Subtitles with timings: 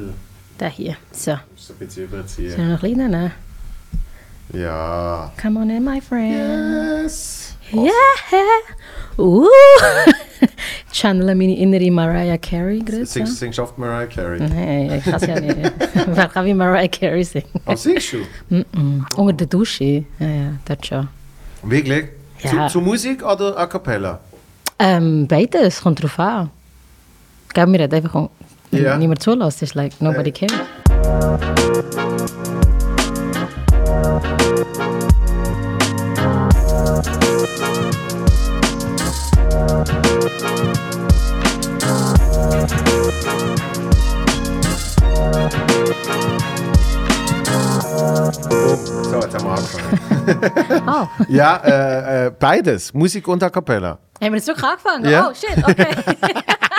[0.00, 0.12] Titel.
[0.58, 0.96] Der hier.
[1.12, 1.32] So.
[1.56, 2.56] Ist ein bisschen Sollen überziehen.
[2.56, 3.32] wir noch kleiner nehmen?
[4.52, 5.32] Ja.
[5.40, 7.04] Come on in, my friend.
[7.04, 7.54] Yes.
[7.72, 7.92] Yeah!
[9.16, 9.46] Uh!
[10.92, 13.30] Channel meine innere Mariah Carey Singst, gerade.
[13.30, 14.40] singst du oft Mariah Carey?
[14.40, 15.56] Nein, ich kann es ja nicht.
[16.06, 17.48] Wer kann wie Mariah Carey singen?
[17.64, 18.18] Oh, singst du?
[18.50, 19.04] Mm-mm.
[19.16, 20.04] Unter der Dusche.
[20.18, 21.08] Ja, ja, dort schon.
[21.62, 22.08] Wirklich?
[22.42, 22.66] Ja.
[22.66, 24.18] Zu, zu Musik oder a cappella?
[24.78, 26.50] Ähm, beides, kommt drauf an.
[27.54, 28.30] Gell, mir hat einfach
[28.70, 28.96] wenn Ja.
[28.96, 30.52] niemand zulässt, ist like, nobody cares.
[48.48, 48.78] Boom.
[49.04, 50.82] So, jetzt haben wir angefangen.
[50.88, 52.92] Oh, ja, äh, äh, beides.
[52.94, 53.90] Musik und a cappella.
[54.20, 55.08] haben wir jetzt wirklich angefangen?
[55.08, 55.28] Ja.
[55.30, 55.86] Oh, shit, okay.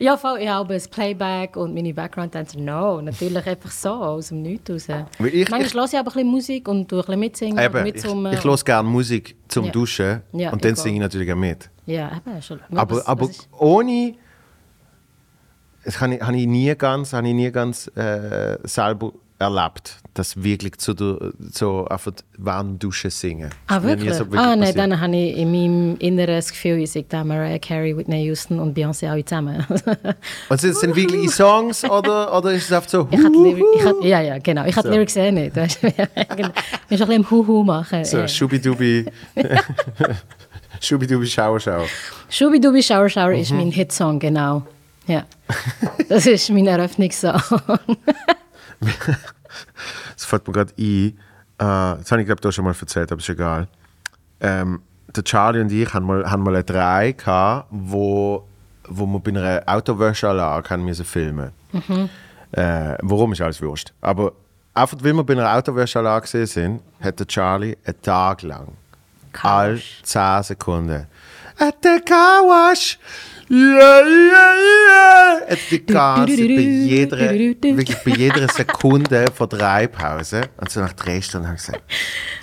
[0.00, 2.58] ja, voll, ich habe das Playback und meine Background-Dancer.
[2.58, 4.88] No, natürlich einfach so, aus dem Nichts raus.
[5.32, 7.86] Ich- Manchmal höre ich aber ein bisschen Musik und tue ein bisschen mitsingen und Eben,
[7.86, 8.32] ich, mitsummen.
[8.32, 9.70] ich höre gerne Musik zum Ja.
[9.72, 11.70] Duschen Ja, und dann ich singe ich natürlich auch mit.
[11.86, 12.60] Ja, eben, schon.
[12.74, 14.14] Aber, was, aber was ohne.
[15.84, 20.42] Das habe ich, habe ich nie ganz, habe ich nie ganz äh, selber erlebt, dass
[20.42, 23.50] wirklich zu der, so einfach warm Duschen singen.
[23.66, 24.14] ah, Das ist wirklich?
[24.14, 27.58] so ah, nein, dann habe ich in meinem Inneren das Gefühl, ich sehe da Mariah
[27.58, 29.64] Carey, Whitney Houston und Beyoncé alle zusammen.
[30.48, 33.08] Und sind es denn wirkliche Songs oder, oder ist es einfach so?
[33.10, 34.64] ich Lyrics, ich hatte, ja, ja, genau.
[34.66, 34.94] Ich hatte So.
[34.94, 35.56] Lyrics eh nicht.
[35.56, 35.88] Weißt du?
[35.96, 36.52] Wir sind ein
[36.88, 38.04] bisschen im Huhu machen.
[38.04, 38.28] So, ja.
[38.28, 39.06] Schubidubi.
[40.80, 41.86] Schubidubi, Schauer, Schauer.
[42.28, 43.56] Schubidubi Shower Shower ist Mhm.
[43.58, 44.62] mein Hitsong, genau.
[45.06, 45.24] Ja.
[46.08, 47.40] Das ist mein Eröffnungssong.
[50.14, 50.84] Das fällt mir gerade ein.
[50.84, 51.14] Äh,
[51.58, 53.68] das habe ich, glaube ich, schon mal erzählt, aber ist egal.
[54.40, 54.80] Ähm,
[55.14, 58.44] der Charlie und ich haben mal, haben mal eine Drei gehabt, wo,
[58.88, 61.52] wo wir bei einer Autowäscheanlage haben müssen filmen
[62.52, 63.92] äh, Warum ist alles wurscht.
[64.00, 64.32] Aber
[64.72, 68.68] einfach, weil wir bei einer Autowäscheanlage gesehen sind, hat der Charlie einen Tag lang,
[69.42, 71.06] all 10 Sekunden,
[71.58, 72.98] at the car wash,
[73.50, 74.54] yeah, yeah,
[74.88, 80.80] yeah, hat die ganze bei jeder, wirklich bei jeder Sekunde von drei Pause und so
[80.80, 81.82] nach drei Stunden habe ich gesagt,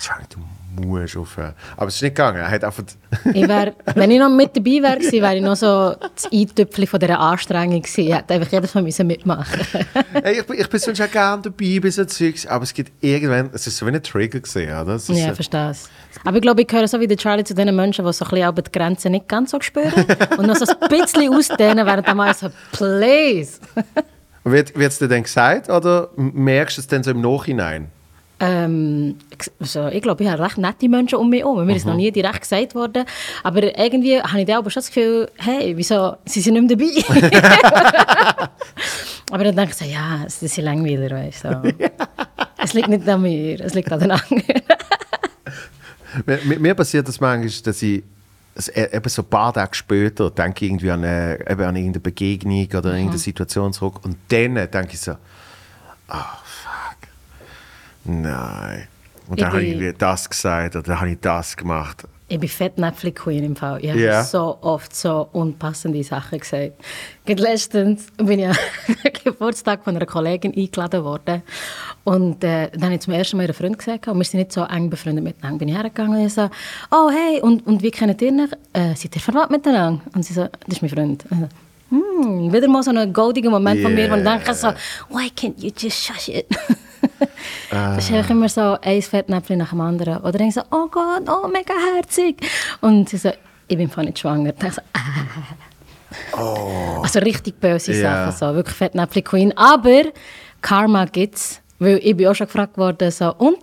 [0.00, 0.38] Charlie, du
[0.74, 1.54] musst aufhören.
[1.76, 2.38] Aber es ist nicht gegangen.
[2.38, 2.84] Er hat einfach
[3.34, 7.00] Ich wär, wenn ich noch mit dabei wäre, wäre ich noch so das Eintöpfchen von
[7.00, 8.00] dieser Anstrengung gewesen.
[8.08, 9.60] Ich hätte einfach jedes Mal mitmachen
[10.22, 12.92] hey, ich, bin- ich bin sonst auch gerne dabei bei so Zeugs, aber es gibt
[13.02, 14.94] irgendwann, es ist so wie ein Trigger gesehen, oder?
[14.94, 15.88] Es Ja, ich verstehe es.
[16.24, 18.30] Aber ich glaube, ich gehöre so wie der Charlie zu den Menschen, die so ein
[18.30, 19.92] bisschen die Grenzen nicht ganz so spüren
[20.38, 23.60] und noch so ein bisschen ausdehnen, während der mal so, please.
[24.44, 27.90] Wird es dir dann gesagt oder merkst du es dann so im Nachhinein?
[28.44, 29.18] Ähm,
[29.60, 31.64] so, ich glaube, ich habe recht nette Menschen um mich herum.
[31.64, 33.04] Mir ist noch nie direkt gesagt worden.
[33.44, 36.92] Aber irgendwie habe ich dann schon das Gefühl, hey, wieso, sie sind nicht mehr
[37.22, 38.48] dabei.
[39.30, 41.74] aber dann denke ich so, ja, es ist langweilig, weißt du.
[42.58, 44.42] Es liegt nicht an mir, es liegt an den anderen.
[46.26, 48.02] Mir, mir- passiert das manchmal, dass ich
[48.74, 52.00] e- eben so ein paar Tage später denke ich irgendwie an, eine, eben an irgendeine
[52.00, 55.12] Begegnung oder irgendeine Situation zurück und dann denke ich so,
[56.08, 56.38] ah
[58.04, 58.88] nein.
[59.28, 62.04] Und dann habe ich das gesagt oder dann habe ich das gemacht.
[62.28, 63.78] Ich bin fett Netflix-Queen im Fall.
[63.84, 64.24] Ich habe Ja.
[64.24, 66.72] so oft so unpassende Sachen gesagt.
[67.26, 68.56] Gerade letztens bin ich an
[69.04, 71.42] den Geburtstag von einer Kollegin eingeladen worden.
[72.04, 74.52] Und äh, dann habe ich zum ersten Mal ihren Freund gesagt, und wir sind nicht
[74.52, 75.58] so eng befreundet miteinander.
[75.58, 76.48] Bin ich hergegangen und ich so,
[76.90, 78.50] oh hey, und, und wie kennt ihr euch?
[78.72, 80.00] Äh, seid ihr verwandt miteinander?
[80.14, 81.24] Und sie so, das ist mein Freund.
[81.90, 84.68] Hm, wieder mal so ein goldiger Moment von mir, wo ich denke so,
[85.10, 86.46] why can't you just shush it?
[87.70, 90.18] Das ist einfach immer so ein Fettnäpfchen nach dem anderen.
[90.18, 92.36] Oder dann so, oh Gott, oh, mega herzig.
[92.80, 93.30] Und sie so,
[93.66, 94.52] ich bin voll nicht schwanger.
[94.52, 95.00] Dann so, ah.
[97.02, 98.26] Also richtig böse Ja.
[98.26, 98.54] Sachen, so.
[98.54, 99.56] wirklich Fettnäpfchen Queen.
[99.56, 100.02] Aber
[100.60, 101.60] Karma gibt's.
[101.78, 103.58] Weil ich bin auch schon gefragt worden, so, und,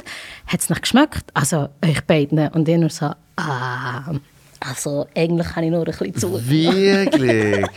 [0.48, 1.24] hat es noch geschmeckt?
[1.34, 2.50] Also, euch beiden.
[2.50, 4.12] Und ich nur so, ah,
[4.60, 6.50] also, eigentlich habe ich nur ein bisschen zu.
[6.50, 7.66] Wirklich?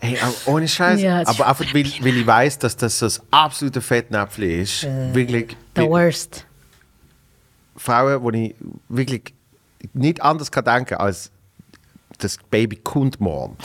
[0.00, 1.00] Hey, ohne Scheiß.
[1.00, 4.86] Ja, es aber einfach, weil, weil ich weiß, dass das so das absolute Fettnäpfchen ist.
[5.12, 5.56] wirklich.
[5.76, 6.46] The worst.
[7.76, 8.54] Frauen, die ich
[8.88, 9.34] wirklich
[9.92, 11.30] nicht anders kann denken als
[12.18, 13.56] das Baby kommt morgen.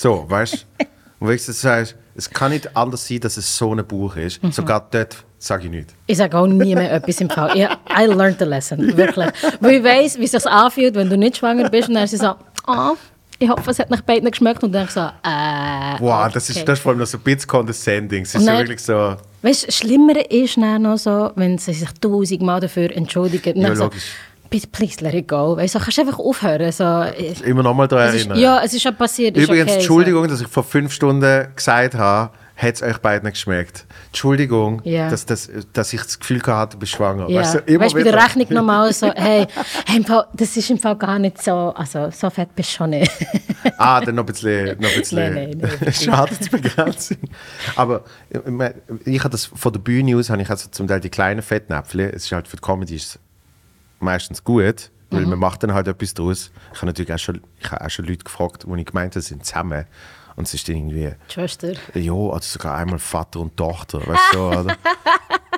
[0.00, 0.84] So, weißt du?
[1.20, 4.42] Und wenn du sagst, es kann nicht anders sein, dass es so ein Buch ist.
[4.42, 4.50] Mhm.
[4.50, 5.94] Sogar dort sage ich nicht.
[6.06, 7.56] Ich sage auch nie mehr etwas im Fall.
[7.56, 9.30] Ich, I learned the lesson, wirklich.
[9.60, 12.10] Weil ich weiss, wie es sich anfühlt, wenn du nicht schwanger bist und dann ist
[12.10, 12.34] sie so,
[12.66, 12.96] oh,
[13.42, 16.58] ich hoffe, es hat nach beiden geschmeckt und dann so, äh, Wow, das okay.
[16.60, 18.22] ist, das ist vor allem noch so ein bisschen condescending.
[18.22, 19.16] Es ist so dann- wirklich so.
[19.42, 23.60] Weißt du, schlimmer ist dann noch so, wenn sie sich tausendmal dafür entschuldigen.
[23.60, 24.04] Ja, so, logisch.
[24.48, 25.56] Bitte, please let it go.
[25.56, 26.70] Weißt du, kannst einfach aufhören.
[26.70, 26.84] So,
[27.44, 28.38] Immer noch mal daran es ist, erinnern.
[28.38, 29.36] ja, es ist schon passiert.
[29.36, 33.86] Übrigens, okay, Entschuldigung, dass ich vor fünf Stunden gesagt habe, hat es euch beiden geschmeckt?
[34.08, 35.08] Entschuldigung, Ja.
[35.08, 37.28] dass, dass, dass ich das Gefühl hatte, du bist schwanger.
[37.28, 37.40] Ja.
[37.40, 38.14] Weißt Weißt du, immer du, bei der.
[38.22, 39.46] Rechnung nochmal so, hey,
[39.86, 42.76] hey im Fall, das ist im Fall gar nicht so, also so fett bist du
[42.76, 43.10] schon nicht.
[43.78, 45.92] Ah, dann noch ein bisschen, noch ein bisschen Nein, nein, nein.
[45.92, 47.18] Schadensbegrenzung.
[47.76, 48.40] Aber ich,
[49.06, 52.00] ich habe das von der Bühne aus, habe ich also zum Teil die kleinen Fettnäpfchen.
[52.00, 53.00] Es ist halt für die Comedy
[54.00, 56.50] meistens gut, weil man macht dann halt etwas draus.
[56.72, 59.20] Ich habe natürlich auch schon, ich habe auch schon Leute gefragt, die ich gemeint habe,
[59.22, 59.84] sind zusammen.
[60.42, 61.74] Und es ist dann irgendwie, Schwester.
[61.94, 64.76] ja, also sogar einmal Vater und Tochter, weißt du, oder?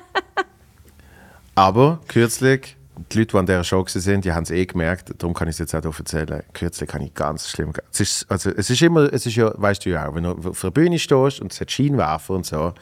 [1.54, 2.76] Aber kürzlich,
[3.10, 5.54] die Leute, die an dieser Show waren, die haben es eh gemerkt, darum kann ich
[5.54, 6.42] es jetzt auch erzählen.
[6.52, 9.86] Kürzlich habe ich ganz schlimm es ist, also, es ist immer, es ist ja, weißt
[9.86, 12.75] du ja auch, wenn du auf der Bühne stehst und es hat Scheinwerfer und so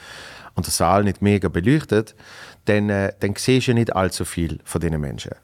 [0.56, 2.16] und der Saal nicht mega beleuchtet,
[2.64, 5.36] dann, äh, dann siehst du nicht allzu viel von diesen Menschen.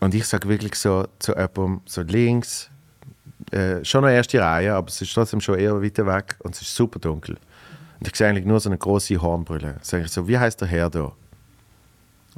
[0.00, 2.69] Und ich sage wirklich so zu jemandem, so links,
[3.50, 6.62] äh, schon eine erste Reihe, aber es ist trotzdem schon eher weiter weg und es
[6.62, 7.36] ist super dunkel.
[7.98, 9.76] Und ich sehe eigentlich nur so eine große Hornbrille.
[9.82, 11.12] Sage ich so, wie heißt der Herr da?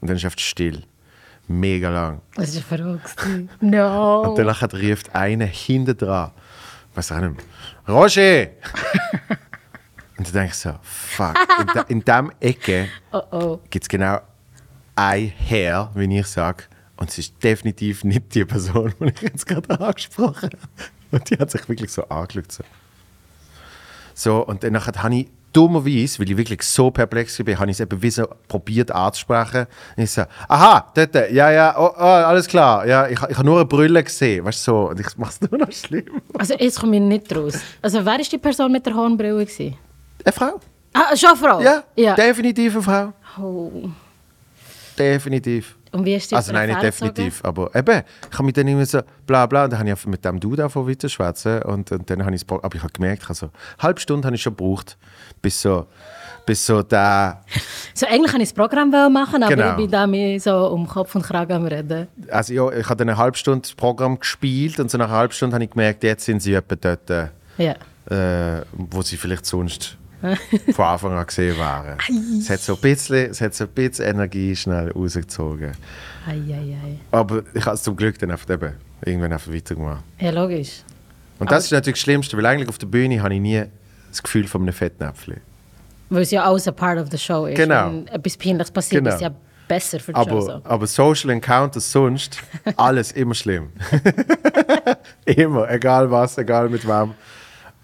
[0.00, 0.82] Und dann ist es still.
[1.49, 2.20] Mega lang.
[2.34, 3.14] Das ist verrückt.
[3.60, 4.22] No.
[4.22, 6.31] Und danach ruft einer hinten dran.
[6.94, 7.43] Was auch nicht.
[7.88, 8.43] Roger!
[10.19, 11.37] und dann denke ich so, fuck.
[11.58, 13.60] In, de, in dem Ecke Oh oh.
[13.70, 14.20] gibt es genau
[14.94, 16.64] ein Herr, wie ich sage.
[17.02, 20.58] Und es ist definitiv nicht die Person, die ich jetzt gerade angesprochen habe.
[21.10, 22.52] Und die hat sich wirklich so angeschaut.
[22.52, 22.62] So,
[24.14, 27.81] so und dann habe ich dummerweise, weil ich wirklich so perplex war, habe ich es
[27.81, 29.66] eben wie so probiert anzusprechen.
[29.96, 32.87] Und ich so, aha, dort, ja, ja, oh, oh, alles klar.
[32.87, 34.90] Ja, ich, ich habe nur eine Brille gesehen, weißt du, so.
[34.90, 36.22] Und ich mache es nur noch schlimm.
[36.38, 37.58] Also jetzt komme ich nicht raus.
[37.82, 39.76] Also wer ist die Person mit der Hornbrille gewesen?
[40.25, 40.60] Eine Frau?
[40.93, 41.60] Ah, schon eine Frau?
[41.60, 42.14] Ja, ja.
[42.14, 43.12] definitiv eine Frau.
[43.43, 43.90] Oh.
[44.96, 45.81] Definitiv.
[45.93, 49.00] Und wie ist Also nein, nicht definitiv, aber eben, ich habe mich dann immer so
[49.27, 52.25] bla bla, und dann habe ich mit dem Dude angefangen weiter schwätzen und, und dann
[52.25, 54.43] habe ich es, aber ich habe gemerkt, ich habe so, eine halbe Stunde habe ich
[54.43, 54.97] schon gebraucht,
[55.43, 55.87] bis so,
[56.47, 57.43] bis so der,
[57.94, 59.71] So, eigentlich wollte ich das Programm machen, aber Genau.
[59.73, 62.09] ich bin da mir so um Kopf und Kragen am Reden.
[62.31, 65.17] also ja, ich habe dann eine halbe Stunde das Programm gespielt und so nach einer
[65.19, 67.27] halben Stunde habe ich gemerkt, jetzt sind sie etwa dort, äh,
[67.59, 67.75] Ja.
[68.59, 69.99] äh, wo sie vielleicht sonst
[70.75, 71.97] von Anfang an gesehen waren.
[72.39, 75.73] es hat so ein bisschen, es hat so ein bisschen Energie schnell rausgezogen.
[76.27, 76.99] Ei, ei, ei.
[77.11, 78.73] Aber ich habe es zum Glück dann einfach eben
[79.05, 80.05] irgendwann einfach weitergemacht.
[80.21, 80.83] Ja, logisch.
[81.39, 83.65] Und das ist natürlich das Schlimmste, weil eigentlich auf der Bühne habe ich nie
[84.11, 85.41] das Gefühl von einem Fettnäpfchen.
[86.11, 87.57] Weil es ja alles ein Part of the show ist.
[87.57, 87.87] Genau.
[87.87, 89.15] Wenn etwas Peinliches passiert, Genau.
[89.17, 89.31] ist ja
[89.67, 90.41] besser für die Aber, Show.
[90.43, 90.61] So.
[90.65, 92.39] aber Social Encounters sonst,
[92.77, 93.71] alles immer schlimm.
[95.25, 97.15] immer, egal was, egal mit wem.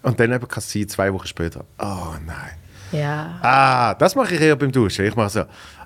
[0.01, 2.51] Und dann eben kann es sein, zwei Wochen später, oh nein.
[2.91, 3.39] Ja.
[3.41, 5.05] Ah, das mache ich eher beim Duschen.
[5.05, 5.43] Ich mache so,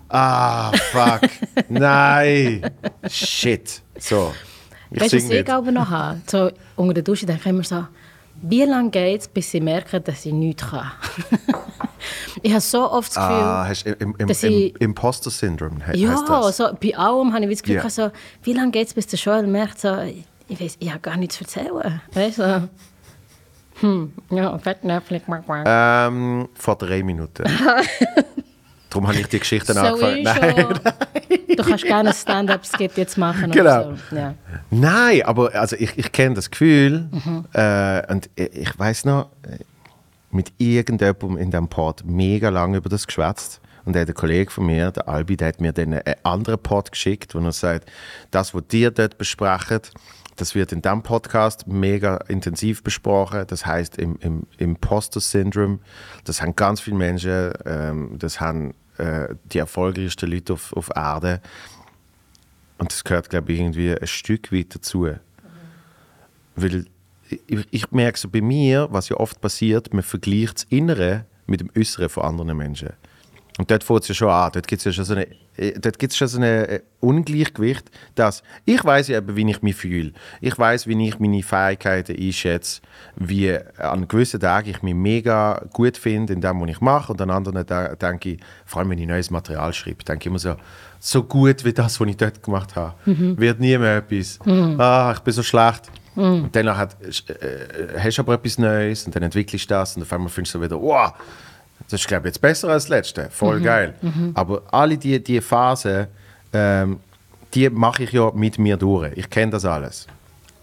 [0.09, 1.21] ah, fuck,
[1.69, 2.69] nein,
[3.09, 3.81] shit.
[3.97, 4.33] So,
[4.91, 6.21] ich weißt du, was ich glaube noch habe?
[6.27, 7.85] So, unter der Dusche denke ich immer so,
[8.41, 10.91] wie lange geht es, bis sie merken, dass ich nichts kann?
[12.41, 15.97] ich habe so oft das Gefühl, Ah, hast im, im, dass im, ich- Imposter-Syndrom, he-
[15.99, 18.11] ja, so, bei allem habe ich das Gefühl, gehabt, so,
[18.43, 21.17] wie lange geht es, bis der Joel merkt, so, ich, ich weiß, ich habe gar
[21.17, 22.01] nichts zu erzählen.
[22.13, 22.43] Weißt du?
[22.61, 22.69] So.
[23.79, 25.21] Hm, ja, Fettnäpfchen.
[25.65, 27.43] Ähm, vor drei Minuten.
[28.89, 30.23] Darum habe ich die Geschichte so angefangen.
[30.23, 30.55] Nein.
[30.55, 31.55] schon.
[31.55, 33.51] Du kannst gerne ein Stand-up-Skit jetzt machen.
[33.51, 33.93] Genau.
[34.09, 34.15] So.
[34.15, 34.35] ja.
[34.69, 37.45] Nein, aber also ich, ich kenne das Gefühl Mhm.
[37.53, 39.57] äh, und ich, ich weiß noch, äh,
[40.31, 43.61] mit irgendjemandem in diesem Pod mega lange über das geschwätzt.
[43.85, 47.35] Und der Kollege von mir, der Albi, der hat mir dann einen anderen Pod geschickt,
[47.35, 47.91] wo er sagt,
[48.31, 49.81] das, was dir dort besprechen,
[50.35, 53.45] das wird in diesem Podcast mega intensiv besprochen.
[53.47, 55.79] Das heißt im, im Imposter-Syndrom.
[56.23, 61.41] Das haben ganz viele Menschen, ähm, das haben äh, die erfolgreichsten Leute auf, auf Erde.
[62.77, 65.07] Und das gehört, glaube ich, irgendwie ein Stück weit dazu.
[66.55, 66.85] Weil
[67.29, 71.61] ich, ich merke so bei mir, was ja oft passiert, man vergleicht das Innere mit
[71.61, 72.93] dem Äußeren von anderen Menschen.
[73.59, 74.51] Und dort fängt es ja schon an.
[74.51, 77.91] Dort gibt es ja schon so eine, äh, dort gibt's schon so eine äh, Ungleichgewicht,
[78.15, 80.13] dass ich weiß ja eben, wie ich mich fühle.
[80.41, 82.81] Ich weiß, wie ich meine Fähigkeiten einschätze,
[83.15, 87.11] wie an gewissen Tagen ich mich mega gut finde in dem, was ich mache.
[87.11, 90.27] Und an anderen Tagen denke ich, vor allem wenn ich neues Material schreibe, denke ich
[90.27, 90.55] immer so,
[90.99, 94.39] so gut wie das, was ich dort gemacht habe, wird nie mehr etwas.
[94.79, 95.91] Ah, ich bin so schlecht.
[96.15, 100.03] Und dann hat, äh, hast du aber etwas Neues und dann entwickelst du das und
[100.03, 101.11] auf einmal findest du wieder, wow,
[101.89, 103.27] das ist, glaube ich, jetzt besser als das letzte.
[103.29, 103.93] Voll geil.
[104.33, 106.07] Aber alle diese die Phasen,
[106.53, 106.99] ähm,
[107.53, 109.11] die mache ich ja mit mir durch.
[109.15, 110.07] Ich kenne das alles.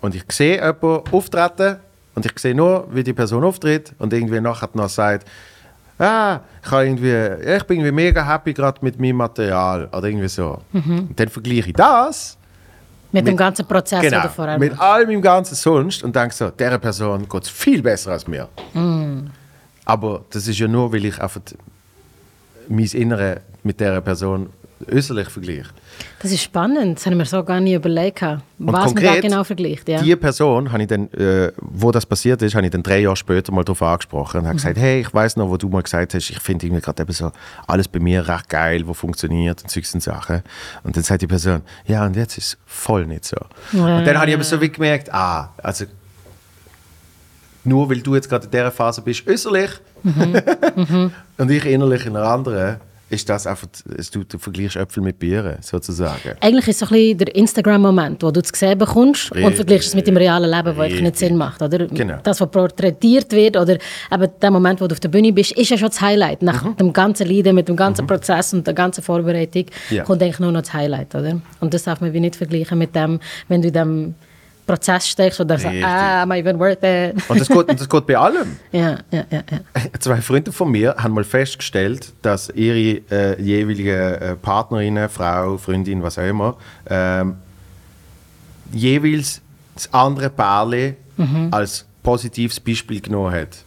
[0.00, 1.76] Und ich sehe jemanden auftreten
[2.14, 5.28] und ich sehe nur, wie die Person auftritt und irgendwie nachher noch sagt,
[5.98, 7.14] ah, ich, irgendwie,
[7.54, 10.58] ich bin irgendwie mega happy gerade mit meinem Material oder irgendwie so.
[10.72, 12.38] Und dann vergleiche ich das
[13.12, 16.34] Mit, dem Mit- ganzen Prozess, genau, du vorher mit allem im ganzen sonst und denke
[16.34, 18.48] so, der Person geht es viel besser als mir.
[19.84, 21.40] Aber das ist ja nur, weil ich einfach
[22.68, 24.50] mein Innere mit dieser Person
[24.90, 25.68] äußerlich vergleiche.
[26.20, 29.44] Das ist spannend, das haben wir so gar nicht überlegt, Und was man da genau
[29.44, 29.88] vergleicht.
[29.88, 30.02] Ja.
[30.02, 33.16] Die Person, habe ich dann, äh, wo das passiert ist, habe ich dann drei Jahre
[33.16, 36.14] später mal darauf angesprochen und habe gesagt, hey, ich weiß noch, wo du mal gesagt
[36.14, 37.32] hast, ich finde irgendwie gerade eben so
[37.66, 40.42] alles bei mir recht geil, wo funktioniert und solche Sachen.
[40.84, 43.37] Und dann sagt die Person, ja, und jetzt ist es voll nicht so.
[43.72, 43.99] Ja.
[43.99, 45.87] Und dann habe ich aber so wie gemerkt, ah, also
[47.64, 49.70] nur weil du jetzt gerade in dieser Phase bist, äußerlich,
[51.38, 52.76] und ich innerlich in einer anderen,
[53.10, 53.66] ist das einfach,
[53.98, 56.36] es- du, du vergleichst Äpfel mit Bieren, sozusagen.
[56.40, 59.56] Eigentlich ist es so ein bisschen der Instagram-Moment, wo du zu sehen bekommst und Richtig.
[59.56, 61.16] vergleichst es mit dem realen Leben, wo eigentlich nicht.
[61.18, 61.60] Sinn macht.
[61.60, 61.86] Oder?
[61.88, 62.18] Genau.
[62.22, 63.78] Das, was porträtiert wird, oder
[64.12, 66.42] eben der Moment, wo du auf der Bühne bist, ist ja schon das Highlight.
[66.42, 69.96] Nach dem ganzen Leiden, mit dem ganzen Prozess und der ganzen Vorbereitung Mhm.
[69.96, 70.04] Ja.
[70.04, 71.12] kommt eigentlich nur noch das Highlight.
[71.16, 71.40] Oder?
[71.58, 74.14] Und das darf man wie nicht vergleichen mit dem, wenn du diesem
[74.70, 77.16] Prozess steckst und dann sagst, ah, am I even worth it?
[77.28, 78.56] Und das geht, und das geht bei allem.
[78.72, 79.80] ja, ja, ja, ja.
[79.98, 86.02] Zwei Freunde von mir haben mal festgestellt, dass ihre äh, jeweilige äh, Partnerinnen, Frau, Freundin,
[86.02, 86.56] was auch immer,
[86.88, 87.36] ähm,
[88.72, 89.40] jeweils
[89.74, 90.96] das andere Pärchen
[91.50, 93.64] als positives Beispiel genommen hat.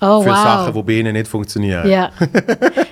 [0.00, 0.36] Oh, für wow.
[0.36, 1.88] Sachen, die bei ihnen nicht funktionieren.
[1.88, 2.12] ja,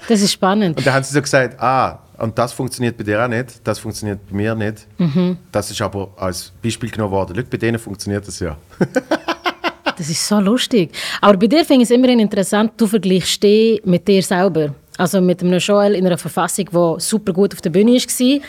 [0.09, 0.77] das ist spannend.
[0.79, 3.79] Und dann haben sie so gesagt, ah, und das funktioniert bei dir auch nicht, das
[3.79, 4.87] funktioniert bei mir nicht.
[4.99, 5.37] Mhm.
[5.53, 7.35] Das ist aber als Beispiel genommen worden.
[7.37, 8.57] Schau, bei denen funktioniert das ja.
[9.97, 10.91] Das ist so lustig.
[11.21, 14.75] Aber bei dir finde ich es immerhin interessant, du vergleichst dich mit dir selber.
[14.99, 18.41] Also mit einem Joel in einer Verfassung, die super gut auf der Bühne war,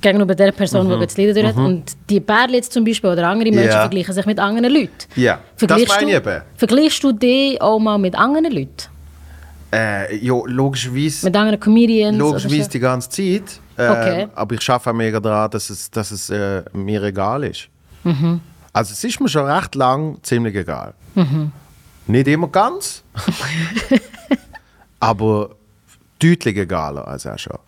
[0.00, 1.56] gegenüber der Person, die jetzt Lieder durch hat.
[1.56, 3.70] Und die Bärli jetzt zum Beispiel oder andere Menschen Mhm.
[3.72, 3.80] Ja.
[3.80, 4.92] vergleichen sich mit anderen Leuten.
[5.16, 6.42] Ja, das Vergleichst meine ich eben.
[6.56, 8.88] Vergleichst du dich auch mal mit anderen Leuten?
[9.74, 11.26] Äh, ja, logischerweise.
[11.26, 12.16] Mit anderen Comedians?
[12.16, 13.60] Logischerweise die ganze Zeit.
[13.76, 14.28] Äh, Okay.
[14.34, 17.68] Aber ich schaffe auch mega daran, dass es, dass es äh, mir egal ist.
[18.04, 18.40] Mhm.
[18.72, 20.94] Also es ist mir schon recht lang ziemlich egal.
[22.06, 23.02] Nicht immer ganz,
[25.00, 25.50] aber
[26.18, 27.58] deutlich egaler als auch schon.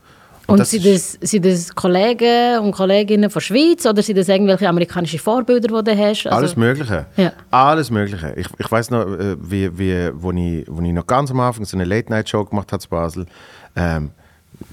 [0.47, 4.29] Und das sind das, sind das Kollegen und Kolleginnen von der Schweiz oder sind das
[4.29, 6.27] irgendwelche amerikanische Vorbilder, die du hast?
[6.27, 7.07] Also- Alles Mögliche.
[7.17, 7.33] Ja.
[7.51, 8.33] Alles Mögliche.
[8.37, 11.65] Ich, ich weiß noch, äh, wie, wie, wo, ich, wo ich noch ganz am Anfang
[11.65, 13.27] so eine Late-Night-Show gemacht habe in Basel.
[13.75, 14.11] Ähm,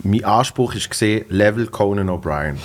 [0.04, 2.56] mein Anspruch ist gesehen, Level Conan O'Brien.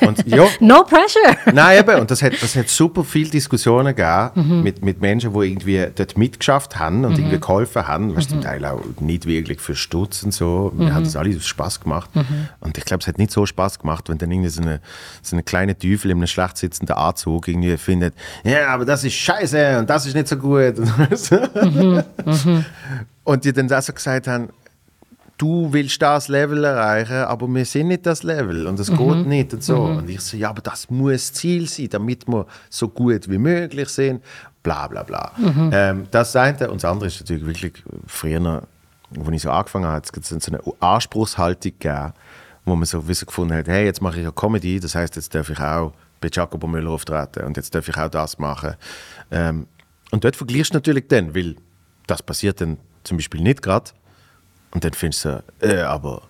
[0.00, 1.36] Und ja, No pressure!
[1.52, 4.62] Nein, eben, und das hat, das hat super viele Diskussionen gegeben Mhm.
[4.62, 8.08] mit, mit Menschen, die irgendwie dort mitgeschafft haben und irgendwie geholfen haben.
[8.08, 8.20] Du, Mhm.
[8.20, 10.72] zum Teil auch nicht wirklich für Stutz und so.
[10.76, 12.14] Wir haben das alles Spaß gemacht.
[12.14, 12.48] Mhm.
[12.60, 14.80] Und ich glaube, es hat nicht so Spaß gemacht, wenn dann irgendwie so eine,
[15.22, 18.14] so eine kleine Teufel in einem schlecht sitzenden Anzug irgendwie findet,
[18.44, 20.74] ja, aber das ist scheiße und das ist nicht so gut.
[22.24, 22.64] Mhm.
[23.24, 24.48] Und die dann auch so gesagt haben,
[25.38, 29.54] du willst das Level erreichen, aber wir sind nicht das Level und es geht nicht
[29.54, 29.82] und so.
[29.82, 33.38] Und ich so, ja, aber das muss das Ziel sein, damit wir so gut wie
[33.38, 34.22] möglich sind,
[34.62, 35.32] bla bla bla.
[35.72, 36.70] Ähm, das eine.
[36.70, 38.62] Und das andere ist natürlich wirklich früher,
[39.16, 42.12] als ich so angefangen habe, es gibt so eine Anspruchshaltung gegeben,
[42.64, 45.34] wo man so wissen gefunden hat, hey, jetzt mache ich ja Comedy, das heißt, jetzt
[45.34, 48.74] darf ich auch bei Jacobo Müller auftreten und jetzt darf ich auch das machen.
[49.30, 49.66] Ähm,
[50.10, 51.54] und dort vergleichst du natürlich dann, weil
[52.06, 53.90] das passiert dann zum Beispiel nicht gerade.
[54.72, 56.22] Und dann findest du, so, äh, aber,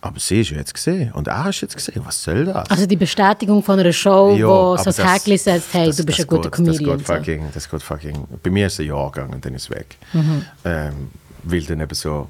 [0.00, 2.70] aber sie ist ja jetzt gesehen und er ist jetzt gesehen, was soll das?
[2.70, 6.04] Also die Bestätigung von einer Show, Ja, wo so das Häkchen setzt, hey, das- du
[6.04, 6.98] bist ein guter geht, Comedian.
[6.98, 8.24] Das geht, fucking, das geht fucking.
[8.42, 9.96] Bei mir ist es ein Jahr gegangen und dann ist es weg.
[10.12, 10.44] Mhm.
[10.64, 11.10] Ähm,
[11.42, 12.28] weil dann eben so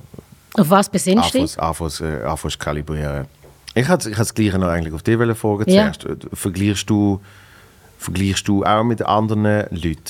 [0.55, 1.59] Auf was besinnst du dich?
[1.61, 3.27] anfangs, äh, kalibrieren.
[3.77, 5.93] Ich hatte ich das Gleiche noch eigentlich auf dich wollen fragen Ja.
[5.93, 6.05] zuerst.
[6.25, 7.21] Äh, Vergleichst du,
[7.99, 10.01] vergleichst du auch mit anderen Leuten?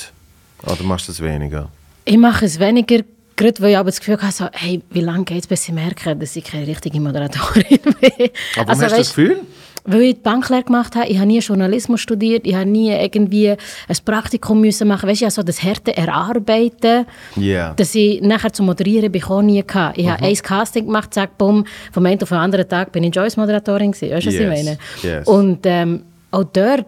[0.63, 1.69] Oder machst du das weniger?
[2.05, 3.03] Ich mache es weniger,
[3.35, 5.73] gerade weil ich aber das Gefühl habe, so, hey, wie lange geht es, bis ich
[5.73, 7.63] merke, dass ich keine richtige Moderatorin
[8.01, 8.29] bin.
[8.57, 9.39] Aber Also, hast du das Gefühl?
[9.87, 13.51] Weil ich die Banklehre gemacht habe, ich habe nie Journalismus studiert, ich habe nie irgendwie
[13.51, 13.57] ein
[14.03, 17.73] Praktikum müssen machen, weißt du, also das harte Erarbeiten, Ja.
[17.75, 19.97] dass ich nachher zum Moderieren bin, ich auch nie gehabt.
[19.99, 23.13] Ich habe ein Casting gemacht, zack, bumm, vom einen auf den anderen Tag bin ich
[23.13, 24.77] Joyce-Moderatorin gewesen, weißt du, was Yes, ich meine?
[25.03, 25.27] yes.
[25.27, 26.03] Und ähm,
[26.35, 26.85] auch dort,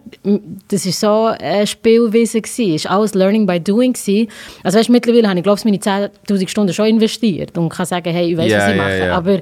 [0.68, 2.76] das war so eine Spielwiese, gewesen.
[2.76, 3.94] es war alles Learning by Doing.
[3.94, 4.28] Gewesen.
[4.64, 8.12] Also weißt, mittlerweile habe ich, glaube ich, meine 10'000 Stunden schon investiert und kann sagen,
[8.14, 8.98] hey, ich weiß, Ja, was ich ja, mache.
[8.98, 9.16] ja.
[9.18, 9.40] Aber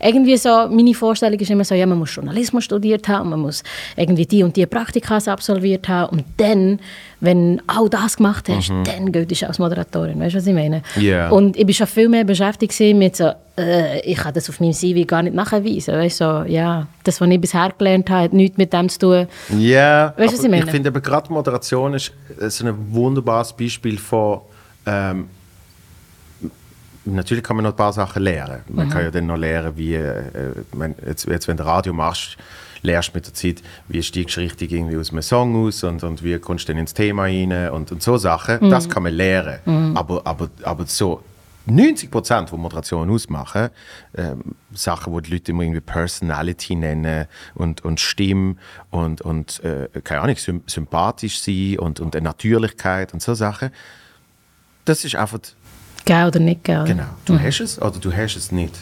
[0.00, 3.62] irgendwie so, meine Vorstellung ist immer so, ja, man muss Journalismus studiert haben, man muss
[3.96, 6.80] irgendwie die und die Praktika absolviert haben und dann,
[7.24, 10.20] wenn du all das gemacht hast, dann gehst du als Moderatorin.
[10.20, 10.82] Weißt du, was ich meine?
[10.96, 11.02] Mhm.
[11.02, 11.28] Ja.
[11.30, 14.72] Und ich war schon viel mehr beschäftigt mit so, äh, ich kann das auf meinem
[14.72, 15.94] CV gar nicht nachweisen.
[15.94, 18.98] Weißt du, so, ja, das, was ich bisher gelernt habe, hat nichts mit dem zu
[18.98, 19.26] tun.
[19.58, 20.70] Ja, Weißt du, was aber ich meine?
[20.70, 24.40] finde aber gerade Moderation ist äh, so ein wunderbares Beispiel von
[24.86, 25.28] ähm,
[27.04, 28.62] natürlich kann man noch ein paar Sachen lernen.
[28.68, 30.22] Man kann ja dann noch lernen, wie, äh,
[30.74, 32.36] man, jetzt, jetzt, wenn du Radio machst,
[32.84, 36.22] lernst mit der Zeit, wie steigst du richtig irgendwie aus einem Song aus und, und
[36.22, 38.70] wie kommst du dann ins Thema rein und, und so Sachen.
[38.70, 39.96] Das kann man lernen.
[39.96, 41.22] Aber, aber, aber so
[41.66, 43.70] 90 Prozent, die Moderation ausmachen,
[44.16, 44.42] ähm,
[44.74, 48.56] Sachen, die die Leute immer irgendwie Personality nennen und, und Stimme
[48.90, 53.70] und, und äh, keine Ahnung, sym sympathisch sein und, und eine Natürlichkeit und so Sachen,
[54.84, 55.38] das ist einfach
[56.06, 56.84] Geil oder nicht geil.
[56.86, 57.06] Genau.
[57.24, 58.74] Du hast es oder du hast es nicht.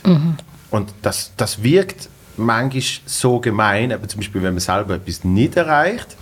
[0.70, 2.08] Und das, das wirkt
[2.42, 6.16] manchmal so gemein, eben zum Beispiel, wenn man selber etwas nicht erreicht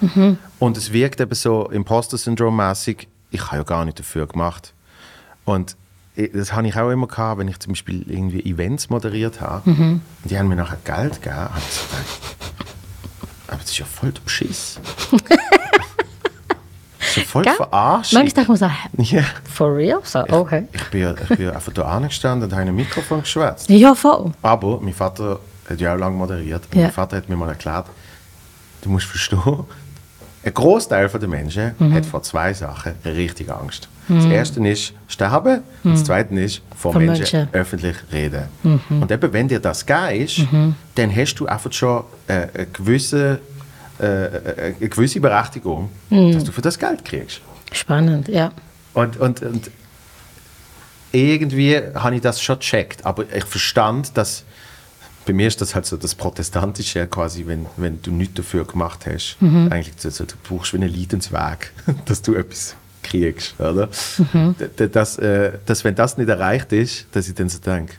[0.59, 4.73] und es wirkt eben so Imposter-Syndrom-mäßig, ich habe ja gar nicht dafür gemacht.
[5.45, 5.77] Und
[6.17, 9.71] ich- das habe ich auch immer gehabt, wenn ich zum Beispiel irgendwie Events moderiert habe
[9.71, 12.07] und die haben mir nachher Geld gegeben, habe ich so gedacht,
[13.49, 14.79] aber das ist ja voll der Beschiss.
[16.99, 17.55] das ist ja voll Gell?
[17.55, 18.13] verarscht.
[18.13, 18.71] Manchmal denke ich mir
[19.03, 19.25] so, Ja.
[19.53, 20.01] for real?
[20.05, 20.65] So, okay.
[20.73, 23.69] Ich bin, ja- ich bin einfach da angestanden und habe in ein Mikrofon geschwätzt.
[23.71, 24.33] Ja, voll.
[24.43, 26.63] Aber mein Vater hat ja auch lange moderiert.
[26.75, 26.83] Ja.
[26.83, 27.87] Mein Vater hat mir mal erklärt,
[28.83, 29.65] du musst verstehen,
[30.43, 31.93] ein Großteil der Menschen Mhm.
[31.95, 33.89] hat vor zwei Sachen richtig Angst.
[34.09, 37.49] Das erste ist sterben und das zweite ist vor Vor Menschen, Menschen.
[37.53, 38.45] öffentlich reden.
[38.65, 39.03] Mhm.
[39.03, 40.47] Und eben, wenn dir das geht,
[40.97, 43.39] dann hast du einfach schon äh, eine, gewisse,
[44.01, 44.05] äh,
[44.81, 46.33] eine gewisse Berechtigung, Mhm.
[46.33, 47.41] dass du für das Geld kriegst.
[47.71, 48.51] Spannend, ja.
[48.95, 49.71] Und, und, und
[51.13, 54.45] irgendwie habe ich das schon gecheckt, aber ich verstand, dass
[55.31, 59.07] bei mir ist das halt so das Protestantische quasi, wenn, wenn du nichts dafür gemacht
[59.07, 59.37] hast.
[59.41, 61.71] Eigentlich, so, so, du brauchst wie einen Leidensweg,
[62.07, 63.89] dass du etwas kriegst, oder?
[64.77, 67.95] D- Dass, äh, dass, wenn das nicht erreicht ist, dass ich dann so denke,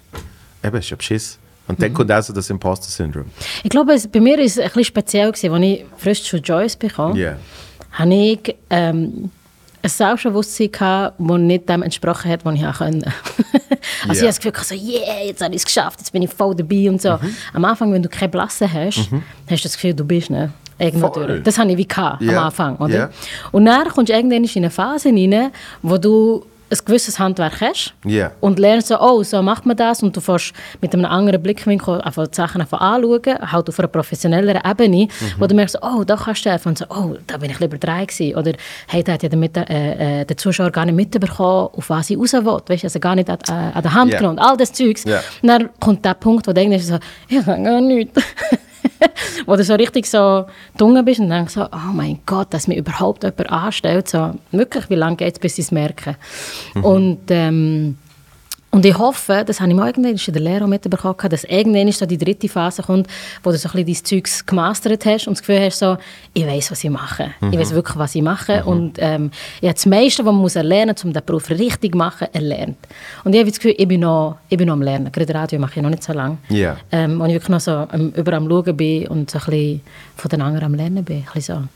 [0.61, 1.37] eben, ist ja Beschiss.
[1.69, 3.25] Und dann kommt also das Imposter-Syndrom.
[3.63, 6.35] Ich glaube, es, bei mir war es ein bisschen speziell, gewesen, als ich frisch zu
[6.37, 7.15] Joyce bekam.
[7.15, 7.37] Ja.
[7.93, 9.31] habe ich ähm,
[9.83, 13.03] ein Selbstbewusstsein gehabt, das nicht dem entsprochen hat, was ich auch können.
[14.07, 14.27] also ich Ja.
[14.27, 16.89] habe das Gefühl, so, yeah, jetzt habe ich es geschafft, jetzt bin ich voll dabei
[16.89, 17.11] und so.
[17.13, 17.35] Mhm.
[17.53, 20.51] Am Anfang, wenn du keine Blasse hast, hast du das Gefühl, du bist ne.
[21.43, 22.39] Das habe ich wie gehabt, Ja.
[22.39, 22.75] am Anfang.
[22.77, 22.95] Oder?
[22.95, 23.09] Ja.
[23.51, 25.51] Und dann kommst du irgendwann in eine Phase rein,
[25.83, 28.31] wo du ein gewisses Handwerk hast Ja.
[28.39, 32.01] und lernst so, oh, so macht man das und du fährst mit einem anderen Blickwinkel
[32.01, 35.07] einfach die Sachen einfach anschauen, halt auf einer professionelleren Ebene,
[35.37, 37.77] wo du merkst, oh, da kannst du einfach und so, oh, da bin ich lieber
[37.77, 38.35] drei gewesen.
[38.37, 38.53] Oder,
[38.87, 42.09] hey, da hat ja der, Mit äh, äh, der Zuschauer gar nicht mitbekommen, auf was
[42.09, 44.19] ich raus will, weißt du, also gar nicht an, äh, an der Hand Ja.
[44.19, 45.03] genommen, all das Zeugs.
[45.03, 45.19] Ja.
[45.41, 48.21] Und dann kommt der Punkt, wo du denkst, so, ich kann gar nichts.
[49.45, 50.45] wo du so richtig so
[50.77, 54.07] dunkel bist und denkst so, oh mein Gott, dass mir überhaupt jemand anstellt.
[54.07, 56.15] So, wirklich, wie lange geht es, bis sie es merken?
[56.81, 57.97] Und, ähm,
[58.71, 62.05] und ich hoffe, das habe ich mal irgendwann in der Lehre mitbekommen, dass irgendwann so
[62.05, 63.07] die dritte Phase kommt,
[63.43, 65.97] wo du so ein bisschen dein Zeugs gemastert hast und das Gefühl hast, so,
[66.33, 67.31] ich weiß, was ich mache.
[67.51, 68.63] Ich weiß wirklich, was ich mache.
[68.63, 69.29] Und ähm,
[69.59, 72.29] ich habe das meiste, was man muss erlernen muss, um den Beruf richtig zu machen,
[72.31, 72.77] erlernt.
[73.25, 75.11] Und ich habe das Gefühl, ich bin noch, ich bin noch am Lernen.
[75.11, 76.37] Gerade Radio mache ich noch nicht so lange.
[76.47, 76.77] Ja.
[76.93, 79.81] Ähm, und ich wirklich noch so ähm, über am Schauen bin und so ein bisschen
[80.15, 81.17] von den anderen am Lernen bin.
[81.17, 81.67] Ein bisschen so.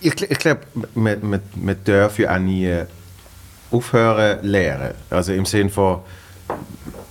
[0.00, 0.62] Ich, ich glaube,
[0.96, 2.82] man, man, man darf ja auch nie
[3.72, 4.94] aufhören lernen.
[5.10, 6.00] Also im Sinne von,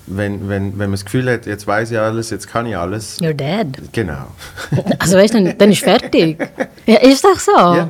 [0.08, 3.20] wenn, wenn, wenn man das Gefühl hat, jetzt weiß ich alles, jetzt kann ich alles.
[3.20, 3.92] You're dead.
[3.92, 4.28] Genau.
[5.00, 6.38] Also weißt du, dann, dann ist fertig.
[6.86, 7.52] Ja, ist doch so.
[7.52, 7.90] Ja.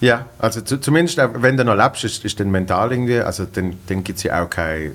[0.00, 3.74] Ja, also zu, zumindest wenn du noch lebst, ist, ist dann mental irgendwie, also dann,
[3.88, 4.92] dann gibt es ja auch keine,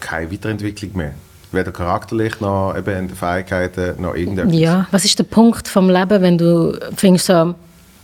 [0.00, 1.12] keine Weiterentwicklung mehr.
[1.52, 4.54] Weder charakterlich noch eben in den Fähigkeiten noch irgendetwas.
[4.54, 7.54] Ja, was ist der Punkt vom Leben, wenn du findest so,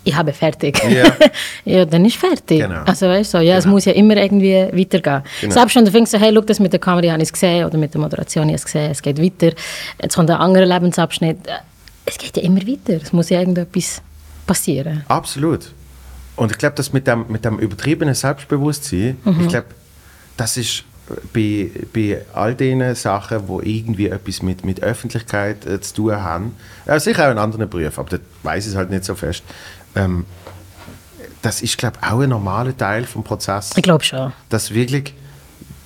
[0.04, 0.80] ich habe fertig.
[0.84, 1.04] Ja.
[1.64, 2.60] ja, dann ist fertig.
[2.60, 2.82] Genau.
[2.84, 3.74] Also weißt du, ja, es Genau.
[3.74, 5.22] muss ja immer irgendwie weitergehen.
[5.42, 5.52] Genau.
[5.52, 7.76] Selbst wenn du so, hey, schau, das mit der Kamera habe ich es gesehen oder
[7.78, 9.54] mit der Moderation habe ich es gesehen, es geht weiter.
[10.02, 11.38] Jetzt kommt ein anderer Lebensabschnitt.
[12.06, 13.00] Es geht ja immer weiter.
[13.02, 14.00] Es muss ja irgendetwas
[14.46, 15.04] passieren.
[15.08, 15.70] Absolut.
[16.36, 19.40] Und ich glaube, das mit dem, mit dem übertriebenen Selbstbewusstsein, Mhm.
[19.42, 19.66] ich glaube,
[20.38, 20.84] das ist
[21.32, 26.54] bei, bei all diesen Sachen, die irgendwie etwas mit, mit Öffentlichkeit äh, zu tun haben,
[26.86, 29.42] ja, sicher auch in anderen Berufen, aber da weiß ich es halt nicht so fest,
[29.94, 30.24] ähm,
[31.42, 33.76] das ist, glaube ich, auch ein normaler Teil des Prozesses.
[33.76, 34.32] Ich glaube schon.
[34.48, 35.14] dass wirklich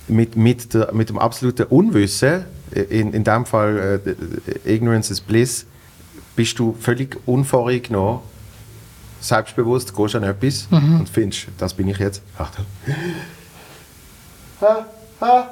[0.07, 5.21] mit, mit, der, mit dem absoluten Unwissen, äh, in, in dem Fall äh, Ignorance is
[5.21, 5.65] Bliss,
[6.35, 8.19] bist du völlig unvoreingenommen,
[9.21, 12.21] selbstbewusst, gehst an etwas und findest, das bin ich jetzt.
[12.37, 12.65] Achtung.
[14.61, 14.85] Ha,
[15.21, 15.49] ha.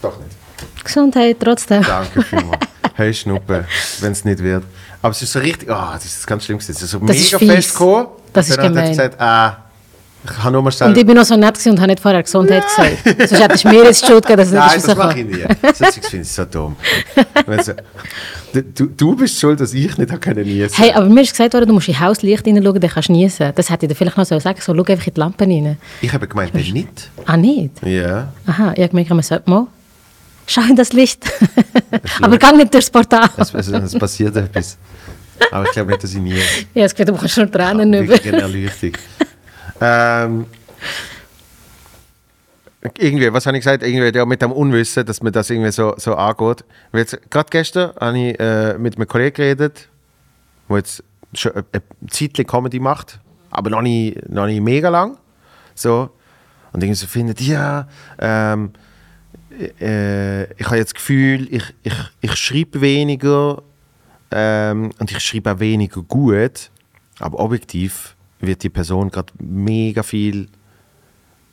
[0.00, 0.36] Doch nicht.
[0.82, 1.82] Gesundheit trotzdem.
[1.82, 2.66] Danke vielmals.
[2.94, 3.64] Hey Schnuppe,
[4.00, 4.64] wenn es nicht wird.
[5.00, 6.72] Aber es ist so richtig, ah, das ist ganz schlimm gewesen.
[6.72, 7.50] Es ist so Das ist mega fies.
[7.66, 8.06] fest gekommen.
[8.32, 8.90] Das und ist dann hat er gemein.
[8.90, 9.56] gesagt, ah,
[10.24, 12.64] Ich habe nur mal Und ich bin noch so nett und habe nicht vorher Gesundheit
[12.64, 13.28] gesagt.
[13.28, 15.44] Sonst hättest du mir jetzt Schuld gegeben, dass es Nein, nicht das mache ich nie.
[15.74, 16.76] Sonst finde ich es so dumm.
[17.46, 17.72] Wenn so-
[18.54, 20.70] du, du bist schuld, dass ich nicht habe können niesen.
[20.76, 23.50] Hey, aber mir ist gesagt worden, du musst in Hauslicht hineinschauen, dann kannst du niesen.
[23.54, 25.76] Das hätte ich dir vielleicht noch so sagen so, schau einfach in die Lampen rein.
[26.00, 27.10] Ich habe gemeint, nein, nicht.
[27.26, 27.82] Ah, nicht?
[27.84, 28.32] Ja.
[28.46, 29.66] Aha, ich habe gemerkt, man sollte mal.
[30.46, 31.24] Schau in das Licht.
[32.22, 33.28] aber geh nicht durchs Portal.
[33.36, 34.76] Es, es, es passiert etwas.
[35.50, 36.34] Aber ich glaube nicht, dass ich nie.
[36.74, 38.14] Ja, es geht, kannst schon Tränen über.
[38.14, 38.92] Eine Erleuchtung.
[39.80, 40.46] ähm,
[42.98, 43.82] irgendwie, was habe ich gesagt?
[43.82, 46.64] Irgendwie ja, mit dem Unwissen, dass man das irgendwie so, so angeht.
[47.30, 49.88] Gerade gestern habe ich äh, mit einem Kollegen geredet,
[50.68, 55.16] der jetzt schon eine, eine Zeit Comedy macht, aber noch nicht, noch nicht mega lang.
[55.74, 56.10] So.
[56.72, 57.86] Und irgendwie so findet, ja,
[58.18, 58.72] ähm,
[59.80, 63.62] äh, ich habe jetzt das Gefühl, ich, ich, ich schreibe weniger
[64.30, 66.70] ähm, und ich schreibe auch weniger gut,
[67.18, 70.48] aber objektiv wird die Person gerade mega viel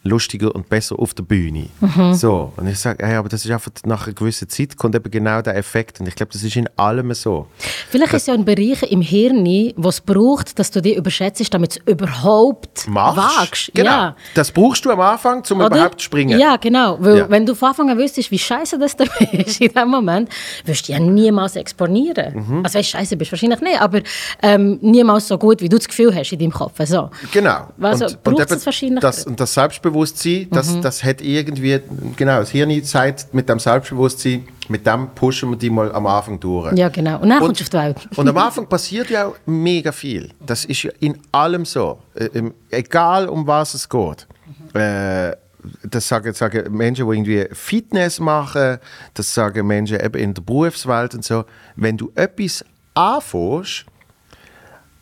[0.10, 1.68] lustiger und besser auf der Bühne.
[2.14, 5.10] So, und ich sage, hey, aber das ist einfach nach einer gewissen Zeit kommt eben
[5.10, 7.48] genau der Effekt und ich glaube, das ist in allem so.
[7.90, 9.46] Vielleicht ist es ja ein Bereich im Hirn,
[9.78, 13.18] wo es braucht, dass du dich überschätzt, damit du es überhaupt Machst.
[13.40, 13.72] wagst.
[13.74, 13.90] Genau.
[13.90, 14.16] Ja.
[14.36, 15.68] Das brauchst du am Anfang, um Oder?
[15.68, 16.40] überhaupt zu springen.
[16.40, 16.98] Ja, genau.
[17.00, 17.30] Weil, Ja.
[17.30, 20.30] wenn du von Anfang an wüsstest, wie scheiße das da ist in dem Moment,
[20.66, 22.34] wirst du ja niemals exponieren.
[22.48, 22.64] Mhm.
[22.64, 24.02] Also, weißt, scheiße bist wahrscheinlich nicht, aber
[24.42, 26.74] ähm, niemals so gut, wie du das Gefühl hast in deinem Kopf.
[26.86, 27.10] So.
[27.32, 27.68] Genau.
[27.82, 30.82] Also, braucht es wahrscheinlich- das, und das Selbstbewusstsein, das, Mhm.
[30.82, 31.80] das hat irgendwie,
[32.16, 36.40] genau, das Hirn sagt, mit dem Selbstbewusstsein, mit dem pushen wir die mal am Anfang
[36.40, 36.74] durch.
[36.78, 37.20] Ja, genau.
[37.20, 38.18] Und dann Und- kommst du auf die Welt.
[38.18, 40.30] Und am Anfang passiert ja auch mega viel.
[40.46, 42.00] Das ist ja in allem so.
[42.16, 44.28] Äh, im- egal um was es geht.
[44.74, 45.36] Äh,
[45.84, 48.78] das sagen, sagen Menschen, die irgendwie Fitness machen,
[49.14, 51.44] das sagen Menschen eben in der Berufswelt und so.
[51.76, 53.86] Wenn du etwas anfängst,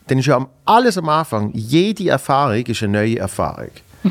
[0.07, 3.69] dann ist ja alles am Anfang, jede Erfahrung ist eine neue Erfahrung.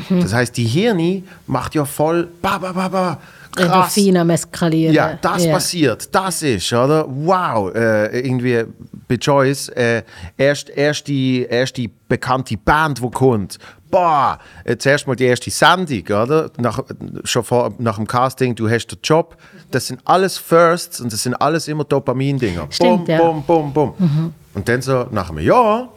[0.09, 3.19] Das heißt, die Hirn macht ja voll, ba, ba, ba, ba,
[3.55, 3.97] krass.
[3.97, 4.93] Eskalieren.
[4.93, 5.53] Ja, das Ja.
[5.53, 7.05] passiert, das ist, oder?
[7.07, 8.63] Wow, äh, irgendwie
[9.07, 10.03] bei Joyce, äh,
[10.37, 13.57] erst, erst, die, erst die bekannte Band, die kommt.
[13.89, 16.51] Boah, äh, zuerst mal die erste Sendung, oder?
[16.57, 16.83] Nach,
[17.23, 19.37] schon vor, nach dem Casting, du hast den Job.
[19.71, 22.67] Das sind alles Firsts und das sind alles immer Dopamin-Dinger.
[22.79, 23.17] Bum, ja.
[23.17, 24.33] bum, bum, bum.
[24.53, 25.89] Und dann so nach einem Jahr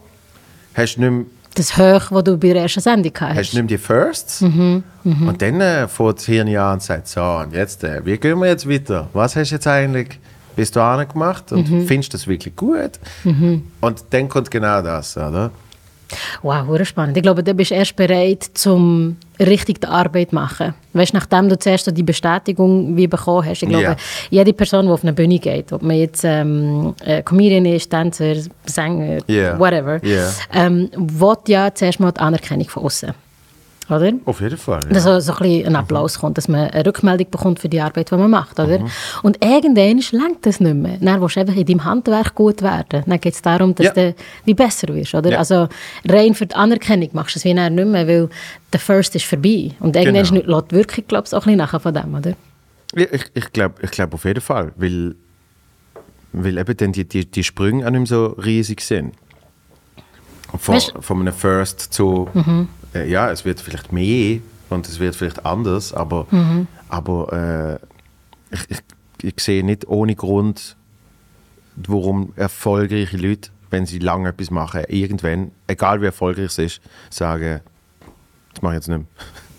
[0.73, 3.35] hast du nicht mehr Das Hoch, das du bei der ersten Sendung hast hast.
[3.35, 4.41] du nicht mehr die Firsts.
[4.41, 8.39] Und dann äh, fährt das Hirn an und sagt, so, und jetzt, äh, wie gehen
[8.39, 9.09] wir jetzt weiter?
[9.13, 10.19] Was hast du jetzt eigentlich
[10.55, 11.51] bis dahin gemacht?
[11.51, 12.91] Und findest du das wirklich gut?
[13.23, 15.51] Und dann kommt genau das, oder?
[16.41, 17.15] Wow, spannend.
[17.17, 20.73] Ich glaube, du bist erst bereit, zum richtig die Arbeit machen.
[20.93, 23.63] Weißt, nachdem du zuerst so die Bestätigung wie bekommen hast.
[23.63, 23.95] Ich glaube, Ja.
[24.29, 28.35] jede Person, die auf eine Bühne geht, ob man jetzt ähm, äh, Comedian ist, Tänzer,
[28.65, 29.57] Sänger, Ja.
[29.59, 30.29] whatever, Ja.
[30.53, 33.13] ähm, will ja zuerst mal die Anerkennung von außen.
[33.91, 34.13] Oder?
[34.25, 34.81] Auf jeden Fall.
[34.85, 34.89] Ja.
[34.93, 37.81] Dass so, so ein, bisschen ein Applaus kommt, dass man eine Rückmeldung bekommt für die
[37.81, 38.59] Arbeit, die man macht.
[38.59, 38.79] Oder?
[39.23, 40.97] Und irgendwann langt das nicht mehr.
[41.01, 43.03] Dann willst du einfach in deinem Handwerk gut werden.
[43.05, 43.93] Dann geht es darum, dass Ja.
[43.93, 45.13] du wie besser wirst.
[45.13, 45.31] Oder?
[45.31, 45.37] Ja.
[45.39, 45.67] Also
[46.07, 48.29] rein für die Anerkennung machst du es wie nicht mehr, weil
[48.71, 49.71] der First ist vorbei.
[49.79, 50.41] Und irgendwann Genau.
[50.57, 52.15] lässt die Wirkung glaub auch ein bisschen nachher von dem.
[52.15, 52.33] Oder?
[52.95, 55.15] Ja, ich ich glaube ich glaub auf jeden Fall, weil,
[56.33, 59.13] weil eben dann die, die, die Sprünge auch nicht mehr so riesig sind.
[60.57, 62.27] Von, Weißt- von einem First zu,
[62.93, 66.27] äh, ja, es wird vielleicht mehr und es wird vielleicht anders, aber,
[66.89, 67.79] aber
[68.51, 68.79] äh, ich, ich,
[69.23, 70.75] ich sehe nicht ohne Grund,
[71.75, 77.61] warum erfolgreiche Leute, wenn sie lange etwas machen, irgendwann, egal wie erfolgreich es ist, sagen,
[78.53, 79.05] das mache ich jetzt nicht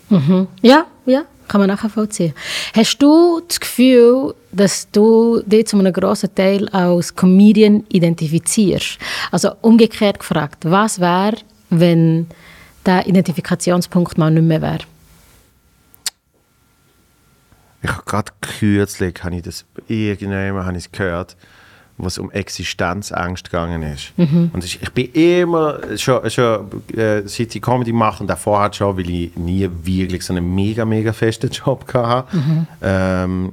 [0.09, 0.47] mehr.
[0.61, 2.33] Ja, ja, kann man nachher vollziehen.
[2.75, 8.99] Hast du das Gefühl, dass du dich zu einem grossen Teil als Comedian identifizierst?
[9.31, 11.37] Also umgekehrt gefragt, was wäre,
[11.71, 12.27] wenn
[12.85, 14.79] der Identifikationspunkt mal nicht mehr wäre?
[17.81, 21.35] Ich habe gerade kürzlich habe ich das irgendjemand habe ich gehört,
[21.97, 24.13] wo es um Existenzangst gegangen ist.
[24.53, 28.77] Und ich, ich bin immer schon, schon äh, seit ich Comedy mache und davor hat
[28.77, 32.33] schon, weil ich nie wirklich so einen mega mega festen Job hatte,
[32.81, 33.51] ähm,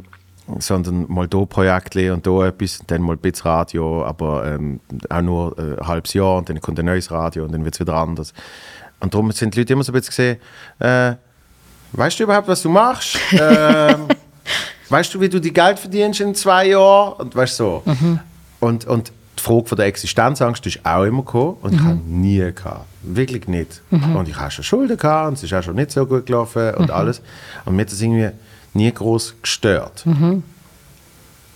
[0.58, 5.22] sondern mal da Projekte und da etwas, dann mal ein bisschen Radio, aber ähm, auch
[5.22, 7.80] nur äh, ein halbes Jahr und dann kommt ein neues Radio und dann wird es
[7.80, 8.32] wieder anders.
[9.00, 10.38] Und darum sind die Leute immer so ein bisschen gesehen,
[10.78, 11.16] äh,
[11.92, 13.18] Weißt du überhaupt, was du machst?
[13.32, 14.06] ähm,
[14.88, 17.14] weißt du, wie du die Geld verdienst in zwei Jahren?
[17.14, 17.82] Und weißt so.
[18.60, 22.52] Und, und die Frage von der Existenzangst ist auch immer gekommen und ich habe nie
[22.54, 22.84] gehabt.
[23.02, 23.80] Wirklich nicht.
[23.90, 26.74] Und ich habe schon Schulden gehabt und es ist auch schon nicht so gut gelaufen
[26.74, 27.22] und alles.
[27.64, 28.30] Und mir hat das irgendwie
[28.74, 30.04] nie groß gestört.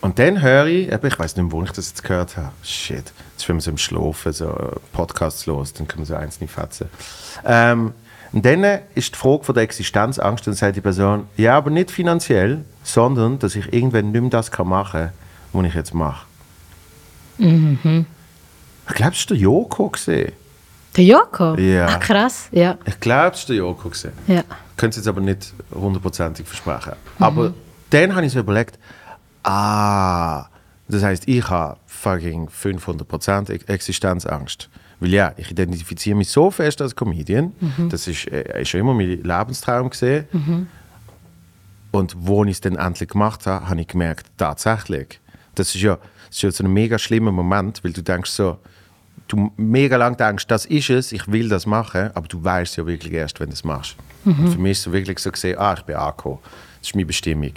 [0.01, 2.51] Und dann höre ich, ich weiß nicht mehr, wo ich das jetzt gehört habe.
[2.63, 4.55] Shit, jetzt wenn wir so im Schlafen so
[4.93, 6.89] Podcasts los, dann können wir so eins nicht fetzen.
[7.45, 7.93] Ähm,
[8.33, 8.65] Und dann
[8.97, 13.39] ist die Frage von der Existenzangst, dann sagt die Person, ja, aber nicht finanziell, sondern,
[13.39, 15.13] dass ich irgendwann nicht mehr das kann machen kann,
[15.53, 16.27] was ich jetzt mache.
[17.39, 18.07] Mhm.
[18.89, 19.89] Ich glaube, es war der Joko.
[19.89, 20.33] Gewesen.
[20.97, 21.55] Der Joko?
[21.57, 21.87] Ja.
[21.87, 22.77] Ah, krass, ja.
[22.85, 23.89] Ich glaube, es war der Joko.
[23.89, 24.13] Gewesen.
[24.27, 24.41] ja.
[24.41, 26.95] Ich könnte es jetzt aber nicht hundertprozentig versprechen.
[27.19, 27.25] Mhm.
[27.25, 27.55] Aber
[27.91, 28.79] dann habe ich so überlegt,
[29.45, 30.47] ah,
[30.89, 34.69] das heißt, ich habe fucking 500% Ex- Existenzangst.
[35.01, 37.89] Weil ja, ich identifiziere mich so fest als Comedian, Mhm.
[37.89, 40.27] das ist, äh, ist schon immer mein Lebenstraum gesehen.
[41.91, 45.21] Und wo ich es dann endlich gemacht habe, habe ich gemerkt, tatsächlich,
[45.55, 45.97] das ist ja,
[46.29, 48.59] das ist ja so ein mega schlimmer Moment, weil du denkst so,
[49.29, 52.87] du mega lang denkst, das ist es, ich will das machen, aber du weißt ja
[52.87, 53.97] wirklich erst, wenn du es machst.
[54.25, 56.39] Und für mich ist es so wirklich so gesehen, ah, ich bin angekommen.
[56.85, 57.53] Das ist meine Bestimmung.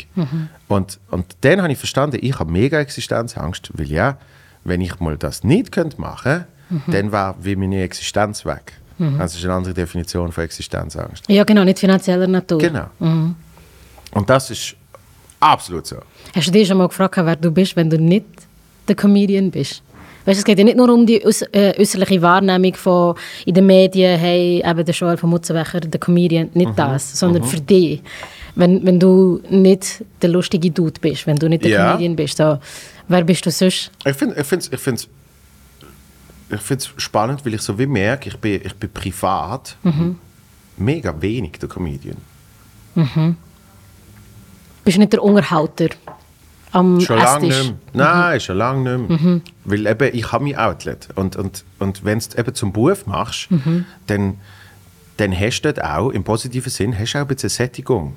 [0.69, 4.17] Und, und dann habe ich verstanden, ich habe mega Existenzangst, weil ja,
[4.63, 6.45] wenn ich mal das nicht könnte machen
[6.87, 8.73] dann war wie meine Existenz weg.
[9.17, 11.23] Das ist eine andere Definition von Existenzangst.
[11.27, 12.57] Ja, genau, nicht finanzieller Natur.
[12.57, 12.87] Genau.
[12.99, 14.75] Und das ist
[15.39, 15.97] absolut so.
[16.33, 18.25] Hast du dich schon mal gefragt, wer du bist, wenn du nicht
[18.87, 19.83] der Comedian bist?
[20.25, 24.19] Weißt, es geht ja nicht nur um die äh, äußerliche Wahrnehmung von in den Medien,
[24.19, 28.01] hey, eben der Joel von Mutzenbecher, der Comedian, nicht das, sondern für dich.
[28.57, 31.91] Wenn, wenn du nicht der lustige Dude bist, wenn du nicht der Ja.
[31.91, 32.57] Comedian bist, so,
[33.07, 33.91] wer bist du sonst?
[34.03, 35.07] Ich finde es ich find's, ich find's,
[36.49, 39.77] ich find's spannend, weil ich so wie merke, ich bin, ich bin privat
[40.75, 42.17] mega wenig der Comedian.
[44.83, 45.89] Bist du nicht der Unterhalter
[46.71, 47.73] am Schon lange nicht mehr.
[47.93, 49.41] Nein, schon lange nicht mehr.
[49.65, 51.09] Weil eben, ich habe mein Outlet.
[51.13, 53.49] Und, und, und wenn du es eben zum Beruf machst,
[54.07, 54.39] dann,
[55.17, 58.15] dann hast du dort auch, im positiven Sinn, hast du auch ein bisschen Sättigung.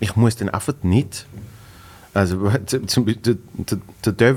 [0.00, 1.26] Ich muss dann einfach nicht...
[2.12, 3.36] Also zum, zum, der,
[4.06, 4.34] der, der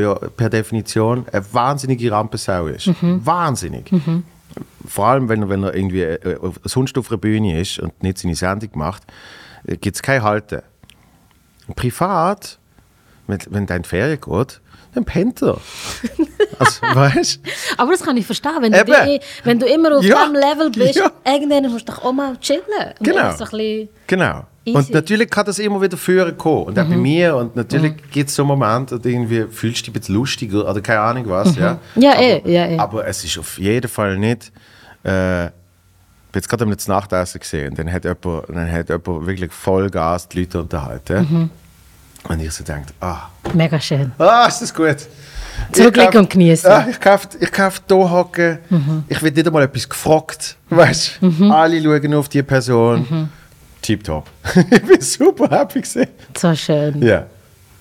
[0.00, 2.90] ja per Definition eine wahnsinnige Rampensau ist.
[3.02, 3.90] Wahnsinnig.
[4.86, 8.02] Vor allem, wenn er, wenn er irgendwie äh, auf- sonst auf einer Bühne ist und
[8.02, 9.02] nicht seine Sendung macht,
[9.66, 10.62] gibt es kein Halten.
[11.76, 12.58] Privat,
[13.26, 14.60] wenn, wenn dein Ferien geht,
[14.94, 15.58] dann pennt er.
[16.60, 17.40] Also, weißt
[17.76, 20.24] Aber das kann ich verstehen, wenn du, die, wenn du immer auf Ja.
[20.24, 21.12] diesem Level bist, Ja.
[21.24, 22.62] irgendwann musst du doch auch mal chillen.
[22.98, 23.32] Genau.
[24.08, 24.44] Genau.
[24.68, 24.76] Easy.
[24.76, 26.66] Und natürlich kann das immer wieder führen kommen.
[26.66, 27.36] Und auch bei mir.
[27.36, 30.80] Und natürlich gibt es so Momente, du irgendwie fühlst du dich ein bisschen lustiger oder
[30.80, 31.56] keine Ahnung was.
[31.56, 32.78] Ja, Ja, aber, eh, ja, eh.
[32.78, 34.52] aber es ist auf jeden Fall nicht.
[35.04, 35.52] Äh, ich
[36.32, 40.28] bin jetzt gerade am Nachtessen gesehen und dann hat jemand, dann hat jemand wirklich Vollgas
[40.28, 41.50] die Leute unterhalten.
[42.28, 44.12] Und ich so denkt, ah, mega schön.
[44.18, 44.96] Ah, ist das gut.
[45.72, 46.70] Zurücklegen und genießen.
[46.70, 48.58] Ja, ich kaufe ich kauf hier hocken.
[49.08, 50.56] Ich werde nicht einmal etwas gefragt.
[50.70, 51.18] Weißt
[51.50, 53.30] Alle schauen auf die Person.
[53.88, 54.28] Tipptopp.
[54.70, 56.08] ich bin super happy gesehen.
[56.36, 57.00] So schön.
[57.02, 57.26] Ja.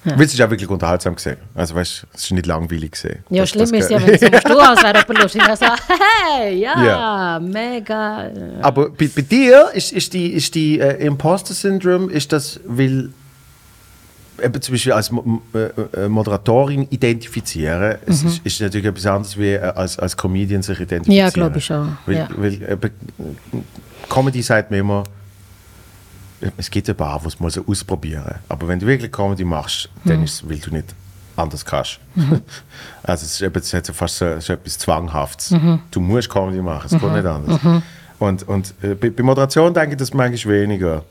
[0.05, 1.35] Weil es ist auch wirklich unterhaltsam gesehen.
[1.53, 3.19] Also weißt es ist nicht langweilig gesehen.
[3.29, 5.41] Ja, Das- schlimm das ist ja, wenn du so tust, als wäre jemand lustig.
[5.45, 7.39] Dann so, hey, ja, Ja.
[7.41, 8.31] mega.
[8.61, 13.09] Aber bei, bei dir ist, ist die, ist die äh, Imposter-Syndrom, ist das, weil
[14.41, 19.53] eben zum Beispiel als äh, äh, Moderatorin identifizieren, es ist, ist natürlich etwas anderes wie
[19.55, 21.15] äh, als, als Comedian sich identifizieren.
[21.25, 21.25] Mhm.
[21.27, 22.29] Ja, glaube ich schon, Weil, ja.
[22.37, 22.91] weil eben,
[24.07, 25.03] Comedy sagt mir immer,
[26.57, 28.35] es gibt ein paar, die es mal so ausprobieren.
[28.49, 30.09] Aber wenn du wirklich Comedy machst, Mhm.
[30.09, 30.93] dann ist es, weil du nicht
[31.35, 31.99] anders kannst.
[33.03, 35.51] Also es ist, eben, es so fast so, so etwas Zwanghaftes.
[35.51, 35.79] Mhm.
[35.91, 37.59] Du musst Comedy machen, es geht nicht anders.
[38.19, 41.03] Und, und äh, bei, bei Moderation denke ich das manchmal weniger.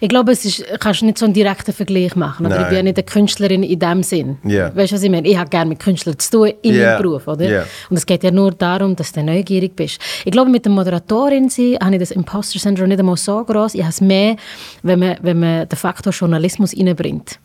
[0.00, 2.46] Ich glaube, es ist, kannst nicht so einen direkten Vergleich machen.
[2.46, 2.60] Oder?
[2.62, 4.38] Ich bin ja nicht eine Künstlerin in dem Sinn.
[4.44, 4.74] Ja.
[4.74, 5.26] Weißt du, was ich meine?
[5.28, 6.92] Ich habe gerne mit Künstlern zu tun in Ja.
[6.92, 7.28] meinem Beruf.
[7.28, 7.48] Oder?
[7.48, 7.64] Ja.
[7.90, 9.98] Und es geht ja nur darum, dass du neugierig bist.
[10.24, 13.74] Ich glaube, mit der Moderatorin sein, habe ich das Imposter-Syndrom nicht einmal so groß.
[13.74, 14.36] Ich habe es mehr,
[14.82, 17.38] wenn man, wenn man den Faktor Journalismus reinbringt.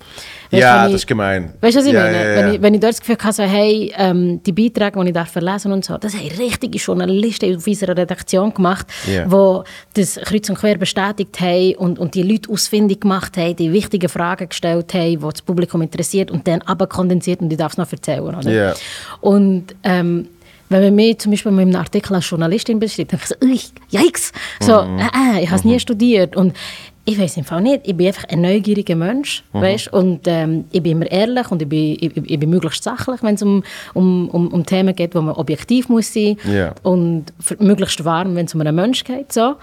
[0.49, 1.53] Weißt, ja, wenn das ich- ist gemein.
[1.61, 2.17] Weißt du, was ich ja, meine?
[2.17, 2.35] Ja, ja.
[2.45, 5.13] Wenn, ich, wenn ich dort das Gefühl habe, so, hey, ähm, die Beiträge, die ich
[5.13, 9.25] darf verlesen und so, das haben richtige Journalisten auf unserer Redaktion gemacht, Ja.
[9.25, 13.73] die das kreuz und quer bestätigt haben und, und die Leute ausfindig gemacht haben, die
[13.73, 17.73] wichtige Fragen gestellt haben, die das Publikum interessiert und dann aber kondensiert und ich darf
[17.73, 18.21] es noch erzählen.
[18.21, 18.49] Oder?
[18.49, 18.73] Ja.
[19.21, 20.27] Und ähm,
[20.69, 23.95] wenn man mich zum Beispiel mit einem Artikel als Journalistin beschreibt, dann denke ich so,
[23.97, 24.99] «Ui, yikes, so, Mhm.
[24.99, 26.35] äh, äh, ich habe es nie studiert.
[26.35, 26.55] Und
[27.09, 29.61] ich weiß Fall nicht, ich bin einfach ein neugieriger Mensch, Mhm.
[29.61, 29.93] weißt?
[29.93, 33.35] und ähm, ich bin immer ehrlich und ich bin, ich, ich bin möglichst sachlich, wenn
[33.35, 36.75] es um, um, um, um Themen geht, wo man objektiv muss sein Ja.
[36.83, 37.25] und
[37.59, 39.31] möglichst warm, wenn es um einen Mensch geht.
[39.31, 39.55] So.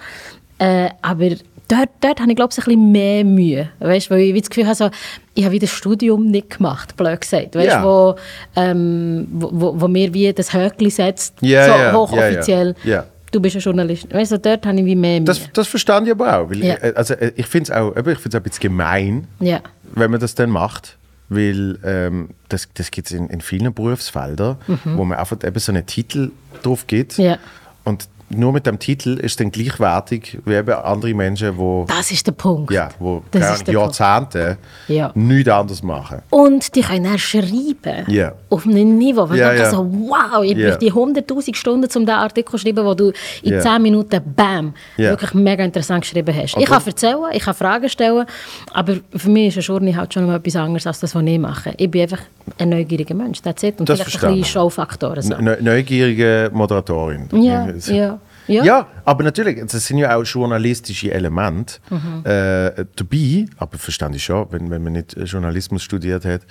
[0.59, 1.31] Äh, aber
[1.69, 4.11] dort, dort habe ich glaube ich ein bisschen mehr Mühe, weißt?
[4.11, 4.89] weil ich das Gefühl habe, so,
[5.35, 7.67] ich habe wie das Studium nicht gemacht, blöd gesagt, weißt?
[7.69, 7.85] Ja.
[7.85, 8.15] wo,
[8.57, 12.75] ähm, wo, wo, wo mir wie das Höckli setzt, Ja, so ja, hochoffiziell.
[12.85, 13.05] ja.
[13.35, 14.13] Du bist ein Journalist.
[14.15, 15.25] Weißt du, dort habe ich wie mehr Mühe.
[15.25, 16.51] Das, das verstand ich aber auch.
[16.51, 16.77] Weil Ja.
[16.77, 19.61] ich, also, äh, ich finde es auch, ich find's auch ein bisschen gemein, ja.
[19.93, 20.97] wenn man das dann macht.
[21.29, 25.73] Weil ähm, das, das gibt es in, in vielen Berufsfeldern, wo man einfach eben so
[25.73, 26.31] einen Titel
[26.63, 27.19] drauf gibt.
[27.19, 27.39] Ja.
[27.83, 32.27] Und nur mit dem Titel ist dann gleichwertig wie eben andere Menschen, die Das ist
[32.27, 32.73] der Punkt.
[32.73, 33.23] ja, wo.
[33.67, 35.11] Jahrzehnte Ja.
[35.15, 36.23] nichts anderes machen.
[36.31, 38.05] Und die können dann schreiben.
[38.09, 38.33] Ja.
[38.51, 39.29] Auf einem Niveau.
[39.29, 39.71] Wo Ja, ich ja.
[39.71, 43.53] so, wow, ich brauche die 100'000 Stunden, um diesen Artikel zu schreiben, wo du in
[43.55, 43.61] Ja.
[43.61, 45.11] 10 Minuten, bam, Ja.
[45.11, 46.55] wirklich mega interessant geschrieben hast.
[46.55, 48.27] Und ich kann erzählen, ich kann Fragen stellen,
[48.73, 51.39] aber für mich ist eine Journey halt schon noch etwas anderes als das, was ich
[51.39, 51.75] mache.
[51.77, 52.21] Ich bin einfach
[52.59, 53.81] ein neugieriger Mensch, that's it.
[53.81, 54.53] Und Das vielleicht ein verstehe bisschen.
[54.61, 55.23] Showfaktoren.
[55.23, 55.37] So.
[55.37, 57.29] Ne neugierige Moderatorin.
[57.33, 58.65] Ja, ja, ja.
[58.65, 62.23] Ja, aber natürlich, das sind ja auch journalistische Elemente Mhm.
[62.25, 66.43] äh, dabei, aber verstand ich schon, wenn, wenn man nicht äh, Journalismus studiert hat.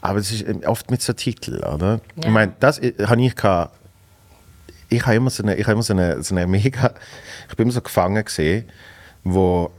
[0.00, 2.00] Aber es ist ähm, oft mit so Titeln, oder?
[2.16, 2.24] Ja.
[2.26, 3.74] Ich meine, das äh, habe ich gehabt.
[4.88, 6.94] Ich habe immer so eine, ich habe immer so eine, so eine mega,
[7.48, 8.66] ich bin immer so gefangen gesehen,
[9.24, 9.70] wo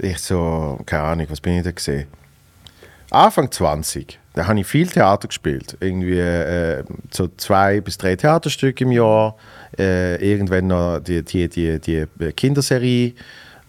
[0.00, 2.06] ich so, keine Ahnung, was bin ich da gesehen?
[3.10, 5.76] Anfang 20, da habe ich viel Theater gespielt.
[5.80, 9.36] Irgendwie äh, so zwei bis drei Theaterstücke im Jahr.
[9.78, 13.14] Äh, irgendwann noch die, die, die, die Kinderserie,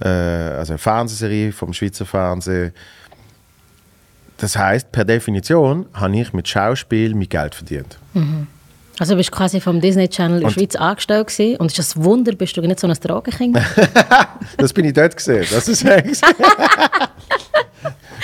[0.01, 2.73] äh, also eine Fernsehserie vom Schweizer Fernsehen.
[4.37, 7.97] Das heißt, per Definition habe ich mit Schauspiel mein Geld verdient.
[8.99, 11.95] Also bist du quasi vom Disney Channel in der Schweiz angestellt gewesen und es ist
[11.95, 13.57] ein Wunder, bist du nicht so ein Drogenkind?
[14.57, 15.45] Das bin ich dort gesehen.
[15.51, 15.85] Das ist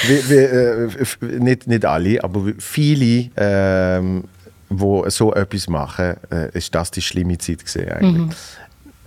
[0.08, 4.24] wie, wie, äh, nicht, nicht alle, aber viele, ähm,
[4.70, 8.38] wo so etwas machen, äh, ist das die schlimme Zeit gesehen eigentlich.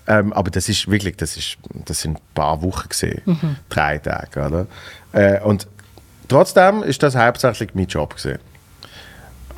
[0.09, 3.23] Ähm, aber das ist wirklich, das ist, das sind ein paar Wochen gesehen,
[3.69, 4.67] drei Tage, oder?
[5.13, 5.69] Äh, und
[6.29, 8.39] trotzdem ist das hauptsächlich mein Job gesehen.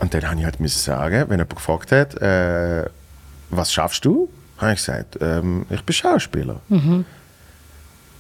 [0.01, 2.85] Und dann habe ich halt müssen sagen, wenn jemand gefragt hat, äh,
[3.51, 4.29] was schaffst du?
[4.59, 6.61] Habe ich gesagt, ähm, ich bin Schauspieler.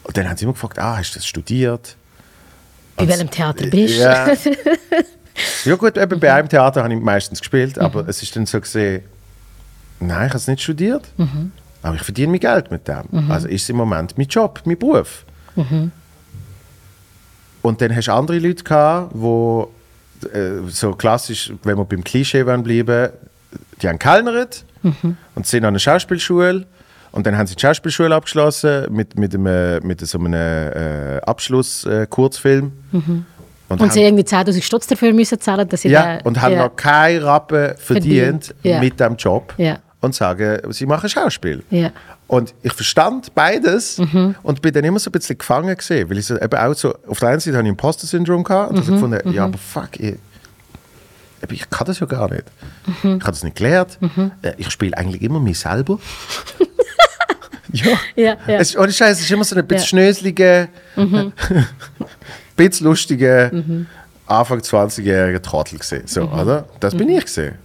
[0.04, 1.96] Und dann haben sie immer gefragt, ah, hast du das studiert?
[2.96, 4.02] Bei welchem Theater bist du?
[4.02, 4.26] Ja.
[5.64, 8.60] Ja gut, eben bei einem Theater habe ich meistens gespielt, aber es ist dann so
[8.60, 9.02] gesehen,
[9.98, 11.02] nein, ich habe es nicht studiert,
[11.82, 13.30] aber ich verdiene mein Geld mit dem.
[13.30, 15.24] Also ist es im Moment mein Job, mein Beruf.
[17.62, 19.72] Und dann hast du andere Leute gehabt, wo
[20.32, 23.10] äh, so klassisch, wenn wir beim Klischee bleiben,
[23.82, 24.64] die haben kellnert
[25.34, 26.64] und sind an einer Schauspielschule
[27.14, 32.72] und dann haben sie die Schauspielschule abgeschlossen mit, mit, einem, mit so einem äh, Abschluss-Kurzfilm.
[33.68, 36.54] Und haben- sie irgendwie 10'000 Stutz dafür müssen zahlen, dass sie ja, den- und haben
[36.54, 36.64] ja.
[36.64, 38.80] noch keinen Rappen verdient, ja.
[38.80, 39.78] mit dem Job Ja.
[40.00, 41.62] und sagen, sie machen Schauspiel.
[41.70, 41.90] Ja.
[42.26, 44.00] Und ich verstand beides
[44.42, 46.94] und bin dann immer so ein bisschen gefangen gesehen, weil ich so eben auch so,
[47.06, 48.92] auf der einen Seite hatte ich Imposter-Syndrom gehabt und mhm.
[48.92, 50.16] gefunden, ja, aber fuck, ich,
[51.50, 52.44] ich kann das ja gar nicht.
[53.02, 53.98] Ich habe das nicht gelernt.
[54.42, 55.98] Äh, Ich spiele eigentlich immer mich selber.
[57.74, 57.86] ja.
[58.16, 58.58] Ja, ja.
[58.60, 59.86] Es, ohne Scheiß, es ist immer so ein bisschen Ja.
[59.88, 61.32] schnöselige, Mhm.
[62.56, 63.86] bisschen lustige,
[64.26, 66.02] Anfang 20-jährige Trottel gesehen.
[66.06, 66.32] So, Mhm.
[66.38, 66.64] oder?
[66.80, 67.56] Das bin ich gesehen.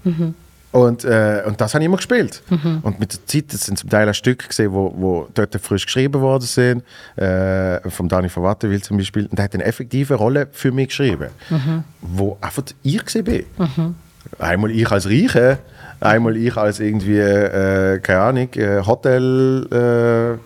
[0.71, 2.43] Und, äh, und das habe ich immer gespielt.
[2.83, 5.85] Und mit der Zeit, das sind zum Teil auch Stücke gesehen, wo, wo dort frisch
[5.85, 6.83] geschrieben worden sind,
[7.15, 9.25] äh, vom Dani von Wattenwil zum Beispiel.
[9.25, 11.29] Und der hat eine effektive Rolle für mich geschrieben,
[12.01, 13.45] wo einfach ich gesehen bin.
[14.37, 15.57] Einmal ich als Reiche,
[15.99, 20.39] einmal ich als irgendwie, äh, keine Ahnung, äh, Hotel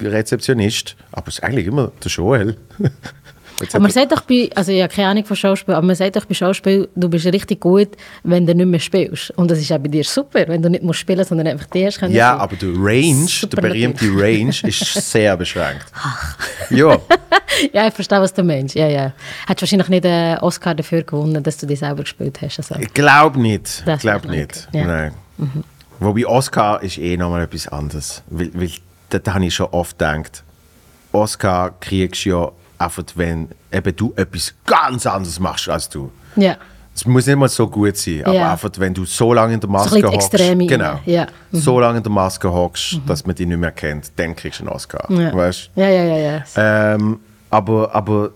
[0.00, 0.96] äh, Rezeptionist.
[1.12, 2.56] Aber es ist eigentlich immer der Joel.
[3.62, 5.96] Jetzt Aber man sagt doch bei, also ich habe keine Ahnung von Schauspiel, aber man
[5.96, 7.88] sagt doch bei Schauspiel, du bist richtig gut,
[8.22, 9.30] wenn du nicht mehr spielst.
[9.32, 11.86] Und das ist auch bei dir super, wenn du nicht musst spielen, sondern einfach die
[11.86, 12.14] hast können.
[12.14, 15.86] Ja, aber der Range, der berühmte Range, ist sehr beschränkt.
[16.70, 16.98] ja,
[17.72, 18.74] Ja, ich verstehe, was du meinst.
[18.74, 19.12] Ja, ja.
[19.46, 22.58] Hättest wahrscheinlich nicht einen Oscar dafür gewonnen, dass du dich selber gespielt hast.
[22.58, 22.76] Also.
[22.76, 23.86] ich glaube nicht.
[23.86, 24.68] Das Ich glaube glaube ich nicht.
[24.72, 24.84] ja.
[24.86, 25.14] Nein.
[26.00, 28.22] Wobei Oscar ist eh nochmal etwas anderes.
[28.28, 28.70] Weil, weil
[29.08, 30.42] da habe ich schon oft gedacht,
[31.12, 32.52] Oscar kriegst du ja
[32.84, 36.10] einfach, wenn eben du etwas ganz anderes machst als du.
[36.36, 36.56] Ja.
[36.94, 38.52] Es muss nicht mal so gut sein, aber Ja.
[38.52, 41.26] einfach, wenn du so lange in der So Maske bisschen hockst, Extreme genau, ja.
[41.50, 41.58] Mhm.
[41.58, 44.64] so lange in der Maske hockst, dass man dich nicht mehr kennt, dann kriegst du
[44.64, 45.10] einen Oscar.
[45.10, 45.34] Ja.
[45.34, 45.70] Weißt?
[45.74, 46.94] ja, ja, ja, ja.
[46.94, 48.30] Ähm, aber, aber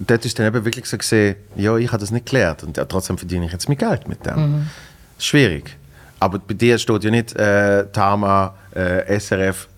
[0.00, 3.18] dort ist dann eben wirklich so gesehen, ja, ich habe das nicht gelernt und trotzdem
[3.18, 4.36] verdiene ich jetzt mein Geld mit dem.
[4.36, 4.70] Mhm.
[5.18, 5.76] Schwierig.
[6.18, 9.68] Aber bei dir steht ja nicht äh, Tama, äh, SRF,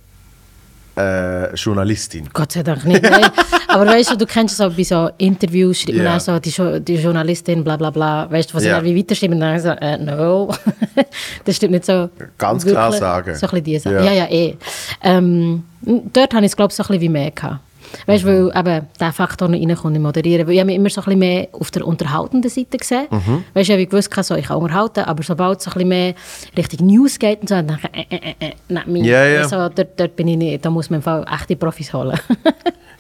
[0.97, 2.29] äh, Journalistin.
[2.33, 3.03] Gott sei Dank nicht.
[3.03, 3.25] Nein.
[3.75, 6.17] Aber weißt du, du kennst es auch bei so Interviews, schreibt man Ja.
[6.17, 8.31] auch so, die, Jo- die Journalistin, bla bla bla.
[8.31, 9.35] Weißt du, was dann wie weiterschreiben?
[9.35, 10.51] Und dann so, äh, no.
[11.45, 12.09] das stimmt nicht so.
[12.39, 13.35] Ganz klar sagen.
[13.35, 13.95] So ein bisschen die Sache.
[13.97, 14.03] Ja.
[14.05, 14.57] Ja, ja, eh.
[15.03, 17.59] Ähm, dort habe ich es, glaube ich, so ein bisschen wie mehr gehabt.
[18.07, 18.51] Weißt du, Mhm.
[18.55, 20.47] weil eben der Faktor noch reinkommt im Moderieren.
[20.47, 23.07] Weil ich habe mich immer so ein bisschen mehr auf der unterhaltenden Seite gesehen.
[23.11, 23.45] Mhm.
[23.55, 26.15] Weißt du, ich gewusst, so, ich kann unterhalten, aber sobald es so ein bisschen mehr
[26.57, 29.05] Richtung News geht und so, dann denke ich, äh, äh, äh, mich.
[29.05, 29.41] Ja, ja.
[29.43, 30.65] Also, dort, dort bin ich nicht.
[30.65, 32.19] Da muss man im Fall echte Profis holen.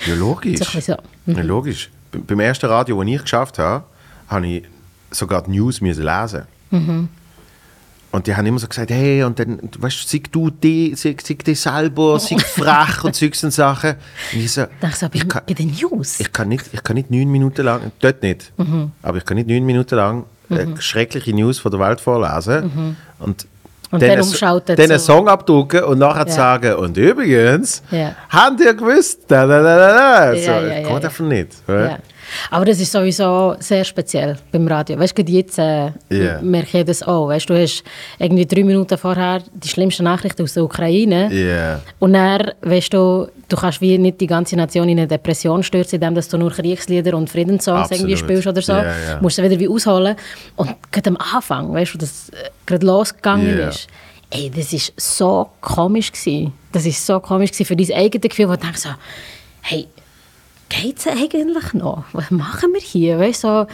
[0.07, 0.61] Ja, logisch.
[0.73, 0.97] So so.
[1.27, 1.91] Ja, logisch.
[2.13, 3.85] Beim ersten Radio, das ich geschafft habe,
[4.29, 4.65] habe ich
[5.11, 6.43] sogar die News lesen.
[8.15, 11.21] Und die haben immer so gesagt, hey, und dann, weißt du, sag du die, sag,
[11.21, 13.95] sag die selber, sag frech und und Sachen.
[14.33, 16.21] Und ich so, Dann so, bei, ich kann, bei den News.
[16.21, 18.53] ich kann nicht, ich kann nicht neun Minuten lang, dort nicht,
[19.03, 23.47] aber ich kann nicht neun Minuten lang äh, schreckliche News von der Welt vorlesen und,
[23.91, 26.33] Und dann dann dann einen Song abdrucken und nachher Ja.
[26.33, 28.15] sagen, und übrigens, Ja.
[28.29, 30.35] habt ihr gewusst, da, da, da, da, da.
[30.37, 30.95] So, Ja, ja, ja, ja.
[30.97, 31.49] einfach nicht.
[31.67, 31.99] Ja.
[32.51, 34.99] Aber das ist sowieso sehr speziell beim Radio.
[34.99, 36.41] Weißt du, jetzt äh, Ja.
[36.43, 37.29] merke ich das auch.
[37.29, 37.83] Weißt du, hast
[38.19, 41.33] irgendwie drei Minuten vorher die schlimmsten Nachrichten aus der Ukraine.
[41.33, 41.81] Ja.
[41.99, 45.97] Und dann, weißt du, du kannst wie nicht die ganze Nation in eine Depression stürzen,
[45.97, 48.01] indem dass du nur Kriegslieder und Friedenssongs Absolut.
[48.01, 48.73] irgendwie spielst oder so.
[48.73, 49.21] Ja, ja.
[49.21, 50.17] Musst du wieder wie ausholen.
[50.57, 53.87] Und gerade am Anfang, weißt du, das äh, gerade losgegangen ist,
[54.31, 56.53] ey, das ist so komisch gewesen.
[56.73, 58.89] Das ist so komisch gewesen für dein eigenes Gefühl, wo du denkst so,
[59.63, 59.87] hey,
[60.83, 62.05] geht's eigentlich noch?
[62.13, 63.19] Was machen wir hier?
[63.19, 63.67] Weißt, so,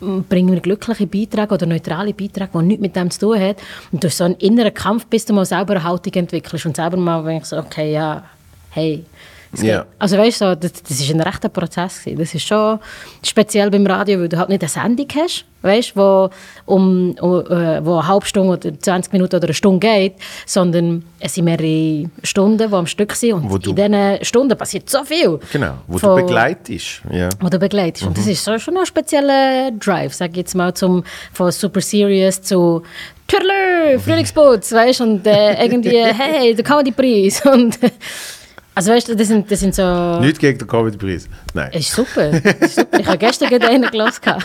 [0.00, 3.56] m, bringen wir glückliche Beiträge oder neutrale Beiträge, die nichts mit dem zu tun haben.
[3.92, 6.96] Und durch so einen inneren Kampf, bis du mal selber eine Haltung entwickelst und selber
[6.96, 8.24] mal denkst, okay, ja,
[8.70, 9.04] hey.
[9.56, 9.86] Ja.
[9.98, 12.00] Also weißt du, so, das, das ist ein rechter Prozess.
[12.04, 12.18] Gewesen.
[12.18, 12.78] Das ist schon
[13.24, 16.28] speziell beim Radio, weil du halt nicht eine Sendung hast, weißt, wo,
[16.66, 17.20] um, äh,
[17.84, 20.14] wo eine halbe Stunde oder 20 Minuten oder eine Stunde geht,
[20.46, 24.56] sondern es sind mehrere Stunden, die am Stück sind und Wo du- in diesen Stunden
[24.56, 25.38] passiert so viel.
[25.52, 27.00] Genau, wo Von- du begleitest.
[27.10, 27.28] Ja.
[27.40, 28.06] wo du begleitest.
[28.06, 31.80] Und das ist so schon ein spezieller Drive, sag ich jetzt mal, zum, von super
[31.80, 32.82] serious zu
[33.26, 37.44] Tüdelö, Frühlingsputz, weißt du, und äh, irgendwie, hey, der Comedy-Preis.
[37.44, 37.78] Und,
[38.78, 40.20] also weißt du, das sind, das sind so...
[40.20, 41.28] Nicht gegen den Comedy-Preis.
[41.52, 41.72] Nein.
[41.72, 43.00] Ist super, ist super.
[43.00, 44.22] Ich habe gestern gerade einen gelassen.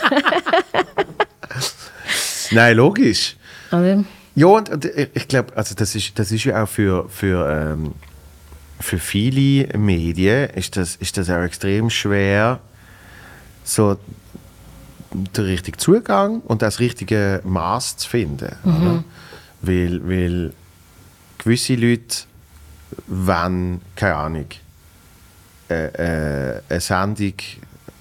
[2.50, 3.36] Nein, logisch.
[3.70, 4.04] Oder?
[4.34, 7.92] Ja, und, und ich, glaube, also das ist, das ist ja auch für, für, ähm,
[8.80, 12.58] für viele Medien ist das, ist das auch extrem schwer,
[13.62, 13.96] so
[15.12, 18.56] den richtigen Zugang und das richtige Maß zu finden.
[18.64, 19.04] Oder?
[19.62, 20.52] Weil, weil
[21.38, 22.24] gewisse Leute
[23.06, 24.46] wenn, keine Ahnung,
[25.70, 27.32] äh, äh, eine Sendung,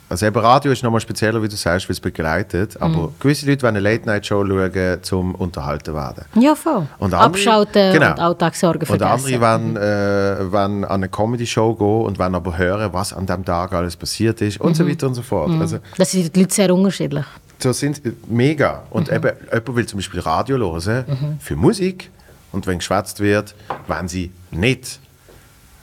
[0.09, 3.63] also eben Radio ist nochmal spezieller, wie du sagst, weil es begleitet, aber gewisse Leute
[3.63, 6.25] wollen eine Late-Night-Show schauen, zum unterhalten werden.
[6.39, 6.85] Ja, voll.
[6.99, 8.11] Und andere- Abschalten genau.
[8.11, 9.35] und Alltagssorgen Und vergessen.
[9.35, 13.43] andere wollen, äh, wollen an eine Comedy-Show gehen und wollen aber hören, was an dem
[13.43, 15.49] Tag alles passiert ist und so weiter und so fort.
[15.59, 17.25] Also, Das sind die Leute sehr unterschiedlich.
[17.57, 18.83] so sind mega.
[18.91, 22.11] Und eben, jemand will zum Beispiel Radio hören für Musik
[22.54, 23.54] und wenn geschwätzt wird,
[23.88, 24.99] wenn sie nicht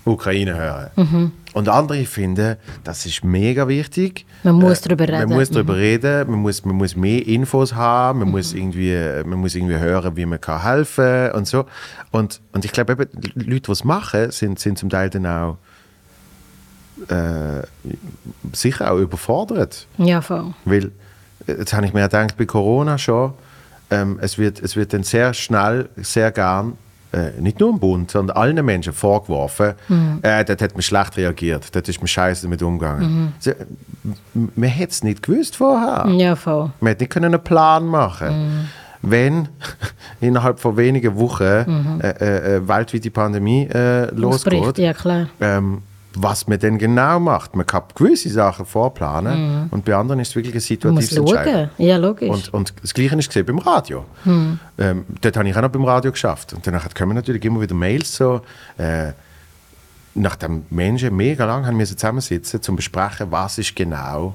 [0.07, 1.33] Ukraine hören.
[1.53, 4.25] Und andere finden, das ist mega wichtig.
[4.45, 5.29] Man muss Äh, drüber reden.
[5.29, 8.97] Man muss darüber reden, man muss, man muss mehr Infos haben, man, muss irgendwie,
[9.27, 11.67] man muss irgendwie hören, wie man kann helfen kann und so.
[12.13, 15.59] Und, und ich glaube, die Leute, die es machen, sind, sind zum Teil dann auch
[17.09, 17.63] äh,
[18.53, 19.87] sicher auch überfordert.
[19.99, 20.55] Ja, voll.
[20.65, 20.93] Weil,
[21.47, 23.33] äh, jetzt habe ich mir gedacht, bei Corona schon,
[23.91, 26.75] ähm, es, wird, es wird dann sehr schnell, sehr gern,
[27.13, 29.75] äh, nicht nur im Bund, sondern allen Menschen vorgeworfen,
[30.23, 33.33] äh, dort hat man schlecht reagiert, dort ist man scheiße damit umgegangen.
[33.41, 36.07] So, m- man hätte es nicht gewusst vorher.
[36.13, 36.71] Ja, voll.
[36.81, 38.69] Man hätte nicht können einen Plan machen
[39.03, 39.49] Wenn
[40.21, 41.63] innerhalb von wenigen Wochen äh,
[42.11, 45.27] äh, äh, weltweit die Pandemie äh, losgeht, ja klar.
[45.41, 45.83] ähm,
[46.15, 47.55] was man denn genau macht.
[47.55, 51.71] Man kann gewisse Sachen vorplanen und bei anderen ist es wirklich ein situatives Entscheiden.
[51.79, 52.29] Ja, logisch.
[52.29, 54.05] Und, und das Gleiche ist gesehen beim Radio.
[54.27, 56.53] Ähm, dort habe ich auch noch beim Radio geschafft.
[56.53, 58.41] Und danach kommen natürlich immer wieder Mails so,
[58.77, 59.13] äh,
[60.15, 64.35] nachdem Menschen mega lang haben müssen zusammensitzen um zu besprechen, was ist genau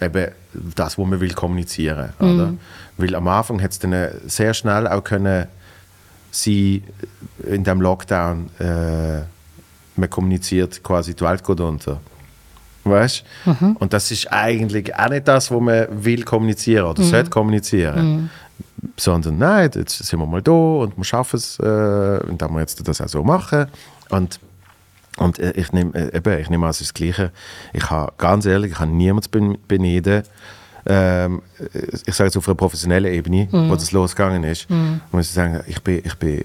[0.00, 0.32] eben
[0.74, 2.12] das, was man will kommunizieren.
[2.18, 2.54] Oder?
[2.96, 5.46] Weil am Anfang hat es dann äh, sehr schnell auch können
[6.30, 6.82] sein,
[7.46, 9.22] in dem Lockdown, äh,
[9.96, 12.00] man kommuniziert quasi, die Welt geht unter.
[12.84, 13.24] Weißt?
[13.78, 18.30] Und das ist eigentlich auch nicht das, was man will kommunizieren oder sollte kommunizieren.
[18.96, 21.62] Sondern nein, jetzt sind wir mal da und wir schaffen es, äh,
[22.28, 23.66] und dann wir jetzt das auch so machen.
[24.08, 24.40] Und,
[25.18, 27.30] und äh, ich nehme äh, eben, ich nehme also das Gleiche.
[27.72, 30.24] Ich habe ganz ehrlich, ich habe niemanden zu ben- beneiden.
[30.84, 31.42] Ähm,
[32.06, 34.66] ich sage jetzt auf einer professionellen Ebene, wo das losgegangen ist,
[35.12, 36.44] muss ich sagen, ich bin, ich bin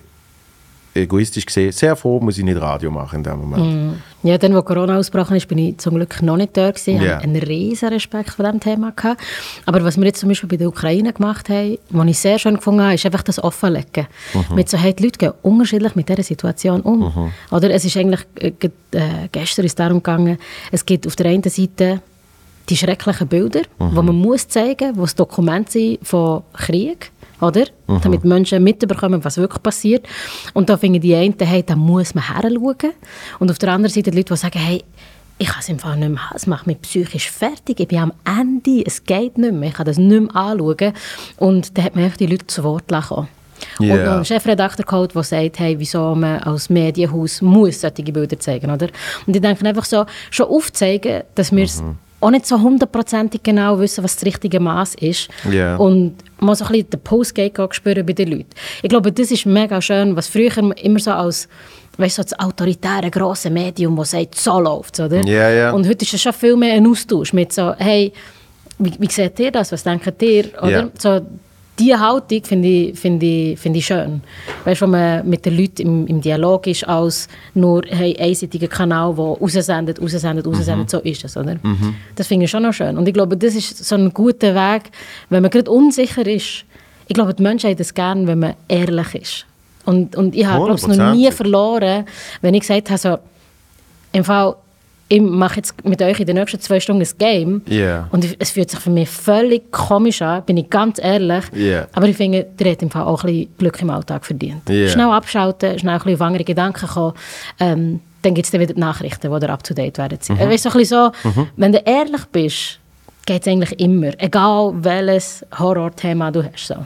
[0.98, 4.02] egoistisch gesehen sehr froh, muss ich nicht Radio machen in dem Moment.
[4.24, 7.00] Ja, dann, wo Corona ausgebrochen ist, bin ich zum Glück noch nicht da gewesen.
[7.00, 8.92] Hatte einen riesen Respekt vor diesem Thema.
[8.92, 9.22] Gehabt.
[9.66, 12.56] Aber was wir jetzt zum Beispiel bei der Ukraine gemacht haben, was ich sehr schön
[12.56, 14.08] gefunden habe, ist einfach das Offenlegen.
[14.54, 17.32] Mit so, hey, die Leute gehen unterschiedlich mit dieser Situation um.
[17.52, 18.52] Oder es ist eigentlich, äh,
[18.92, 20.38] äh, gestern ist es darum gegangen,
[20.72, 22.02] es gibt auf der einen Seite
[22.70, 27.12] die schrecklichen Bilder, die man muss zeigen, die das Dokument sind von Krieg,
[27.42, 27.66] oder?
[27.88, 30.08] Damit Menschen mitbekommen, was wirklich passiert.
[30.54, 32.94] Und da finden die einen, hey, da muss man heranschauen.
[33.40, 34.84] Und auf der anderen Seite die Leute, die sagen, hey,
[35.40, 38.00] ich kann es im Fall nicht mehr haben, es macht mich psychisch fertig, ich bin
[38.00, 40.94] am Ende, es geht nicht mehr, ich kann das nicht mehr anschauen.
[41.38, 43.28] Und da hat man einfach die Leute zu Wort lassen.
[43.80, 43.96] Und Ja.
[43.98, 48.72] noch einen Chefredakteur geholt, der sagt, hey, wieso man als Medienhaus muss solche Bilder zeigen,
[48.72, 48.88] oder?
[49.26, 51.84] Und ich denke einfach so, schon aufzeigen, dass wir es
[52.20, 55.30] auch nicht so hundertprozentig genau wissen, was das richtige Maß ist.
[55.52, 55.76] Ja.
[55.76, 58.50] Und mal so ein bisschen den Postgate spüren bei den Leuten.
[58.82, 61.48] Ich glaube, das ist mega schön, was früher immer so als
[61.98, 65.26] weißt, so das autoritäre grosse Medium, das sagt, so läuft oder?
[65.26, 65.72] Ja, ja.
[65.72, 68.14] Und heute ist es schon viel mehr ein Austausch mit so, hey,
[68.80, 70.46] wie, wie seht ihr das, was denkt ihr?
[70.62, 70.92] Oder?
[70.98, 71.22] So,
[71.78, 74.22] diese Haltung finde ich, finde ich, finde ich schön.
[74.66, 78.68] Weißt du, wo man mit den Leuten im, im Dialog ist, als nur hey, einseitiger
[78.68, 81.58] Kanal, der raussendet, raussendet, raussendet, so ist es, oder?
[82.16, 82.98] Das finde ich schon noch schön.
[82.98, 84.84] Und ich glaube, das ist so ein guter Weg,
[85.30, 86.66] wenn man gerade unsicher ist.
[87.08, 89.46] Ich glaube, die Menschen haben das gerne, wenn man ehrlich ist.
[89.86, 92.06] Und, und ich habe, ich, noch nie verloren,
[92.42, 93.18] wenn ich gesagt habe, so,
[94.12, 94.56] im Fall,
[95.10, 97.62] ich mache jetzt mit euch in den nächsten zwei Stunden ein Game.
[97.68, 98.08] Ja.
[98.12, 101.46] Und es fühlt sich für mich völlig komisch an, bin ich ganz ehrlich.
[101.54, 101.88] Ja.
[101.94, 104.68] Aber ich finde, der hat im Fall auch ein bisschen Glück im Alltag verdient.
[104.70, 104.90] Ja.
[104.90, 107.14] Schnell abschalten, schnell ein bisschen auf andere Gedanken kommen.
[107.60, 110.20] Ähm, dann gibt es dann wieder die Nachrichten, die da up-to-date werden.
[110.28, 110.36] Mhm.
[110.36, 110.40] Mhm.
[110.40, 112.80] Weißt du, so ein bisschen so, wenn du ehrlich bist,
[113.26, 114.12] geht es eigentlich immer.
[114.18, 116.68] Egal welches Horrorthema du hast.
[116.68, 116.86] So.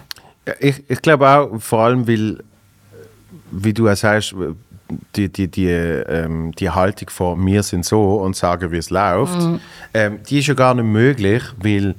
[0.59, 2.37] Ich, ich glaube auch, vor allem, weil,
[3.51, 4.35] wie du auch sagst,
[5.15, 9.37] die, die, die, ähm, die Haltung von wir sind so und sagen, wie es läuft,
[9.93, 11.95] ähm, die ist ja gar nicht möglich, weil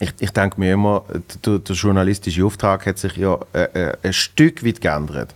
[0.00, 1.04] ich, ich denke mir immer,
[1.44, 5.34] der, der journalistische Auftrag hat sich ja äh, äh, ein Stück weit geändert.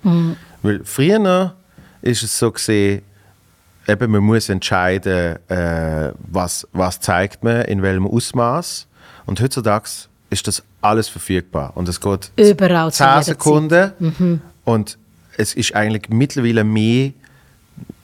[0.62, 1.54] Weil früher
[2.00, 3.02] ist es so gesehen,
[3.88, 8.86] eben, man muss entscheiden, äh, was, was zeigt man, in welchem Ausmaß.
[9.26, 9.88] Und heutzutage
[10.30, 11.72] ist das alles verfügbar.
[11.74, 13.24] Und es geht Überall, zu 10 jeder Zeit.
[13.24, 14.42] Sekunden.
[14.64, 14.98] Und
[15.36, 17.12] es ist eigentlich mittlerweile mehr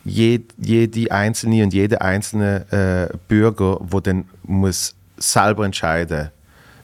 [0.04, 6.30] je, jede einzelne und jeder einzelne äh, Bürger, der dann muss selber entscheiden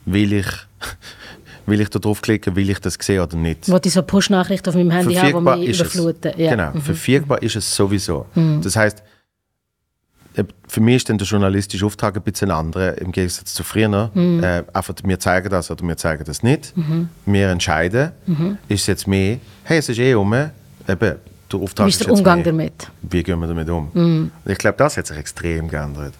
[0.04, 0.46] will ich,
[1.66, 3.68] will ich da draufklicken, will ich das sehen oder nicht.
[3.68, 6.32] Wo ich so Push-Nachrichten auf meinem Handy habe, die mich überfluten.
[6.36, 6.52] Ja.
[6.52, 6.56] Mhm.
[6.56, 8.26] Genau, verfügbar ist es sowieso.
[8.62, 9.02] Das heißt,
[10.66, 14.10] für mich ist dann der journalistische Auftrag ein bisschen anderer im Gegensatz zu früher.
[14.14, 14.42] Mhm.
[14.42, 16.72] Äh, einfach, wir zeigen das oder wir zeigen das nicht.
[17.26, 18.10] Wir entscheiden.
[18.26, 18.58] Mhm.
[18.68, 20.50] Ist es jetzt mehr, hey, es ist eh um, eben,
[20.88, 22.46] der Auftrag Wie ist der jetzt Umgang mehr.
[22.46, 22.88] damit?
[23.02, 23.90] Wie gehen wir damit um?
[23.94, 24.30] Mhm.
[24.44, 26.14] Ich glaube, das hat sich extrem geändert.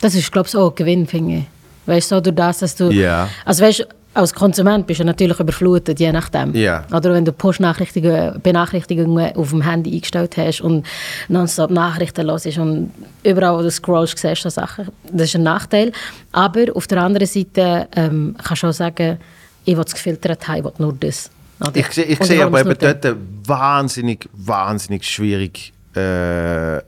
[0.00, 1.44] Das ist, glaube ich, auch ein Gewinn, finde ich.
[1.86, 2.90] Weißt du, so durch das, dass du...
[2.90, 3.28] Ja.
[3.44, 3.84] Also weißt du,
[4.14, 6.54] als Konsument bist du natürlich überflutet, je nachdem.
[6.54, 6.84] Ja.
[6.92, 10.86] Oder wenn du Push-Nachrichtigungen Benachrichtigungen auf dem Handy eingestellt hast und
[11.28, 12.92] nonstop Nachrichten hörst und
[13.24, 14.88] überall, wo du scrollst, siehst du Sachen.
[15.12, 15.92] Das ist ein Nachteil.
[16.32, 19.18] Aber auf der anderen Seite ähm, kannst du auch sagen,
[19.64, 21.30] ich will es gefiltert haben, ich will nur das.
[21.60, 21.76] Oder?
[21.76, 26.80] Ich, sehe- ich Und sehe aber eben dort wahnsinnig, wahnsinnig schwierig, äh,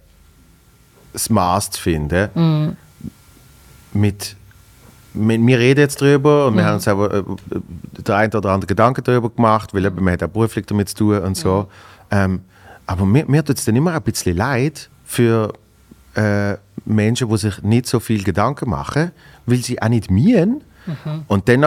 [1.13, 2.77] das Maß zu finden.
[3.93, 4.37] Mit, mit,
[5.17, 6.67] wir reden jetzt drüber und wir Mhm.
[6.67, 7.23] haben uns aber äh,
[8.07, 10.95] der ein oder andere Gedanken darüber gemacht, weil eben, man hat auch beruflich damit zu
[10.97, 11.67] tun und so.
[12.11, 12.41] Ähm,
[12.87, 15.53] aber mir, mir tut es dann immer ein bisschen leid für
[16.15, 16.55] äh,
[16.85, 19.11] Menschen, die sich nicht so viel Gedanken machen,
[19.47, 20.63] weil sie auch nicht mühen.
[20.87, 21.23] Mhm.
[21.27, 21.65] Und dann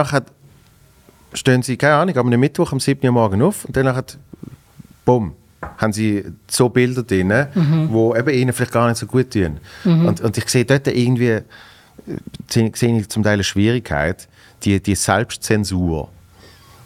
[1.34, 4.02] stehen sie, keine Ahnung, am Mittwoch um 7 Uhr morgen auf und dann
[5.04, 5.34] bumm,
[5.76, 7.88] haben sie so Bilder drin, Mhm.
[7.90, 9.58] wo eben ihnen vielleicht gar nicht so gut tun.
[9.84, 11.40] Und, und ich sehe dort irgendwie,
[12.48, 14.28] sehe ich zum Teil eine Schwierigkeit,
[14.62, 16.08] die, die Selbstzensur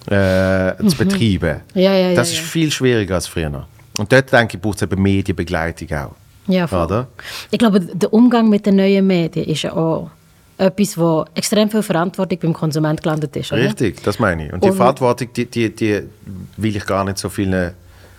[0.07, 1.61] äh, zu betreiben.
[1.75, 1.81] Mhm.
[1.81, 2.43] Ja, ja, ja, das ist ja.
[2.45, 3.67] viel schwieriger als früher.
[3.99, 6.15] Und dort, denke ich, braucht es eben Medienbegleitung auch.
[6.47, 6.85] Ja, voll.
[6.85, 7.09] Oder?
[7.51, 10.11] Ich glaube, der Umgang mit den neuen Medien ist ja auch
[10.59, 13.53] etwas, wo extrem viel Verantwortung beim Konsument gelandet ist.
[13.53, 13.63] Oder?
[13.63, 14.53] Richtig, das meine ich.
[14.53, 16.03] Und die Und- Verantwortung, die, die, die
[16.57, 17.73] will ich gar nicht so vielen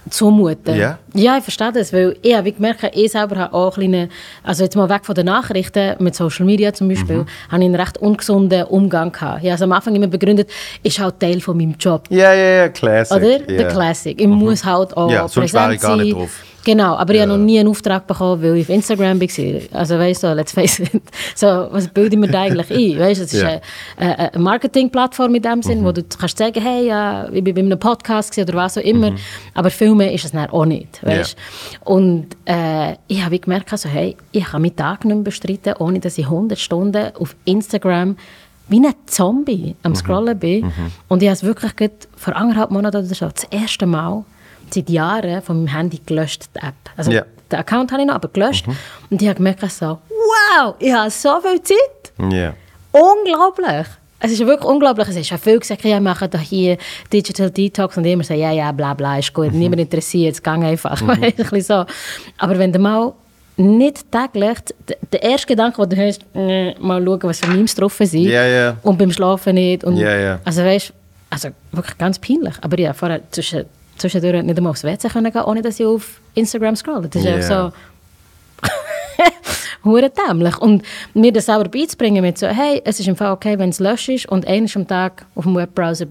[0.10, 0.76] zumuten.
[0.76, 0.98] Ja.
[1.14, 4.10] ja, ich verstehe das, weil ich habe gemerkt, ich selber habe auch kleine,
[4.44, 7.26] also jetzt mal weg von den Nachrichten, mit Social Media zum Beispiel, Mhm.
[7.52, 9.40] habe ich einen recht ungesunden Umgang gehabt.
[9.44, 10.50] Ich habe es am Anfang immer begründet,
[10.84, 12.04] ist halt Teil von meinem Job.
[12.10, 13.18] Ja, ja, ja, Classic.
[13.18, 13.32] Oder?
[13.32, 13.40] ja.
[13.40, 13.58] Mhm.
[13.58, 14.20] Der Classic.
[14.22, 16.10] Ich muss halt auch Ja, präsent ich gar nicht sein.
[16.12, 16.44] drauf.
[16.66, 19.80] Genau, aber ich habe noch nie einen Auftrag bekommen, weil ich auf Instagram war.
[19.80, 20.92] Also weißt du, let's face it.
[21.36, 23.00] So, was bilde ich mir da eigentlich ein?
[23.00, 23.56] Weißt, es ist Ja.
[23.56, 23.62] Mhm.
[23.98, 27.62] eine, eine, Marketingplattform in dem Sinn, wo du kannst sagen, hey, ja, ich bin bei
[27.62, 29.12] einem Podcast oder was auch immer.
[29.12, 29.18] Mhm.
[29.54, 31.06] Aber viel mehr ist es dann auch nicht.
[31.06, 31.38] Weißt?
[31.84, 36.00] Und äh, ich habe gemerkt, also, hey, ich kann meinen Tag nicht mehr bestreiten, ohne
[36.00, 38.18] dass ich 100 Stunden auf Instagram
[38.68, 40.72] wie ein Zombie am Scrollen bin.
[41.08, 44.26] Und ich habe es wirklich vor anderthalb Monaten oder so das erste Mal
[44.74, 46.74] seit Jahren von meinem Handy gelöscht, die App.
[46.98, 47.24] Also Ja.
[47.52, 48.66] den Account habe ich noch, aber gelöscht.
[49.10, 52.34] Und ich habe gemerkt, so, wow, ich habe so viel Zeit.
[52.34, 52.54] Ja.
[52.92, 53.88] Unglaublich.
[54.20, 55.08] Es ist wirklich unglaublich.
[55.10, 56.78] Es ist ja viel gesagt, ja, machen da hier
[57.12, 60.54] Digital Detox und immer so, ja, ja, bla, bla, ist gut, niemand interessiert, es geht
[60.54, 60.98] einfach.
[61.00, 61.86] Du, ein bisschen so.
[62.38, 63.14] Aber wenn du mal
[63.58, 64.58] nicht täglich,
[65.12, 68.46] der erste Gedanke, den du hast, äh, mal schauen, was für Memes drauf sind Ja,
[68.46, 68.78] ja.
[68.84, 69.84] und beim Schlafen nicht.
[69.84, 70.40] Und, ja.
[70.44, 70.94] Also weißt
[71.30, 72.56] also wirklich ganz peinlich.
[72.62, 73.66] Aber ja, vorher zwischen,
[73.98, 77.08] zwischendurch nicht einmal aufs WC können gehen, ohne dass ich auf Instagram scrolle.
[77.10, 77.36] Das ist Ja.
[77.36, 77.72] einfach
[78.62, 78.70] so...
[79.84, 80.58] hure dämlich.
[80.58, 80.84] Und
[81.14, 84.10] mir das selber beizubringen mit so, hey, es ist im Fall okay, wenn es löscht
[84.10, 86.08] ist und einmal am Tag auf dem Webbrowser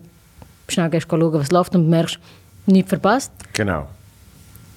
[0.69, 2.19] schnell gehst schauen, was läuft und merkst,
[2.67, 3.33] nichts verpasst.
[3.53, 3.87] Genau,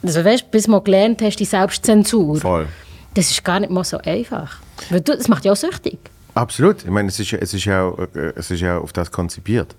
[0.03, 2.67] Also weißt, bis du gelernt hast, die Selbstzensur, voll.
[3.13, 4.57] das ist gar nicht mal so einfach.
[4.89, 5.97] Weil du, das macht ja auch süchtig.
[6.33, 6.83] Absolut.
[6.83, 9.73] Ich meine, es ist, ja- es ist, ja, äh, es ist ja auf das konzipiert.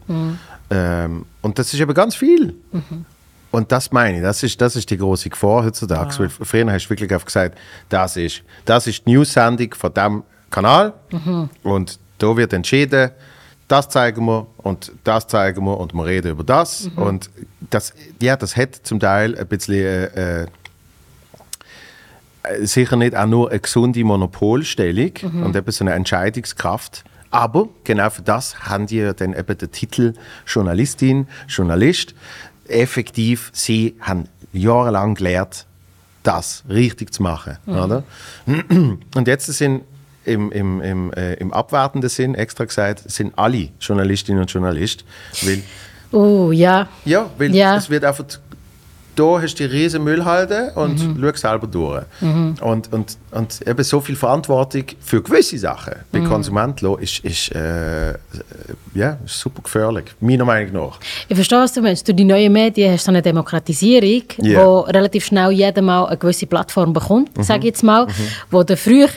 [0.71, 2.55] Ähm, und das ist aber ganz viel.
[3.51, 6.19] Und das meine ich, das ist, das ist die große Gefahr heutzutage.
[6.19, 10.23] Weil früher hast du wirklich einfach gesagt, das ist, das ist die News-Sendung von diesem
[10.51, 10.95] Kanal
[11.63, 13.11] und da wird entschieden,
[13.69, 16.91] das zeigen wir und das zeigen wir und wir reden über das.
[16.97, 17.31] Und
[17.71, 20.47] das, ja, das hat zum Teil ein bisschen äh, äh,
[22.63, 25.13] sicher nicht auch nur eine gesunde Monopolstellung
[25.45, 27.05] und eben so eine Entscheidungskraft.
[27.31, 30.15] Aber genau für das haben die ja dann eben den Titel
[30.47, 32.15] Journalistin, Journalist.
[32.69, 35.67] Effektiv, sie haben jahrelang gelernt,
[36.23, 37.57] das richtig zu machen.
[37.67, 38.03] Oder?
[39.15, 39.83] Und jetzt sind
[40.25, 45.05] im, im, im, äh, im abwertenden Sinn, extra gesagt, sind alle Journalistinnen und Journalisten.
[45.43, 45.63] Weil
[46.11, 46.89] Oh, ja.
[47.05, 47.77] ja, weil Ja.
[47.77, 48.25] es wird einfach,
[49.19, 51.19] da hast du die riesen Müllhalde und Mhm.
[51.21, 52.03] schau selber durch.
[52.61, 56.25] Und, und, und eben so viel Verantwortung für gewisse Sachen bei Mhm.
[56.29, 58.15] Konsumenten ist, ist, äh,
[58.95, 60.99] ja, ist super gefährlich, meiner Meinung nach.
[61.29, 62.07] Ich verstehe, was du meinst.
[62.07, 64.65] Durch die neuen Medien hast du eine Demokratisierung, Ja.
[64.65, 67.43] wo relativ schnell jeder mal eine gewisse Plattform bekommt, Mhm.
[67.43, 68.07] sage ich jetzt mal.
[68.51, 69.09] Wo du früher,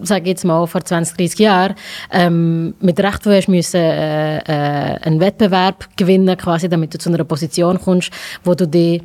[0.00, 1.74] sage ich jetzt mal, vor 20, 30 Jahren,
[2.10, 7.08] ähm, mit Recht wo hast müssen, äh, äh, einen Wettbewerb gewinnen, quasi, damit du zu
[7.10, 8.10] einer Position kommst,
[8.44, 9.02] wo du dich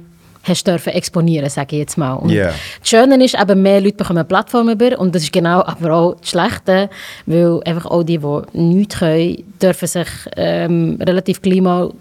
[0.48, 2.14] hast dürfen exponieren, sage ich jetzt mal.
[2.14, 2.54] Und Ja.
[2.80, 5.92] Das Schöne ist, eben mehr Leute bekommen eine Plattform über und das ist genau aber
[5.94, 6.90] auch das Schlechte,
[7.26, 11.92] weil einfach auch die, die nichts können, dürfen sich ähm, relativ gleich mal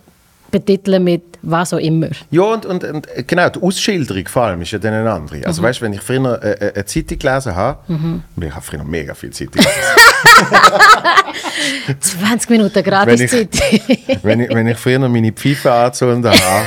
[0.51, 2.09] betiteln mit was auch immer.
[2.31, 5.39] Ja, und, und, und äh, genau, die Ausschilderung vor allem ist ja dann eine andere.
[5.39, 5.47] Mhm.
[5.47, 8.65] Also weißt du, wenn ich früher äh, äh, eine Zeitung gelesen habe, und ich habe
[8.65, 9.71] früher mega viel Zeitung gelesen,
[12.01, 13.83] 20 Minuten Wenn gratis ich- Zeit.
[14.23, 16.67] wenn, ich, wenn ich früher meine Pfeife angezündet habe,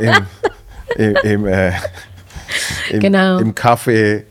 [0.04, 0.14] im,
[0.96, 1.72] im, im, äh,
[2.90, 3.38] im, Genau.
[3.38, 4.22] im Café,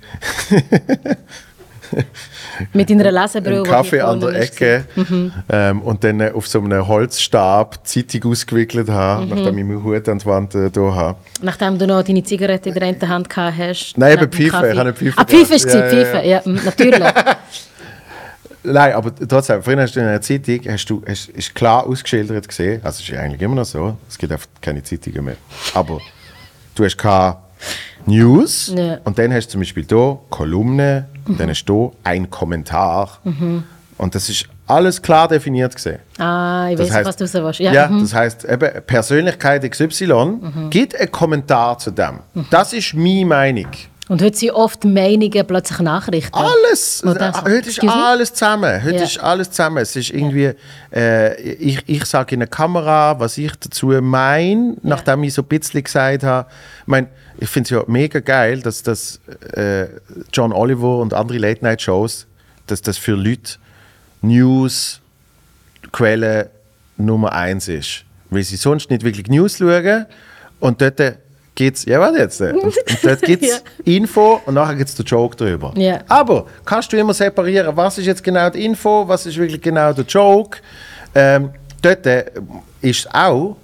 [2.73, 3.63] mit deiner Lesebrille.
[3.63, 4.41] Kaffee an der.
[4.41, 5.31] Ecke Mhm.
[5.49, 9.29] ähm, und dann äh, auf so einem Holzstab Zeitung ausgewickelt habe, Mhm.
[9.29, 11.17] nachdem ich meinen Hut an die Wand äh, da habe.
[11.41, 13.97] Nachdem du noch deine Zigarette in der einen Hand gehabt hast.
[13.97, 14.49] Nein, eben Pfeife.
[14.49, 14.71] Kaffee.
[14.71, 17.03] Ich habe eine Pfeife Ah, Pfeife ist ja, Ja, ja, Pfeife, ja, mm, natürlich.
[18.63, 22.47] Nein, aber trotzdem, früher hast du in einer Zeitung, hast du, hast, ist klar ausgeschildert
[22.47, 25.35] gesehen, also es ist eigentlich immer noch so, es gibt einfach keine Zeitungen mehr,
[25.75, 25.99] aber
[26.75, 27.37] du hast keine
[28.05, 28.99] News Ja.
[29.03, 33.19] und dann hast du zum Beispiel hier Kolumne, und dann hast du ein Kommentar
[33.97, 35.99] und das ist alles klar definiert gesehen.
[36.19, 37.59] ah, ich Das weiß, heißt- was du so willst.
[37.59, 38.01] Ja, Ja, mhm.
[38.01, 40.37] das heißt, eben Persönlichkeit XY
[40.69, 42.19] gibt einen Kommentar zu dem.
[42.51, 43.67] Das ist meine Meinung.
[44.07, 46.33] Und heute sind oft Meinungen plötzlich Nachrichten.
[46.35, 48.83] Alles, das- heute ist alles zusammen.
[48.83, 49.03] Heute Ja.
[49.03, 49.77] ist alles zusammen.
[49.79, 50.51] Es ist irgendwie,
[50.93, 55.47] äh, ich, ich sage in der Kamera, was ich dazu meine, nachdem ich so ein
[55.47, 56.47] bisschen gesagt habe.
[56.81, 57.07] Ich meine,
[57.39, 59.19] ich finde es ja mega geil, dass das
[59.53, 59.87] äh,
[60.31, 62.27] John Oliver und andere Late-Night-Shows,
[62.67, 63.53] dass das für Leute
[64.21, 65.01] News
[65.91, 66.51] Quelle
[66.97, 68.03] Nummer eins ist.
[68.29, 70.05] Weil sie sonst nicht wirklich News schauen
[70.59, 70.99] und dort
[71.55, 74.95] gibt es, ja warte jetzt, und, und dort gibt es Info und nachher gibt es
[74.95, 75.73] den Joke drüber.
[75.77, 75.99] Ja.
[76.07, 79.93] Aber kannst du immer separieren, was ist jetzt genau die Info, was ist wirklich genau
[79.93, 80.59] der Joke.
[81.13, 81.49] Ähm,
[81.81, 82.25] dort äh,
[82.81, 83.57] ist auch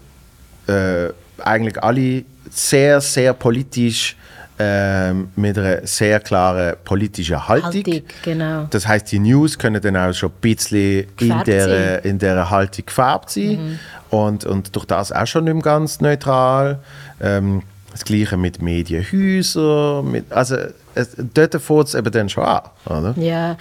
[0.67, 1.09] äh,
[1.43, 4.15] eigentlich alle sehr, sehr politisch
[4.59, 7.73] ähm, mit einer sehr klaren politischen Haltung.
[7.73, 8.67] Haltung, genau.
[8.69, 12.85] Das heißt, die News können dann auch schon ein bisschen in der, in der Haltung
[12.85, 13.79] gefärbt sein
[14.11, 16.79] und, und durch das auch schon nicht mehr ganz neutral.
[17.19, 20.55] Ähm, das Gleiche mit Medienhäusern, mit, also
[20.93, 22.61] es, dort fängt es eben dann schon an.
[22.85, 23.13] Oder?
[23.17, 23.57] Ja,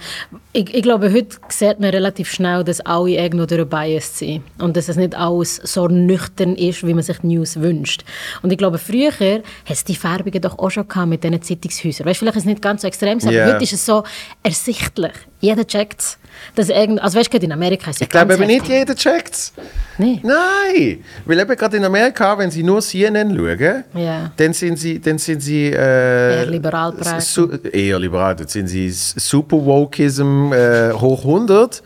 [0.53, 4.75] ich, ich glaube, heute sieht man relativ schnell, dass alle irgendwo durch Bias sind und
[4.75, 8.03] dass es nicht alles so nüchtern ist, wie man sich die News wünscht.
[8.41, 12.05] Und ich glaube, früher hat es die Färbungen doch auch schon gehabt mit diesen Zeitungshäusern.
[12.05, 13.45] Weißt, vielleicht ist es nicht ganz so extrem, aber Ja.
[13.53, 14.03] heute ist es so
[14.43, 15.13] ersichtlich.
[15.39, 16.17] Jeder checkt es.
[16.55, 19.33] Dass irgend, also weißt du, in Amerika ist es Ich glaube eben nicht jeder checkt
[19.33, 19.53] es.
[19.97, 20.19] Nee.
[20.23, 24.31] Nein, weil eben gerade in Amerika, wenn sie nur CNN schauen, Ja.
[24.35, 28.89] dann sind sie, dann sind sie äh, Eher liberal su- eher liberal, dann sind sie
[28.89, 31.83] super Wokeism äh, hoch 100.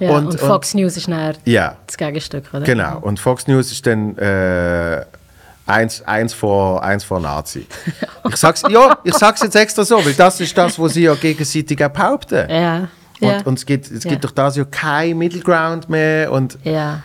[0.00, 2.62] Ja, und, Fox News ist nachher ja, das Gegenstück, oder?
[2.64, 2.98] genau.
[3.00, 5.04] Und Fox News ist dann äh,
[5.66, 7.66] eins, eins, vor, eins vor Nazi.
[8.28, 11.14] Ich sag's, ja, ich sag's jetzt extra so, weil das ist das, was sie ja
[11.14, 12.50] gegenseitig behaupten.
[12.50, 12.88] Ja.
[13.20, 13.40] Und, ja.
[13.44, 14.10] und es gibt, es Ja.
[14.10, 17.02] gibt durch das ja kein Middle Ground mehr und ja.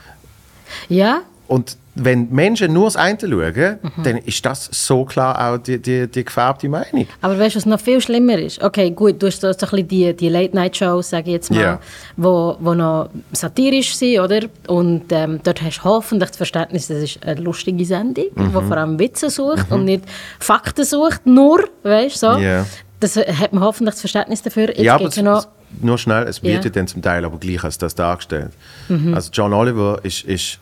[0.87, 5.79] Ja, Und wenn Menschen nur das eine schauen, dann ist das so klar auch die,
[5.81, 7.07] die, die gefärbte Meinung.
[7.21, 8.61] aber weißt du, was noch viel schlimmer ist?
[8.63, 11.59] Okay, gut, du hast so, so ein bisschen die, die Late-Night-Shows, sage ich jetzt mal,
[11.59, 11.79] Ja.
[12.15, 14.41] wo, wo noch satirisch sind, oder?
[14.67, 18.45] Und ähm, dort hast du hoffentlich das Verständnis, das ist eine lustige Sendung, Mhm.
[18.47, 20.03] die vor allem Witze sucht und nicht
[20.39, 22.37] Fakten sucht, nur, weißt du, so.
[22.39, 22.65] Ja.
[23.01, 24.67] Das hat man hoffentlich das Verständnis dafür.
[24.69, 25.47] Jetzt ja, aber ja noch...
[25.81, 26.69] nur schnell, es wird Ja.
[26.69, 26.73] Mhm.
[26.73, 28.51] dann zum Teil aber gleich als das dargestellt.
[29.13, 30.59] Also John Oliver ist, ist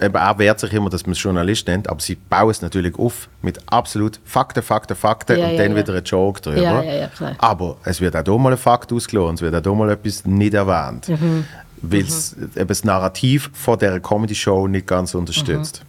[0.00, 2.98] eben auch wehrt sich immer, dass man es Journalist nennt, aber sie bauen es natürlich
[2.98, 5.78] auf mit absolut Fakten, Fakten, Fakten Ja, und ja, dann ja.
[5.78, 6.60] wieder ein Joke drüber.
[6.60, 7.08] Ja, ja, ja.
[7.38, 10.24] Aber es wird auch hier mal ein Fakt ausgelassen, es wird auch hier mal etwas
[10.26, 11.44] nicht erwähnt, Mhm.
[11.80, 15.82] weil es eben das Narrativ von dieser Comedy-Show nicht ganz unterstützt.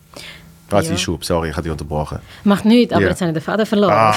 [0.72, 0.96] Also Ja.
[0.96, 2.20] ich schub, sorry, ich habe dich unterbrochen.
[2.44, 3.92] Macht nichts, aber jetzt habe ich den Faden verloren.
[3.94, 4.16] Ah,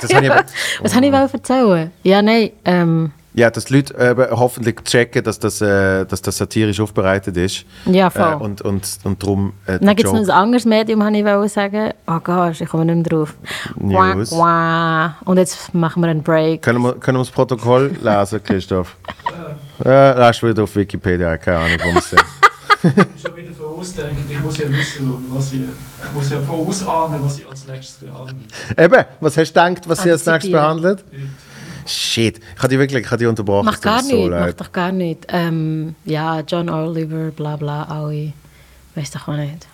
[0.00, 0.44] das habe ich aber,
[0.80, 1.90] Was habe ich wollen erzählen?
[2.02, 6.38] Ja, nein, ähm, Ja, dass die Leute eben hoffentlich checken, dass das, äh, dass das
[6.38, 7.66] satirisch aufbereitet ist.
[7.84, 8.32] Ja, voll.
[8.32, 11.22] Äh, und, und, und darum äh, dann gibt es noch ein anderes Medium, habe ich
[11.22, 11.92] wollen sagen.
[12.06, 13.34] Oh Gott, ich komme nicht mehr drauf.
[13.78, 14.30] News.
[14.30, 15.16] quack.
[15.26, 16.62] Und jetzt machen wir einen Break.
[16.62, 18.96] Können wir, können wir das Protokoll lesen, Christoph?
[19.84, 22.18] Äh, lass wieder auf Wikipedia, keine Ahnung, wo wir es sehen.
[23.22, 24.24] schon wieder vorausdenken.
[24.26, 28.36] Ich muss ja wissen, was ich, ich muss ja vorausahnen, was ich als nächstes behandle.
[28.78, 31.04] Eben, was hast du gedacht, was sie als nächstes behandelt?
[31.86, 33.64] Shit, ich habe dich wirklich ich habe dich unterbrochen.
[33.66, 34.46] Macht es tut gar mir so nichts, leid.
[34.46, 35.26] macht doch gar nichts.
[35.30, 38.32] Ähm, ja, John Oliver, bla bla, alle.
[38.94, 39.66] Weiß doch auch nicht.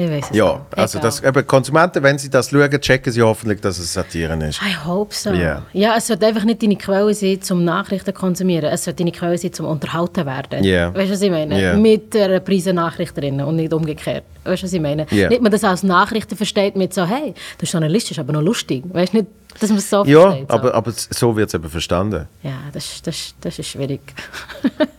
[0.00, 0.78] Ich weiß es Ja, nicht.
[0.78, 4.60] also das, eben, Konsumenten, wenn sie das schauen, checken sie hoffentlich, dass es Satire ist.
[4.62, 5.30] I hope so.
[5.32, 5.62] Ja.
[5.72, 8.66] Ja, es sollte einfach nicht deine Quelle sein, zum Nachrichten konsumieren.
[8.66, 10.62] Es sollte deine Quelle sein, zum unterhalten werden.
[10.62, 10.94] Ja.
[10.94, 11.60] Weißt du, was ich meine?
[11.60, 11.74] Ja.
[11.74, 14.22] Mit einer Prise Nachrichterinnen und nicht umgekehrt.
[14.44, 15.06] Weißt du, was ich meine?
[15.10, 15.28] Ja.
[15.28, 18.84] Nicht man das als Nachrichten versteht mit so, hey, du bist journalistisch, aber noch lustig.
[18.92, 19.28] Weißt du nicht,
[19.60, 20.48] dass man es so Ja, versteht.
[20.48, 20.54] So.
[20.54, 22.28] aber, aber so wird es eben verstanden.
[22.44, 24.00] Ja, das, das, das ist schwierig.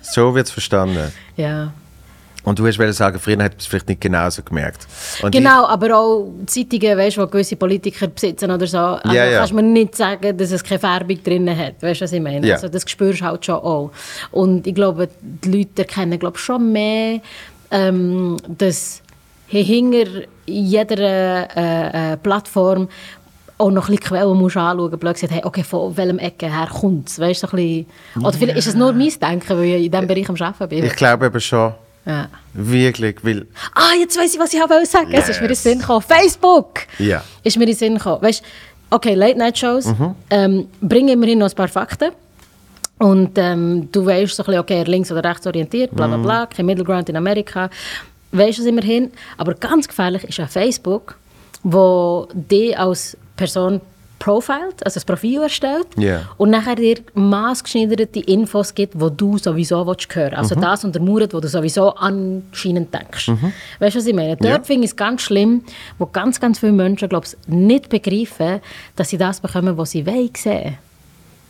[0.01, 1.11] So wird es verstanden.
[1.37, 1.71] ja.
[2.43, 4.87] Und du hast wollen sagen, früher hat man es vielleicht nicht genauso gemerkt.
[5.21, 9.39] Und Genau, aber auch Zeitungen, weißt, die gewisse Politiker besitzen oder so, also Ja, ja.
[9.39, 11.81] kannst mir nicht sagen, dass es keine Färbung drin hat.
[11.81, 12.47] Weißt du, was ich meine?
[12.47, 12.55] Ja.
[12.55, 13.91] Also das spürst du halt schon auch.
[14.31, 17.19] Und ich glaube, die Leute erkennen glaube schon mehr,
[17.71, 19.01] ähm, dass
[19.47, 22.87] hinter jeder äh, äh, Plattform
[23.57, 26.45] auch noch ein bisschen Quellen musst anschauen musst, blöd gesagt, hey, okay, von welchem Ecke
[26.45, 27.19] her kommt es?
[27.19, 29.91] Weißt du, so ein bisschen, oder vielleicht ist es nur mein Denken, weil ich in
[29.91, 30.85] diesem Bereich am Arbeiten bin.
[30.85, 31.73] Ich glaube eben schon,
[32.05, 32.27] ja.
[32.53, 33.45] wirklich, weil...
[33.75, 35.11] Ah, jetzt weiß ich, was ich wollte sagen.
[35.13, 35.63] Es ist mir in den Yes.
[35.63, 36.01] Sinn gekommen.
[36.07, 36.79] Facebook!
[36.97, 37.23] Ja.
[37.43, 38.21] Ist mir in den Sinn gekommen.
[38.21, 38.43] Weißt
[38.91, 40.15] okay, Late-Night-Shows Mhm.
[40.29, 42.11] ähm, bringen immerhin noch ein paar Fakten.
[42.97, 46.23] Und ähm, du weißt so ein bisschen, okay, links oder rechts orientiert, bla bla Mhm.
[46.23, 47.69] bla, kein Middle Ground in Amerika.
[48.31, 49.11] Weißt du es immerhin.
[49.37, 51.15] Aber ganz gefährlich ist auch Facebook,
[51.63, 53.79] wo die als Person
[54.19, 56.21] profilt, also das Profil erstellt Ja.
[56.37, 60.61] und nachher dir maßgeschneiderte Infos gibt, die du sowieso willst hören Also Mhm.
[60.61, 63.29] das untermauert, was du sowieso anscheinend denkst.
[63.79, 64.35] Weißt du, was ich meine?
[64.37, 64.63] Dort Ja.
[64.63, 65.63] finde ich es ganz schlimm,
[65.97, 68.59] wo ganz, ganz viele Menschen glaub ich, nicht begreifen,
[68.95, 70.77] dass sie das bekommen, was sie wollen sehen.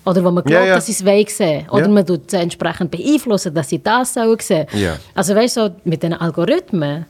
[0.06, 0.76] Oder wo man glaubt, Ja, ja.
[0.76, 1.68] dass sie es wollen sehen.
[1.70, 4.66] Oder man tut sie entsprechend beeinflussen, dass sie das sollen sehen.
[4.74, 4.96] Ja.
[5.14, 7.06] Also weißt du, so mit den Algorithmen,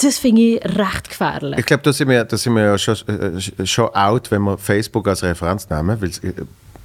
[0.00, 1.58] das finde ich recht gefährlich.
[1.58, 4.56] Ich glaube, da sind wir, da sind wir ja schon, äh, schon out, wenn wir
[4.58, 6.32] Facebook als Referenz nehmen, weil äh,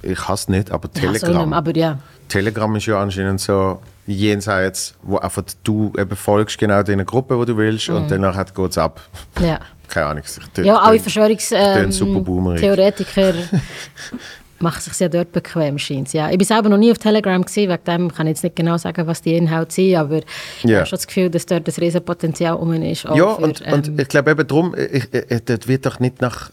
[0.02, 1.48] ich hasse nicht, aber Telegram...
[1.48, 1.98] nicht, aber ja.
[2.28, 7.44] Telegram ist ja anscheinend so jenseits, wo einfach du eben folgst genau deiner Gruppe, wo
[7.44, 9.00] du willst und danach geht es ab.
[9.40, 9.58] ja.
[9.86, 10.24] Keine Ahnung.
[10.54, 10.98] tönt- Ja, alle.
[10.98, 13.34] Verschwörungstheoretiker
[14.60, 16.30] machen sich ja dort bequem, scheint ja.
[16.30, 18.76] Ich war selber noch nie auf Telegram, gewesen, wegen dem kann ich jetzt nicht genau
[18.76, 20.20] sagen, was die Inhalte sind, aber
[20.62, 23.04] ich habe schon das Gefühl, dass dort ein riesen Potenzial um ist.
[23.04, 26.20] Ja, für, und, ähm, und ich glaube eben darum, ich, ich, dort wird doch nicht
[26.20, 26.50] nach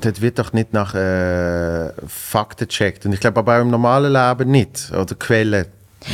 [0.00, 3.06] dort wird doch nicht nach äh, Fakten gecheckt.
[3.06, 4.92] Und ich glaube aber auch im normalen Leben nicht.
[4.92, 5.66] Oder Quellen.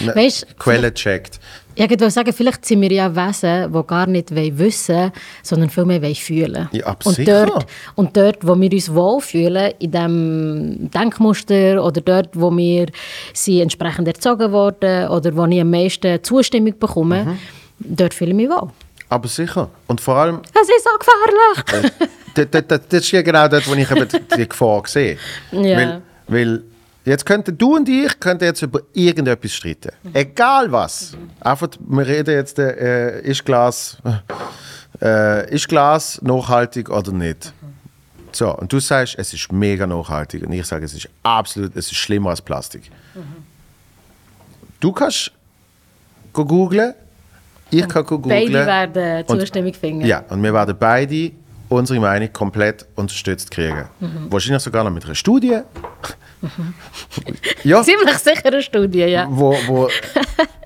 [0.04, 1.38] Ne, Weisst, Quellen checkt.
[1.76, 5.10] Ja, ich wollte sagen, vielleicht sind wir ja Wesen, die gar nicht wissen
[5.42, 7.46] sondern viel mehr fühlen Ja, und sicher.
[7.46, 7.66] dort,
[7.96, 12.86] und dort, wo wir uns wohlfühlen, in diesem Denkmuster oder dort, wo wir
[13.32, 17.38] sie entsprechend erzogen worden oder wo ich am meisten Zustimmung bekomme, Mhm.
[17.80, 18.70] dort fühle ich mich wohl.
[19.08, 19.68] Aber sicher.
[19.88, 21.92] Und vor allem, Es ist so gefährlich!
[22.34, 25.18] das, das, das ist ja genau dort, wo ich eben die Gefahr sehe.
[25.52, 25.76] Ja.
[25.76, 26.62] Weil, weil
[27.04, 29.92] jetzt könnten du und ich könnten jetzt über irgendetwas streiten.
[30.12, 31.16] Egal was.
[31.40, 33.98] Einfach, wir reden jetzt, äh, ist Glas,
[35.00, 37.52] äh, ist Glas nachhaltig oder nicht?
[38.32, 40.44] So, und du sagst, es ist mega nachhaltig.
[40.44, 42.90] Und ich sage, es ist absolut, es ist schlimmer als Plastik.
[44.80, 45.30] Du kannst
[46.32, 46.94] go googlen,
[47.70, 48.52] ich kann go googlen.
[48.52, 50.04] Beide werden Zustimmung finden.
[50.04, 51.32] Ja, und wir werden beide
[51.68, 53.88] unsere Meinung komplett unterstützt kriegen.
[54.00, 54.30] Mhm.
[54.30, 55.60] Wahrscheinlich sogar noch mit einer Studie.
[57.64, 59.26] ja, Ziemlich sicher eine Studie, ja.
[59.30, 59.88] wo, wo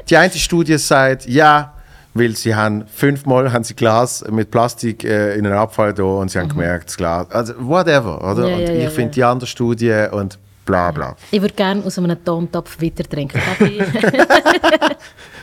[0.09, 1.75] die eine Studie sagt, ja,
[2.15, 6.31] weil sie haben fünfmal haben sie Glas mit Plastik äh, in einen Abfall da und
[6.31, 8.47] sie haben gemerkt, das Glas, also whatever, oder?
[8.47, 8.49] Mhm.
[8.49, 11.17] Ja, und ja, ich ja, finde die andere Studie und bla bla.
[11.31, 13.41] Ich würde gerne aus einem Tontopf weiter trinken.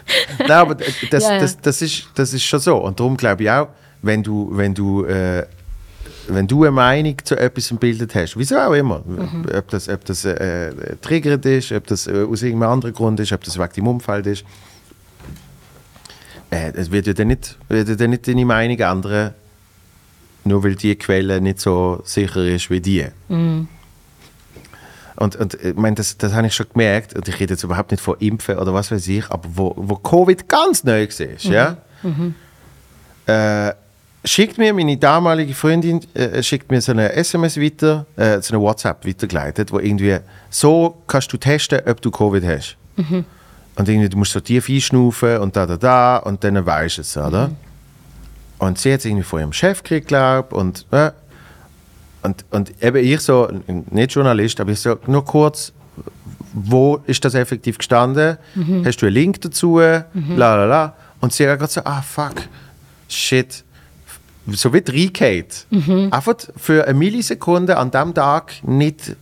[0.40, 0.94] Nein, aber das.
[1.10, 2.78] Das, das, ist, das ist schon so.
[2.78, 3.70] Und darum glaube ich auch,
[4.06, 5.46] wenn du, wenn du, äh,
[6.28, 9.46] wenn du eine Meinung zu etwas gebildet hast, wieso auch immer, Mhm.
[9.58, 13.20] ob das, ob das äh, äh, triggernd ist, ob das äh, aus irgendeinem anderen Grund
[13.20, 14.46] ist, ob das wegen deinem Umfeld ist,
[16.52, 19.34] äh, es wird ja dann nicht, wird ja dann nicht deine Meinung ändern,
[20.44, 23.06] nur weil die Quelle nicht so sicher ist wie die.
[23.30, 23.68] Mhm.
[25.18, 27.90] Und, und ich meine, das, das habe ich schon gemerkt, und ich rede jetzt überhaupt
[27.92, 31.78] nicht von Impfen oder was weiß ich, aber wo, wo Covid ganz neu war, ja,
[33.28, 33.74] äh,
[34.26, 38.62] schickt mir meine damalige Freundin äh, schickt mir so eine SMS weiter, äh, so eine
[38.64, 40.18] WhatsApp weitergeleitet, wo irgendwie
[40.50, 42.76] so kannst du testen, ob du Covid hast.
[43.78, 47.02] Und irgendwie, du musst so tief einschnaufen und da, da, da, und dann weißt du
[47.02, 47.52] es, oder?
[48.58, 51.12] Und sie hat es irgendwie von ihrem Chef gekriegt, glaube und, äh,
[52.24, 53.50] und, und eben ich so,
[53.92, 55.74] nicht Journalist, aber ich so, nur kurz,
[56.54, 58.38] wo ist das effektiv gestanden?
[58.86, 59.78] Hast du einen Link dazu?
[60.38, 60.96] La la la.
[61.20, 62.36] Und sie hat gerade so, ah fuck,
[63.10, 63.65] shit.
[64.52, 65.66] So wie reingeht.
[66.12, 69.16] Einfach für eine Millisekunde an dem Tag nicht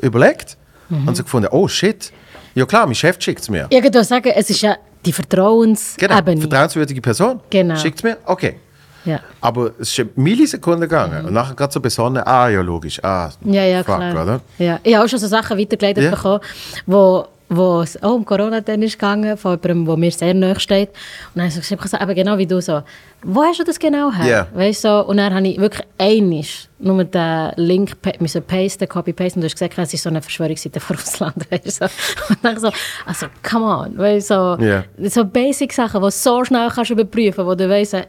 [0.00, 0.56] überlegt.
[0.90, 2.12] Und so gefunden, oh shit.
[2.54, 3.66] Ja klar, mein Chef schickt es mir.
[3.70, 6.22] Ich würde sagen, es ist ja die Vertrauensebene.
[6.22, 7.40] Genau, vertrauenswürdige Person.
[7.50, 7.76] Genau.
[7.76, 8.56] Schickt es mir, okay.
[9.04, 9.20] Ja.
[9.40, 11.24] Aber es ist eine Millisekunde gegangen.
[11.26, 14.22] Und nachher gerade so besonnen, ah ja, logisch, ah, Ja, ja, fuck, klar.
[14.22, 14.40] oder?
[14.58, 14.78] Ja.
[14.82, 16.10] Ich habe auch schon so Sachen weitergeleitet Ja.
[16.10, 16.40] bekommen,
[16.86, 17.26] wo,
[17.56, 20.88] wo es auch um Corona dann ist gegangen, von jemandem, der mir sehr nahe steht.
[20.90, 20.96] Und
[21.36, 22.82] dann habe ich so gesagt, eben genau wie du so,
[23.22, 24.26] wo hast du das genau her?
[24.26, 24.46] Ja.
[24.54, 26.44] Weißt so, und dann habe ich wirklich einmal
[26.78, 30.80] nur den Link müssen pasten, copy-pasten, und du hast gesagt, es ist so eine Verschwörungsseite
[30.80, 31.34] von Russland.
[31.50, 31.84] Weißt so.
[32.28, 32.70] Und dann so,
[33.06, 34.84] also, come on, weißt du, so, Ja.
[35.08, 38.04] so Basic-Sachen, die du so schnell kannst überprüfen wo du weißt, äh,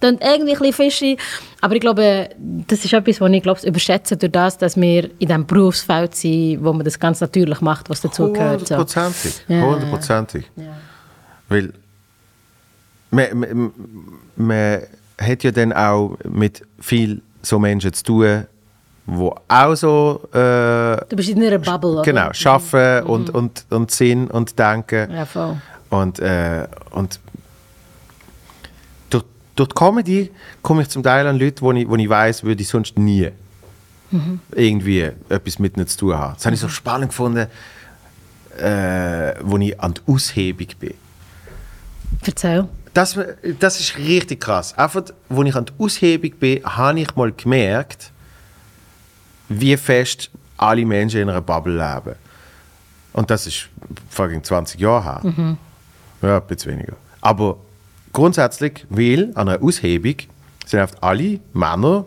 [0.00, 1.16] dann irgendwie ein bisschen fishy.
[1.60, 2.30] Aber ich glaube,
[2.66, 6.64] das ist etwas, was ich glaube, überschätze durch das, dass wir in diesem Berufsfeld sind,
[6.64, 8.66] wo man das ganz natürlich macht, was dazugehört.
[8.66, 8.76] So.
[8.76, 9.44] Hundertprozentig.
[9.48, 9.62] Ja.
[9.62, 10.50] Hundertprozentig.
[10.56, 10.64] Ja.
[11.48, 11.72] Weil
[13.10, 13.72] man, man,
[14.36, 14.80] man
[15.20, 18.46] hat ja dann auch mit viel so Menschen zu tun,
[19.06, 22.02] die auch so äh, Du bist in einer Bubble, oder?
[22.02, 25.10] genau, arbeiten und, und, und Sinn und denken.
[25.12, 25.56] Ja, voll.
[25.90, 27.18] Und, äh, und
[29.60, 30.30] durch, die Comedy
[30.62, 33.30] komme ich zum Teil an Leute, wo ich, wo ich weiß, würde ich sonst nie
[34.52, 36.34] irgendwie etwas mit ihnen zu tun haben.
[36.34, 37.46] Das habe ich so spannend gefunden,
[38.58, 40.94] äh, wo ich an der Aushebung bin.
[42.26, 42.68] Erzähl.
[42.92, 43.16] Das,
[43.60, 44.76] das ist richtig krass.
[44.76, 48.10] Einfach, als ich an der Aushebung bin, habe ich mal gemerkt,
[49.48, 52.16] wie fest alle Menschen in einer Bubble leben.
[53.12, 53.68] Und das ist
[54.08, 55.56] fucking 20 Jahre her.
[56.22, 56.94] Ja, ein bisschen weniger.
[57.20, 57.58] Aber
[58.12, 60.14] grundsätzlich, weil an einer Aushebung
[60.66, 62.04] sind oft alle Männer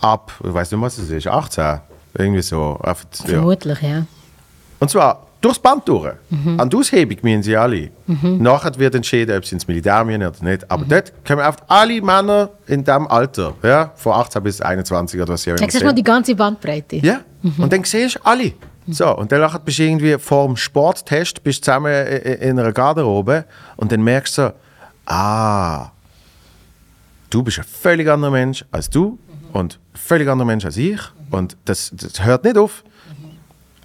[0.00, 1.80] ab, ich weiß nicht, was es ist, 18.
[2.18, 2.80] Irgendwie so.
[2.84, 2.94] Ja.
[2.94, 4.06] Vermutlich, ja.
[4.78, 6.14] Und zwar durchs Band durch.
[6.56, 7.90] An die Aushebung müssen sie alle.
[8.06, 10.70] Nachher wird entschieden, ob sie ins Militär müssen oder nicht.
[10.70, 15.34] Aber dort kommen oft alle Männer in diesem Alter, ja, von 18 bis 21 oder
[15.34, 16.96] was sie auch immer Sag mal die ganze Bandbreite.
[16.96, 17.20] Ja,
[17.58, 18.52] und dann siehst du alle.
[18.88, 23.44] So, und dann bist du irgendwie vor dem Sporttest bist zusammen in einer Garderobe
[23.76, 24.54] und dann merkst du
[25.06, 25.90] ah,
[27.30, 29.18] du bist ein völlig anderer Mensch als du
[29.52, 31.00] und ein völlig anderer Mensch als ich
[31.30, 32.84] und das, das hört nicht auf.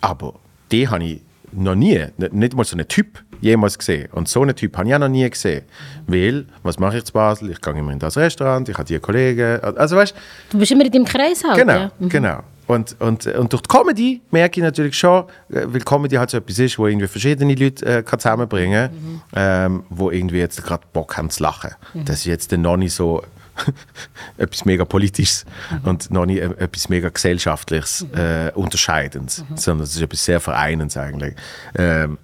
[0.01, 0.33] Aber
[0.71, 4.07] die habe ich noch nie, nicht mal so einen Typ jemals gesehen.
[4.13, 5.63] Und so einen Typ habe ich auch noch nie gesehen.
[6.07, 7.49] Weil, was mache ich zu Basel?
[7.51, 9.59] Ich gehe immer in das Restaurant, ich habe die Kollegen.
[9.61, 10.13] Also weißt
[10.51, 11.57] Du bist immer in deinem Kreis halt.
[11.57, 11.91] Genau, Ja.
[11.99, 12.39] genau.
[12.67, 16.37] Und, und, und durch die Comedy merke ich natürlich schon, äh, weil Comedy halt so
[16.37, 18.89] etwas ist, wo irgendwie verschiedene Leute äh, kann zusammenbringen
[19.33, 21.71] kann, ähm, wo irgendwie jetzt gerade Bock haben zu lachen.
[21.93, 23.23] Das ist jetzt noch nicht so
[24.37, 25.45] etwas mega Politisches
[25.83, 30.97] und noch nicht äh, etwas mega Gesellschaftliches, äh, Unterscheidendes, sondern es ist etwas sehr Vereinendes
[30.97, 31.35] eigentlich.
[31.75, 32.17] Ähm,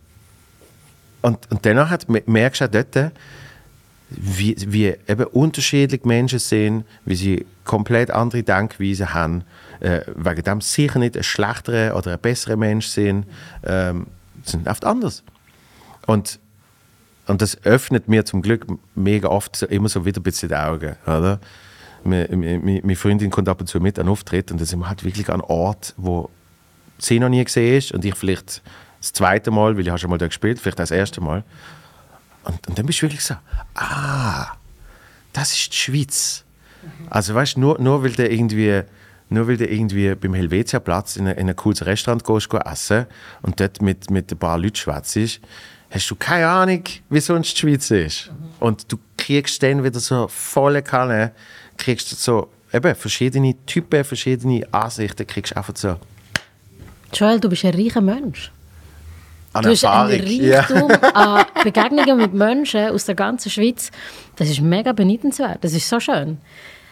[1.22, 3.10] und, und danach hat, merkst du auch dort, äh,
[4.10, 9.44] wie, wie eben unterschiedlich Menschen sind, wie sie komplett andere Denkweisen haben,
[9.80, 13.26] äh, wegen dem sicher nicht ein schlechterer oder ein besserer Mensch sind,
[13.64, 14.08] ähm,
[14.44, 15.24] sind oft anders.
[16.06, 16.40] Und,
[17.28, 18.66] und das öffnet mir zum Glück
[18.96, 20.96] mega oft immer so wieder ein bisschen die Augen.
[21.06, 21.40] Oder?
[22.04, 25.30] Meine, Freundin kommt ab und zu mit an Auftritt und da sind wir halt wirklich
[25.30, 26.30] an Ort, wo
[26.98, 28.62] sie noch nie gesehen ist und ich vielleicht
[29.00, 31.44] das zweite Mal, weil ich schon mal da gespielt, vielleicht das erste Mal.
[32.44, 33.36] Und, und dann bist du wirklich so,
[33.76, 34.54] ah,
[35.34, 36.44] das ist die Schweiz.
[37.10, 38.84] Also weißt du, nur, nur weil du irgendwie
[39.30, 43.06] nur weil du irgendwie beim Helvetia-Platz in, in ein cooles Restaurant gehst, gehst essen
[43.42, 45.42] und dort mit, mit ein paar Leuten schwätzt,
[45.90, 48.32] hast du keine Ahnung, wie sonst die Schweiz ist.
[48.60, 51.32] Und du kriegst dann wieder so volle Kanne,
[51.78, 55.98] kriegst du so eben verschiedene Typen, verschiedene Ansichten, kriegst einfach so
[57.14, 58.52] Joel, du bist ein reicher Mensch.
[59.54, 60.42] an Du hast einen Erfahrung.
[60.42, 60.60] Ja.
[60.60, 63.92] Reichtum an Begegnungen mit Menschen aus der ganzen Schweiz.
[64.36, 65.64] Das ist mega beneidenswert.
[65.64, 66.38] Das ist so schön.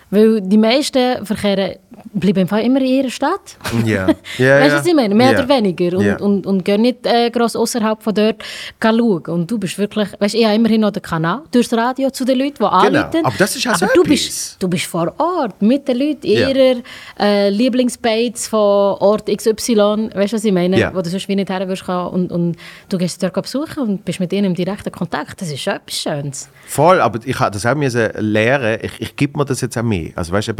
[0.09, 1.77] Weil die meisten verkehren,
[2.13, 3.57] bleiben im Fall immer in ihrer Stadt.
[3.85, 4.07] Ja.
[4.37, 5.15] Ja, weißt du, was ich meine?
[5.15, 5.39] Mehr Ja.
[5.39, 5.97] oder weniger.
[5.97, 6.17] Und, Ja.
[6.19, 8.43] und, und gehen nicht äh, gross außerhalb von dort
[8.81, 9.23] schauen.
[9.27, 12.25] Und du bist wirklich, weißt du, ich habe immerhin noch den Kanal durchs Radio zu
[12.25, 13.25] den Leuten, die anrufen.
[13.25, 16.25] aber das ist auch so Aber du bist, du bist vor Ort mit den Leuten
[16.25, 16.75] in ihrer
[17.19, 20.09] äh, Lieblingsbase von Ort XY.
[20.13, 20.79] Weißt du, was ich meine?
[20.79, 20.93] Ja.
[20.93, 21.95] Wo du sonst wie nicht her gehen.
[22.07, 22.55] Und, und
[22.89, 25.41] du gehst dort besuchen und bist mit ihnen im direkten Kontakt.
[25.41, 26.49] Das ist schon etwas Schönes.
[26.67, 28.79] Voll, aber ich habe das auch müssen lernen.
[28.81, 30.11] Ich, ich gebe mir das jetzt auch mehr.
[30.15, 30.53] Also weißt du,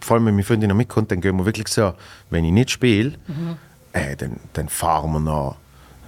[0.00, 1.94] vor allem wenn meine Freundin noch mitkommt, dann gehen wir wirklich so,
[2.30, 3.14] wenn ich nicht spiele,
[3.92, 5.56] äh, dann, dann fahren wir noch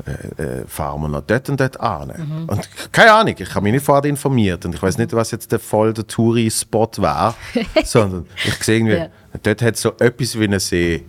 [0.07, 2.11] äh, äh, fahren wir noch dort und dort an.
[2.49, 5.51] Und keine Ahnung, ich habe mich nicht vorher informiert und ich weiß nicht, was jetzt
[5.53, 7.35] der voll der Touri-Spot war,
[7.85, 9.09] sondern ich sehe irgendwie, Ja.
[9.43, 11.07] dort hat es so etwas wie einen See.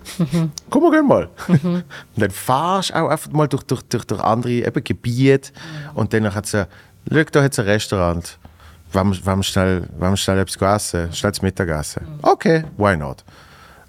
[0.69, 1.27] Komm mal, gehen mal.
[1.47, 1.83] und
[2.15, 5.51] dann fahrst du auch einfach mal durch, durch, durch, durch andere eben Gebiete
[5.93, 6.63] und dann hat es so,
[7.11, 8.37] schau, da hat es ein Restaurant.
[8.93, 11.13] Wollen wir, schnell, wir schnell etwas essen?
[11.13, 12.07] Schnell zum Mittagessen?
[12.21, 13.23] Okay, why not?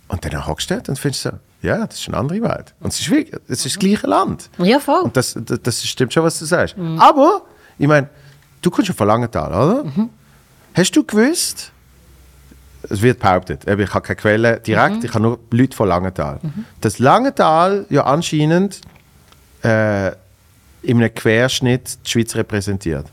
[0.08, 1.30] Und dann hockst du dort und findest so,
[1.62, 2.74] ja, das ist eine andere Welt.
[2.80, 4.48] Und es ist, wirklich, es ist das gleiche Land.
[4.58, 5.02] Ja, voll.
[5.02, 6.76] Und das, das, das stimmt schon, was du sagst.
[6.98, 7.42] Aber,
[7.78, 8.08] ich meine,
[8.62, 9.84] du kommst ja von Langenthal, oder?
[10.74, 11.72] Hast du gewusst,
[12.88, 16.40] es wird behauptet, ich habe keine Quelle direkt, ich habe nur Leute von Langenthal,
[16.80, 18.80] dass Langenthal ja anscheinend
[19.64, 20.08] äh,
[20.82, 23.06] in einem Querschnitt die Schweiz repräsentiert.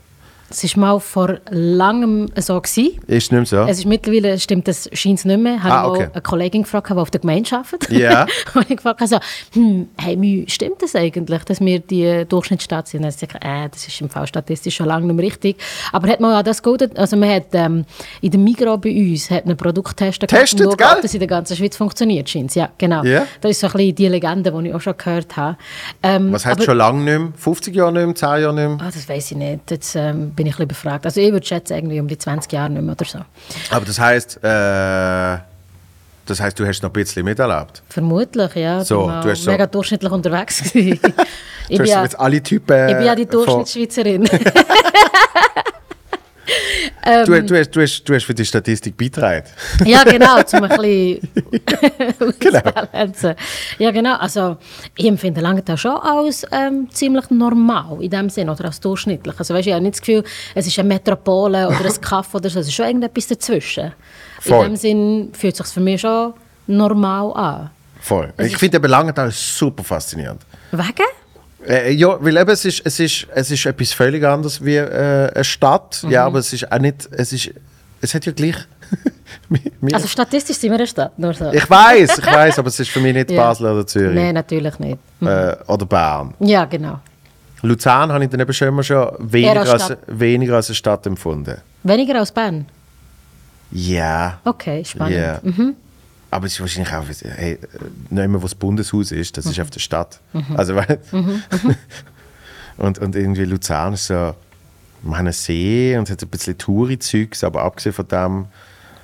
[0.48, 2.60] Es war mal vor langem so.
[2.60, 2.98] Gewesen.
[3.06, 3.56] Ist nicht mehr so?
[3.70, 5.62] Es ist mittlerweile, stimmt das scheint nicht mehr.
[5.62, 5.98] Habe Ah, ich okay.
[6.06, 7.90] mal eine Kollegin gefragt, die auf der Gemeinde arbeitet.
[7.90, 8.26] Ja.
[8.54, 9.18] und ich gefragt habe, so,
[9.54, 13.04] hm, hey, stimmt das eigentlich, dass wir die Durchschnittsstadt sind?
[13.04, 15.56] Und sie gesagt, äh, das ist im Fall statistisch schon lange nicht mehr richtig.
[15.92, 17.84] Aber hat man auch das gut, also man hat ähm,
[18.20, 20.86] in der Migros bei uns hat einen Produkttest gehabt, Testet, schauen, gell?
[20.94, 23.02] ob das in der ganzen Schweiz funktioniert, scheint Ja, genau.
[23.04, 23.26] Ja.
[23.40, 25.56] Das ist so ein bisschen die Legende, die ich auch schon gehört habe.
[26.02, 27.32] Ähm, was heißt aber- schon lange nicht mehr?
[27.36, 28.78] 50 Jahre nicht mehr, 10 Jahre nicht mehr?
[28.80, 29.70] Ah, das weiß ich nicht.
[29.70, 31.06] Jetzt ähm, bin ich ein bisschen befragt.
[31.06, 33.18] Also ich würde schätzen, irgendwie um die 20 Jahre nicht mehr oder so.
[33.70, 35.38] Aber das heißt, äh,
[36.26, 37.82] das heißt, du hast noch ein bisschen miterlebt.
[37.88, 38.84] Vermutlich, ja.
[38.84, 41.00] So, du hast so- mega durchschnittlich unterwegs gewesen.
[41.00, 41.06] ich, Du
[41.68, 42.88] bin hast ja, jetzt alle Typen.
[42.88, 43.64] ich bin ja die von-
[47.24, 49.46] Du, du, hast, du, hast, du hast für die Statistik beigetragen.
[49.84, 51.28] ja, genau, zum ein bisschen
[52.38, 53.34] Genau.
[53.78, 54.16] Ja, genau.
[54.16, 54.56] Also,
[54.96, 59.34] ich empfinde Langenthal schon als ähm, ziemlich normal in dem Sinn oder als durchschnittlich.
[59.38, 60.24] Also, weißt, ich habe nicht das Gefühl,
[60.54, 62.60] es ist eine Metropole oder ein Kaff oder so.
[62.60, 63.92] Es ist schon irgendetwas dazwischen.
[64.40, 64.64] Voll.
[64.64, 66.34] In dem Sinn fühlt es sich für mich schon
[66.66, 67.70] normal an.
[68.00, 68.32] Voll.
[68.36, 70.42] Es Ich finde eben Langenthal super faszinierend.
[70.72, 71.06] Wegen?
[71.68, 75.30] Äh, ja, weil eben, es ist, es, ist, es ist etwas völlig anderes wie äh,
[75.34, 76.02] eine Stadt.
[76.02, 76.10] Mhm.
[76.10, 77.08] Ja, aber es ist auch nicht.
[77.10, 77.50] Es, ist,
[78.00, 78.56] es hat ja gleich.
[79.92, 81.52] Also statistisch sind wir eine Stadt, nur so.
[81.52, 83.42] ich weiß, ich weiß, aber es ist für mich nicht Ja.
[83.42, 84.14] Basel oder Zürich.
[84.14, 84.98] Nein, natürlich nicht.
[85.20, 86.34] Äh, oder Bern.
[86.40, 87.00] Ja, genau.
[87.62, 91.06] Luzern habe ich dann eben schon immer schon weniger als als, weniger als eine Stadt
[91.06, 91.56] empfunden.
[91.82, 92.66] Weniger als Bern?
[93.72, 94.38] Ja.
[94.44, 95.16] Okay, spannend.
[95.16, 95.40] Ja.
[96.30, 97.04] Aber es ist wahrscheinlich auch,
[97.36, 97.58] hey,
[98.10, 100.20] nicht mehr, wo das Bundeshaus ist, das ist auf der Stadt.
[100.54, 101.00] Also, weil,
[102.76, 104.34] und, und irgendwie Luzern ist so, wir
[105.12, 108.46] haben einen See und es hat ein bisschen Touri-Zeugs, aber abgesehen von dem,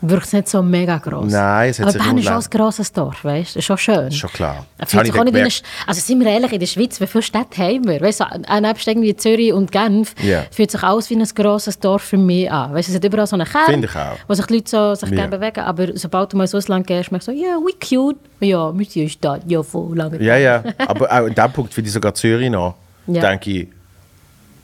[0.05, 1.31] Wirkt es nicht so mega gross.
[1.31, 3.55] Nein, es hat Aber Bern ist schon ein grosses Dorf, weißt du?
[3.55, 4.09] Das ist schon schön.
[4.09, 4.67] ist schon klar.
[4.77, 5.49] Es Das fühlt sich ich auch nicht eine,
[5.87, 8.01] also sind wir ehrlich, in der Schweiz, wie viele Städte haben wir?
[8.01, 10.43] Weißt du, nebst irgendwie Zürich und Genf Ja.
[10.51, 12.75] fühlt sich alles wie ein grosses Dorf für mich an.
[12.75, 14.17] Weißt du, es hat überall so einen Kern, Finde ich auch.
[14.27, 15.61] wo sich die Leute so, sich gerne bewegen.
[15.61, 18.19] Aber sobald du mal ins Ausland gehst, merkst du so, ja, wie cute.
[18.41, 20.21] Ja, wir sind eine Stadt, ja, voll lange.
[20.21, 22.75] Ja, ja, aber auch in dem Punkt finde ich sogar Zürich noch,
[23.07, 23.21] Ja.
[23.21, 23.69] denke ich,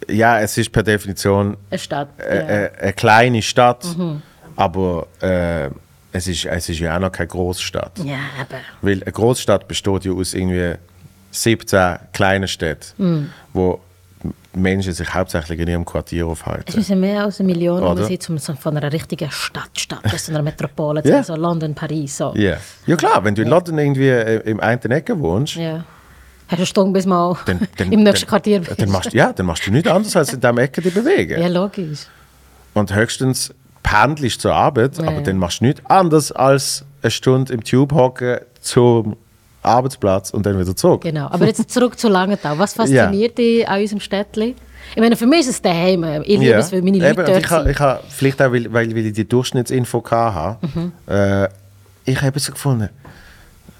[0.08, 2.08] ja, es ist per Definition Eine Stadt.
[2.18, 4.22] äh, äh, eine kleine Stadt, Mhm.
[4.58, 5.70] Aber äh,
[6.10, 7.98] es, ist, es ist ja auch noch keine Großstadt.
[8.04, 8.58] ja, aber.
[8.82, 10.74] Weil eine Großstadt besteht ja aus irgendwie
[11.30, 13.30] 17 kleinen Städten, Mhm.
[13.52, 13.80] wo
[14.54, 16.76] Menschen sich hauptsächlich in ihrem Quartier Es aufhalten.
[16.76, 18.04] müssen mehr als eine Million Oder?
[18.04, 21.10] sein, um so von einer richtigen Stadt, Stadt, das ist einer Metropole, Ja.
[21.10, 21.22] yeah.
[21.22, 22.32] so London, Paris, so.
[22.34, 22.56] Ja.
[22.86, 25.84] ja klar, wenn du in London irgendwie äh, im einen Ecke wohnst, Ja.
[26.48, 28.80] Hast du eine Stunde bis mal dann, dann, im nächsten dann, Quartier bist?
[28.80, 31.40] dann machst, ja, dann machst du nichts anderes als in dieser Ecke dich bewegen.
[31.40, 32.06] Ja, logisch.
[32.74, 33.52] Und höchstens
[33.90, 37.92] pendelst zur Arbeit, Ja, aber dann machst du nichts anderes als eine Stunde im Tube
[37.92, 39.16] hocken zum
[39.62, 41.02] Arbeitsplatz und dann wieder zurück.
[41.02, 41.26] Genau.
[41.28, 42.58] Aber jetzt zurück zu Langenthal.
[42.58, 44.54] Was fasziniert dich an unserem Städtchen?
[44.94, 46.22] Ich meine, für mich ist es daheim.
[46.24, 47.68] Ich liebe es, weil meine Eben, dort ich sind.
[47.68, 50.92] ich ha, vielleicht auch, weil, weil, weil ich die Durchschnittsinfo hatte, Mhm.
[51.06, 51.48] äh,
[52.04, 52.88] ich habe so gefunden,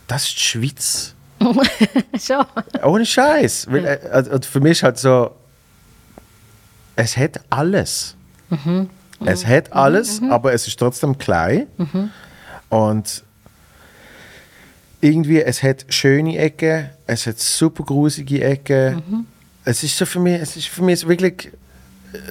[0.06, 1.14] das ist die Schweiz.
[2.20, 2.44] Schon.
[2.84, 3.68] Ohne Scheiß.
[3.70, 5.30] Weil, äh, und für mich ist halt so,
[6.96, 8.14] es hat alles.
[8.50, 8.90] Mhm.
[9.24, 11.66] Es hat alles, aber es ist trotzdem klein.
[12.68, 13.22] Und
[15.00, 19.26] irgendwie, es hat schöne Ecken, es hat super grusige Ecken.
[19.64, 21.50] Es ist so für mich, es ist für mich wirklich,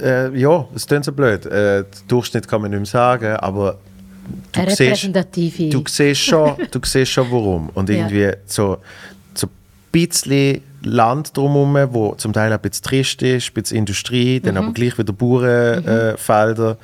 [0.03, 1.45] äh, ja, es klingt so blöd.
[1.45, 3.77] Äh, Durchschnitt kann man nicht mehr sagen, aber
[4.51, 5.03] du siehst,
[5.71, 7.69] du siehst schon, du siehst schon warum.
[7.69, 7.95] Und Ja.
[7.97, 8.81] irgendwie so, so
[9.91, 14.61] bisschen Land drumherum, wo zum Teil ein bisschen trist ist, ein bisschen Industrie, dann Mhm.
[14.61, 16.13] aber gleich wieder Bauernfelder.
[16.13, 16.77] Äh, Felder.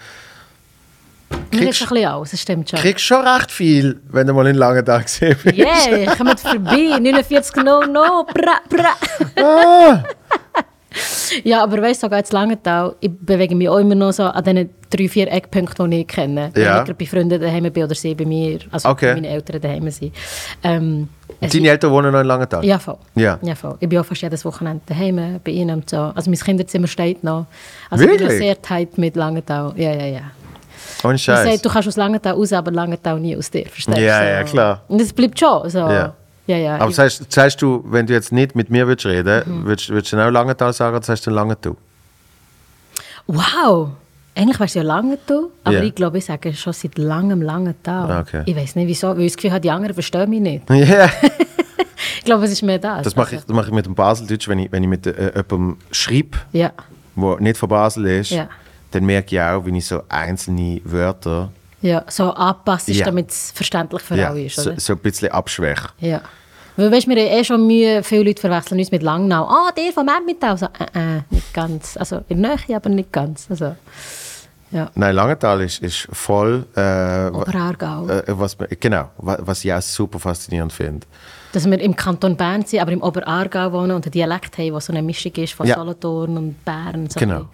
[1.52, 2.80] Mir kriegst- ein bisschen aus, das stimmt schon.
[2.80, 5.58] kriegst schon recht viel, wenn du mal in langen Tag gesehen bist.
[5.58, 8.96] Yeah, kommt vorbei, 49 no, no, bra, bra.
[9.44, 10.04] Ah.
[11.44, 14.44] Ja, aber weißt du, sogar jetzt Langenthal, ich bewege mich auch immer noch so an
[14.44, 16.52] diesen drei, vier Eckpunkten, die ich kenne.
[16.54, 16.70] Wenn Ja.
[16.82, 19.08] ich gerade bei Freunden daheim bin oder sie bei mir, also Okay.
[19.08, 20.14] bei meinen Eltern daheim sind.
[20.62, 21.10] Ähm,
[21.46, 22.64] es Deine Eltern wohnen noch in Langenthal?
[22.66, 22.98] Ja, voll.
[23.16, 23.38] Ja.
[23.42, 23.76] ja, voll.
[23.80, 25.98] Ich bin auch fast jedes Wochenende daheim bei ihnen und so.
[26.16, 27.46] Also mein Kinderzimmer steht noch.
[27.90, 28.38] Also ich bin Wirklich?
[28.40, 29.74] sehr tight mit Langenthal.
[29.76, 30.22] Ja, ja, ja.
[31.02, 31.62] Sagt, Scheiß.
[31.62, 34.02] du kannst aus Langenthal raus, aber Langenthal nie aus dir, verstehst du?
[34.02, 34.24] Ja, So.
[34.26, 34.82] ja, klar.
[34.88, 35.80] Und das bleibt schon so.
[35.80, 36.14] Ja.
[36.48, 36.58] ja.
[36.58, 39.66] ja Aber sagst, sagst du, wenn du jetzt nicht mit mir würdest reden Mhm.
[39.66, 41.76] würdest, würdest du auch Langenthal sagen oder sagst du Langenthal?
[43.28, 43.90] Wow!
[44.36, 45.84] Eigentlich wärst du ja Langenthal, aber Ja.
[45.84, 48.22] ich glaube, ich sage schon seit langem Langenthal.
[48.22, 48.42] Okay.
[48.46, 50.70] Ich weiß nicht wieso, weil ich das Gefühl habe, die anderen verstehen mich nicht.
[50.70, 51.10] Ja.
[52.18, 53.04] Ich glaube, es ist mehr das.
[53.04, 55.26] Das mache ich, das mache ich mit dem Baseldeutsch, wenn ich, wenn ich mit äh,
[55.36, 56.72] jemandem schreibe, Ja,
[57.18, 58.48] der nicht von Basel ist, Ja.
[58.92, 62.04] dann merke ich auch, wie ich so einzelne Wörter ja.
[62.08, 63.06] so anpasst, Ja.
[63.06, 64.56] damit es verständlich für alle ist.
[64.56, 64.80] so, Oder?
[64.80, 65.90] so ein bisschen abschwäche.
[66.00, 66.22] Ja.
[66.78, 69.46] Weil, weißt, wir haben eh schon Mühe, viele Leute verwechseln uns mit Langnau.
[69.46, 70.58] Ah, der vom Emmental.
[70.58, 71.98] So, äh, äh, nicht ganz.
[71.98, 73.48] Also in der Nähe, aber nicht ganz.
[73.50, 73.76] Also,
[74.74, 74.90] ja.
[74.96, 78.08] Nein, Langenthal ist, ist voll, äh, Oberaargau.
[78.10, 81.06] äh, was, man- genau, wa- was ich auch super faszinierend finde.
[81.54, 84.82] Dass wir im Kanton Bern sind, aber im Oberaargau wohnen und einen Dialekt haben, der
[84.82, 85.76] so eine Mischung ist von Ja.
[85.76, 87.08] Solothurn und Bern.
[87.10, 87.46] So Genau.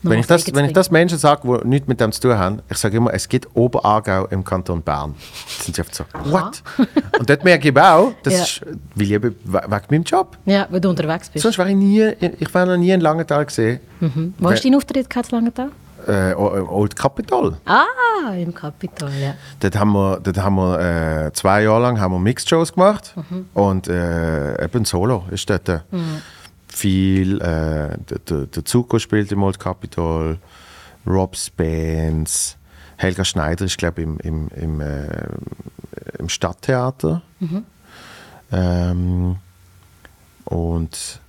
[0.00, 2.62] Wenn ich, das, wenn ich das Menschen sage, die nichts mit dem zu tun haben,
[2.70, 5.14] ich sage immer, es gibt Oberaargau im Kanton Bern.
[5.14, 5.14] Dann
[5.64, 6.62] sind sie oft so, what?
[7.18, 8.42] Und dort merke ich auch, das Ja.
[8.42, 8.60] ist,
[8.94, 9.34] weil ich wegen
[9.90, 10.36] meinem Job.
[10.44, 11.42] Ja, weil du unterwegs bist.
[11.42, 13.80] Sonst wäre ich nie, ich wäre noch nie in Langenthal gesehen.
[13.98, 14.34] Mhm.
[14.38, 15.70] Wo hast du deinen Auftritt gehabt, in Langenthal?
[16.08, 17.56] Äh, O- Old Capitol.
[17.66, 19.34] Ah, im Kapitol, ja.
[19.60, 23.14] Dort haben wir, dort haben wir äh, zwei Jahre lang haben wir Mixed-Shows gemacht.
[23.54, 25.68] Und äh, eben Solo ist dort.
[25.68, 25.80] äh,
[26.68, 27.96] Viel, äh,
[28.28, 30.38] der, der, Zuko spielt im Old Capitol,
[31.06, 32.56] Rob Spence,
[32.96, 35.28] Helga Schneider ist, glaube ich, im, im, im, äh,
[36.18, 37.22] im Stadttheater.
[38.52, 39.36] Ähm,
[40.44, 41.20] und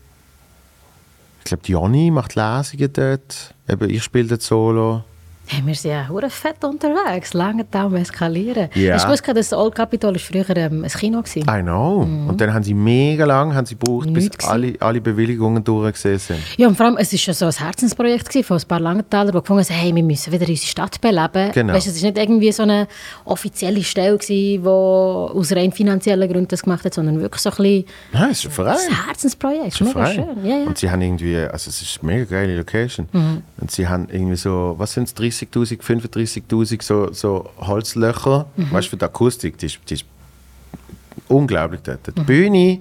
[1.49, 3.53] glaube, Jonny macht Lesungen dort.
[3.67, 5.03] Eben, ich spiele dort Solo.
[5.51, 7.33] Hey, wir sind ja hure fett unterwegs.
[7.33, 8.69] Langenthal am Eskalieren.
[8.75, 8.93] Ja.
[8.93, 11.59] Hast du gewusst, dass das Old Capitol ist früher ähm, ein Kino war?
[11.59, 12.01] I know.
[12.01, 14.47] Und dann haben sie mega lang haben sie gebraucht, bis gewesen.
[14.47, 16.39] alle, alle Bewilligungen durchgesehen sind.
[16.57, 19.31] Ja, und vor allem, es war schon so ein Herzensprojekt gewesen von ein paar Langenthaler,
[19.31, 21.51] die gefunden haben, hey, wir müssen wieder unsere Stadt beleben.
[21.51, 21.73] Genau.
[21.73, 22.87] Weißt, es war nicht irgendwie so eine
[23.25, 27.85] offizielle Stelle, die aus rein finanziellen Gründen das gemacht hat, sondern wirklich so ein bisschen
[28.13, 28.77] Nein, es ist ein Verein.
[28.87, 29.67] ein Herzensprojekt.
[29.73, 30.25] Es ist Mega schön.
[30.43, 30.65] Ja, ja.
[30.67, 33.07] Und sie haben irgendwie, also es ist eine mega geile Location.
[33.59, 35.15] Und sie haben irgendwie so, was sind es,
[35.45, 38.47] 30'000, 35'000 so, so Holzlöcher.
[38.55, 40.05] Weißt du, für die Akustik, die ist, die ist
[41.27, 42.07] unglaublich dort.
[42.07, 42.79] Die Bühne,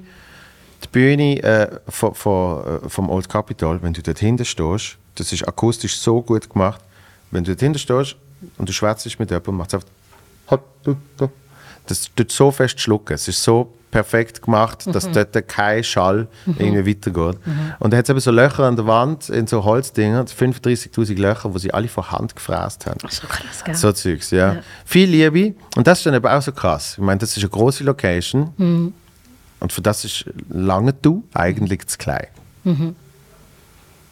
[0.82, 5.32] die Bühne äh, von, von, äh, vom Old Capitol, wenn du dort hinten stehst, das
[5.32, 6.80] ist akustisch so gut gemacht.
[7.30, 8.16] Wenn du dort hinten stehst
[8.56, 9.88] und du schwätzt mit jemandem, macht es einfach
[11.86, 13.14] das tut so fest schlucken.
[13.14, 16.28] Es ist so perfekt gemacht, dass dort kein Schall
[16.58, 17.38] irgendwie weitergeht.
[17.78, 21.52] Und da hat es eben so Löcher an der Wand in so Holzdinger, 35'000 Löcher,
[21.52, 22.98] wo sie alle von Hand gefräst haben.
[23.08, 23.74] So krass, gell?
[23.74, 24.54] So Zeugs, ja.
[24.54, 24.62] Ja.
[24.84, 25.54] Viel Liebe.
[25.76, 26.94] Und das ist dann eben auch so krass.
[26.98, 28.52] Ich meine, das ist eine große Location.
[28.56, 28.92] Mhm.
[29.60, 32.28] Und für das ist lange du eigentlich zu klein.
[32.64, 32.94] Mhm.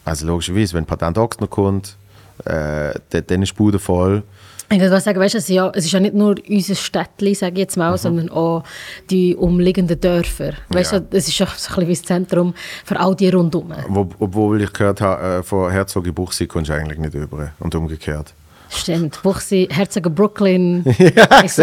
[0.05, 1.97] Also logischerweise, wenn Patent Ochsner kommt,
[2.45, 4.22] äh, dann dann ist die Bude voll.
[4.68, 7.53] Ich würde sagen, weißt, es, ist ja, es ist ja nicht nur unser Städtchen, sage
[7.55, 8.64] ich jetzt mal, sondern auch
[9.11, 10.55] die umliegenden Dörfer.
[10.71, 11.03] Weißt Ja.
[11.13, 13.72] es ist ja so ein bisschen wie das Zentrum für all die rundum.
[13.88, 17.53] Wo, obwohl ich gehört habe, äh, von Herzog in Buchsi kommst du eigentlich nicht über.
[17.61, 18.34] Und umgekehrt.
[18.68, 19.22] Stimmt.
[19.22, 21.63] Buchsi, Herzogen Brooklyn Ja, ist, so,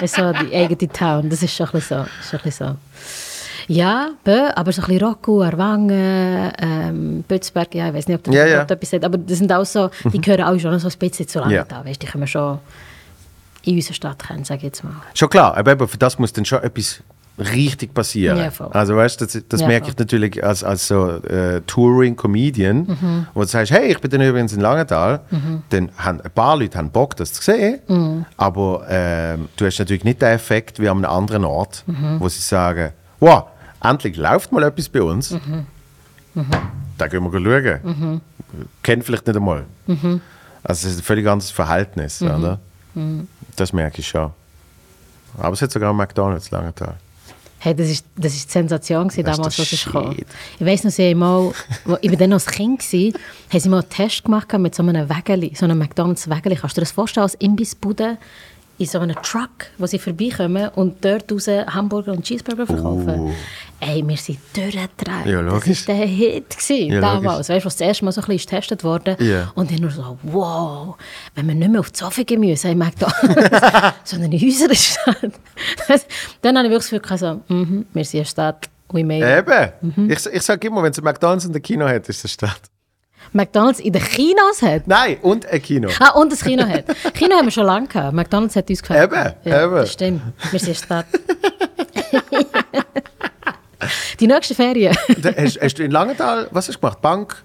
[0.00, 1.28] ist so die eigene Town.
[1.28, 2.04] Das ist schon ein bisschen so.
[2.20, 2.76] Ist ein bisschen so.
[3.72, 8.24] Ja, bö, aber so ein bisschen Rocco, Arwangen, ähm, Bützberg, ja, ich weiß nicht, ob
[8.24, 10.88] du Ja, ja, etwas sagt, aber das sind auch so, die gehören auch schon so
[10.88, 11.64] ein bisschen zu lange Ja.
[11.68, 12.58] da, weißt, die können wir schon
[13.62, 14.90] in unserer Stadt kennen, sage ich jetzt mal.
[15.14, 17.00] Schon klar, aber für das muss dann schon etwas
[17.38, 18.38] richtig passieren.
[18.38, 19.92] Ja, also weißt du, das, das Ja, merke voll.
[19.92, 24.52] ich natürlich als, als so äh, Touring-Comedian, wo du sagst, hey, ich bin dann übrigens
[24.52, 25.20] in Langenthal,
[25.68, 30.02] dann haben ein paar Leute haben Bock, das zu sehen, aber ähm, du hast natürlich
[30.02, 31.84] nicht den Effekt wie an einem anderen Ort,
[32.18, 32.90] wo sie sagen,
[33.20, 33.44] wow,
[33.82, 35.34] endlich läuft mal etwas bei uns.
[36.98, 37.32] Da gehen wir
[37.82, 38.20] schauen.
[38.82, 39.64] Kennt vielleicht nicht einmal.
[40.62, 42.30] Also es ist ein völlig anderes Verhältnis, Mhm.
[42.30, 42.58] oder?
[43.56, 44.30] Das merke ich schon.
[45.38, 46.96] Aber es hat sogar McDonalds lange Tag.
[47.62, 50.12] Hey, das ist, das ist die Sensation gewesen, damals, als ich kam.
[50.12, 51.52] Ich weiss noch, sie mal,
[51.84, 53.14] wo, ich war dann noch ein Kind, gewesen,
[53.52, 56.56] haben sie mal einen Test gemacht mit so einem Wägeli, so einem McDonalds-Wägeli.
[56.56, 58.16] Kannst du dir das vorstellen, als Imbissbude
[58.78, 63.20] in so einem Truck, wo sie vorbeikommen und dort raus Hamburger und Cheeseburger verkaufen?
[63.20, 63.32] Uh.
[63.82, 65.24] Ey, wir sind durchgedreht.
[65.24, 65.86] Ja, logisch.
[65.86, 67.48] Das war der Hit gewesen, Ja, damals.
[67.48, 69.16] Weißt du, was das erste Mal so ein bisschen getestet wurde?
[69.20, 69.50] Ja.
[69.54, 70.96] Und dann nur so, wow,
[71.34, 73.24] wenn wir nicht mehr auf die Sofa gehen müssen, in McDonalds,
[74.04, 75.32] sondern in unserer Stadt.
[76.42, 79.48] Dann habe ich wirklich das Gefühl, so, mhm, wir sind eine Stadt, we made it.
[79.48, 79.94] Eben.
[79.96, 80.10] Mhm.
[80.10, 82.60] Ich, ich sage immer, wenn es ein McDonalds in der Kino hat, ist es Stadt.
[83.32, 84.86] McDonalds in den Kinos hat.
[84.88, 85.88] Nein, und ein Kino.
[86.00, 86.84] Ah, und das Kino hat.
[87.14, 88.12] Kino haben wir schon lange gehabt.
[88.12, 89.10] McDonalds hat uns gefällt.
[89.10, 89.74] Eben, ja, eben.
[89.74, 90.22] Das stimmt.
[90.50, 91.06] Wir sind eine Stadt.
[94.18, 94.96] Die nächste Ferien.
[95.36, 97.00] Hast, hast du in Langenthal, was hast du gemacht?
[97.00, 97.42] Bank?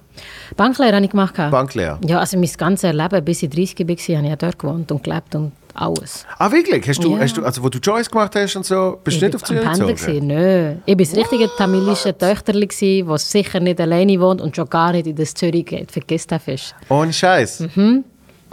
[0.55, 1.35] Banklehre habe ich gemacht.
[1.35, 1.99] Banklehre?
[2.05, 5.03] Ja, also mein ganzes Leben, bis ich 30 war, habe ich ja dort gewohnt und
[5.03, 6.25] gelebt und alles.
[6.37, 6.87] Ah, wirklich?
[6.87, 7.19] Hast du, Ja.
[7.19, 9.63] hast du, also wo du Joyce gemacht hast und so, bist du nicht auf Zürich
[9.67, 10.27] gezogen?
[10.27, 10.75] Nö.
[10.85, 15.07] Ich war das richtige tamilische Töchterli, das sicher nicht alleine wohnt und schon gar nicht
[15.07, 15.91] in das Zürich geht.
[15.91, 16.75] Vergiss das fest.
[16.87, 17.65] Ohne Scheiß.
[17.75, 18.05] Mhm.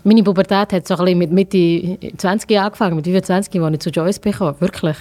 [0.04, 3.80] Meine Pubertät hat so ein bisschen mit Mitte 20 Jahren angefangen, mit 25, als ich
[3.80, 4.54] zu Joyce bekam.
[4.58, 4.96] Wirklich.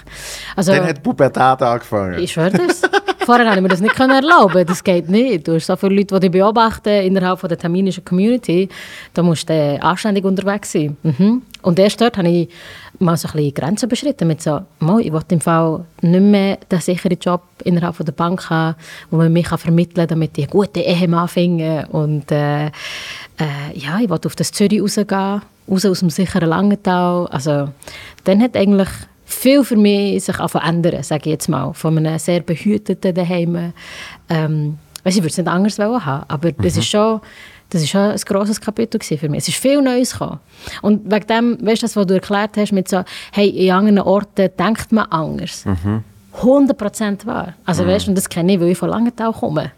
[0.56, 2.19] Also, Dann hat die Pubertät angefangen.
[2.19, 2.82] ich schwöre das.
[3.26, 4.65] Vorher konnte ich mir das nicht können erlauben.
[4.65, 5.48] Das geht nicht.
[5.48, 8.68] Du hast so viele Leute, die dich beobachten innerhalb von der terminischen Community.
[9.14, 10.98] Da musst du äh, anständig unterwegs sein.
[11.03, 11.44] Mhm.
[11.61, 12.49] Und erst dort habe ich
[12.98, 14.28] mal so ein bisschen Grenzen überschritten.
[14.28, 18.14] Mit so, «Mo, ich will im Fall nicht mehr den sicheren Job innerhalb von der
[18.14, 18.76] Bank haben,
[19.11, 21.88] wo man mich vermitteln kann, damit ich einen guten Ehemann finde.
[21.91, 22.72] Und äh,
[23.41, 27.27] äh, ja, ich wollte auf das Zürich rausgehen, raus aus dem sicheren Langenthal.
[27.27, 27.69] Also,
[28.23, 28.89] dann hat eigentlich
[29.26, 31.73] viel für mich sich verändern, sage ich jetzt mal.
[31.73, 33.73] Von einem sehr behüteten Daheim.
[34.30, 37.22] Ähm, weiss, ich würde es nicht anders wollen haben, aber das ist schon...
[37.69, 39.43] Das war schon ein grosses Kapitel für mich.
[39.43, 40.41] Es ist viel Neues gekommen.
[40.81, 43.01] Und wegen dem, weißt du, das, was du erklärt hast, mit so,
[43.31, 45.63] hey, in anderen Orten denkt man anders.
[46.41, 47.53] 100% wahr.
[47.65, 49.72] Also, weißt du, und das kenne ich, weil ich von Langenthal komme.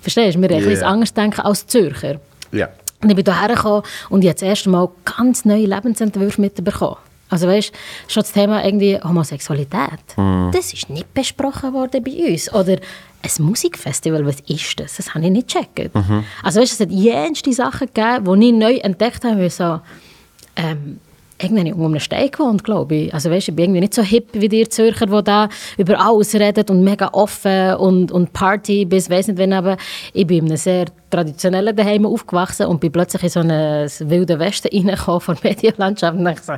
[0.00, 0.40] Verstehst du?
[0.40, 0.68] Wir yeah.
[0.68, 0.86] Yeah.
[0.86, 2.20] anders denken als Zürcher.
[2.52, 2.68] Ja.
[3.02, 6.96] Und ich bin hierher gekommen und ich habe das erste Mal ganz neue Lebensentwürfe mitbekommen.
[7.28, 7.72] Also weißt,
[8.08, 10.00] schon das Thema irgendwie Homosexualität.
[10.52, 12.52] Das ist nicht besprochen worden bei uns.
[12.52, 12.72] Oder
[13.22, 14.96] ein Musikfestival, was ist das?
[14.96, 15.94] Das habe ich nicht gecheckt.
[16.42, 19.80] Also weißt, es hat jenste Sachen gegeben, die ich neu entdeckt habe, weil so,
[20.56, 21.00] ähm,
[21.42, 23.14] irgendwie unter einem Stein gewohnt, glaube ich.
[23.14, 26.34] Also weißt, ich bin irgendwie nicht so hip wie die Zürcher, die da über alles
[26.34, 29.76] reden und mega offen und, und Party bis weiss nicht wann, aber
[30.12, 34.38] ich bin in einem sehr traditionellen Daheim aufgewachsen und bin plötzlich in so eine wilde
[34.38, 36.52] Westen reingekommen von der Medienlandschaft und dachte so,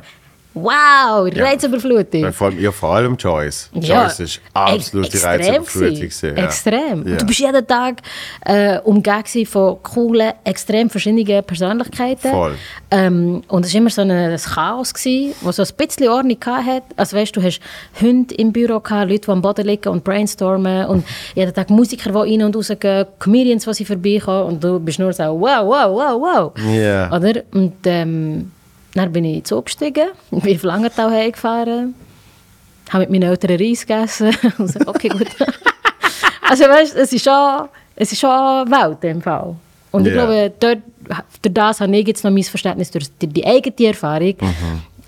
[0.55, 1.43] wow, Ja.
[1.45, 2.21] Reizüberflutung.
[2.21, 3.69] Ja, Vor allem, ja, vor allem Joyce.
[3.73, 6.09] Ja, Joyce ist absolut die Reizüberflutung.
[6.37, 6.45] Ja.
[6.45, 7.07] Extrem.
[7.07, 7.17] Ja.
[7.17, 8.01] Du bist jeden Tag
[8.45, 12.31] äh, umgeben von coolen, extrem verschiedenen Persönlichkeiten.
[12.31, 12.55] Voll.
[12.89, 16.37] Ähm, und es war immer so ein, ein Chaos, gewesen, wo so ein bisschen Ordnung
[16.45, 16.83] hatte.
[16.95, 17.59] Also weißt, du hast
[18.01, 21.05] Hunde im Büro, gehabt, Leute, die am Boden liegen und brainstormen und
[21.35, 24.99] jeden Tag Musiker, die rein und raus gehen, Comedians, die sie vorbeikommen und du bist
[24.99, 26.73] nur so wow, wow, wow, wow.
[26.73, 27.11] Ja.
[27.11, 27.43] Oder?
[27.51, 28.51] Und ähm,
[28.95, 31.93] dann bin ich zugestiegen, bin auf Langenthal heimgefahren,
[32.89, 35.27] habe mit meinen Eltern Reis gegessen und so, okay, gut.
[36.49, 39.55] also weißt, es ist schon, es ist schon Welt im Fall.
[39.91, 40.25] Und ich Ja.
[40.25, 40.79] glaube, dort,
[41.41, 44.35] durch das habe ich jetzt noch mein Verständnis durch die, die eigene Erfahrung,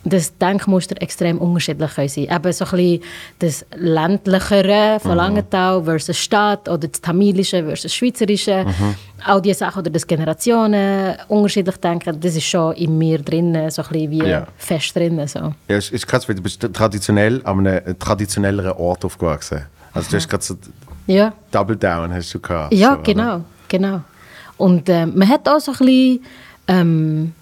[0.09, 3.01] dass Denkmuster extrem unterschiedlich können sein Eben so ein bisschen
[3.39, 8.65] das ländlichere von Langenthal versus Stadt oder das Tamilische versus Schweizerische.
[9.25, 13.81] All diese Sachen oder das Generationen unterschiedlich denken, das ist schon in mir drin, so
[13.83, 14.47] ein bisschen wie Ja.
[14.57, 15.25] fest drin.
[15.27, 15.39] So.
[15.67, 19.65] Ja, es ist krass, weil du bist traditionell an einem traditionelleren Ort aufgewachsen.
[19.93, 20.55] Also du hast gerade so
[21.07, 21.33] Ja.
[21.51, 22.73] Double Down hast du gehabt.
[22.73, 23.03] Ja, so, oder?
[23.03, 24.01] genau, genau.
[24.57, 26.23] Und ähm, man hat auch so ein bisschen,
[26.67, 27.33] ähm,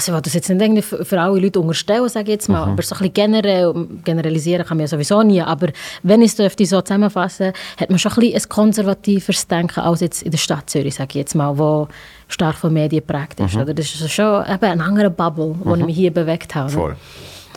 [0.00, 2.62] also ich will das jetzt nicht irgendwie für, alle Leute unterstellen, sage ich jetzt mal,
[2.62, 5.68] aber so ein bisschen generell, generalisieren kann man ja sowieso nie, aber
[6.02, 10.00] wenn ich es dürfte so zusammenfassen, hat man schon ein bisschen ein konservativeres Denken als
[10.00, 11.88] jetzt in der Stadt Zürich, sage ich jetzt mal, wo
[12.28, 13.56] stark von Medien geprägt ist.
[13.56, 13.74] Oder?
[13.74, 16.70] Das ist schon eben eine andere Bubble, wo ich mich hier bewegt habe.
[16.70, 16.96] Voll.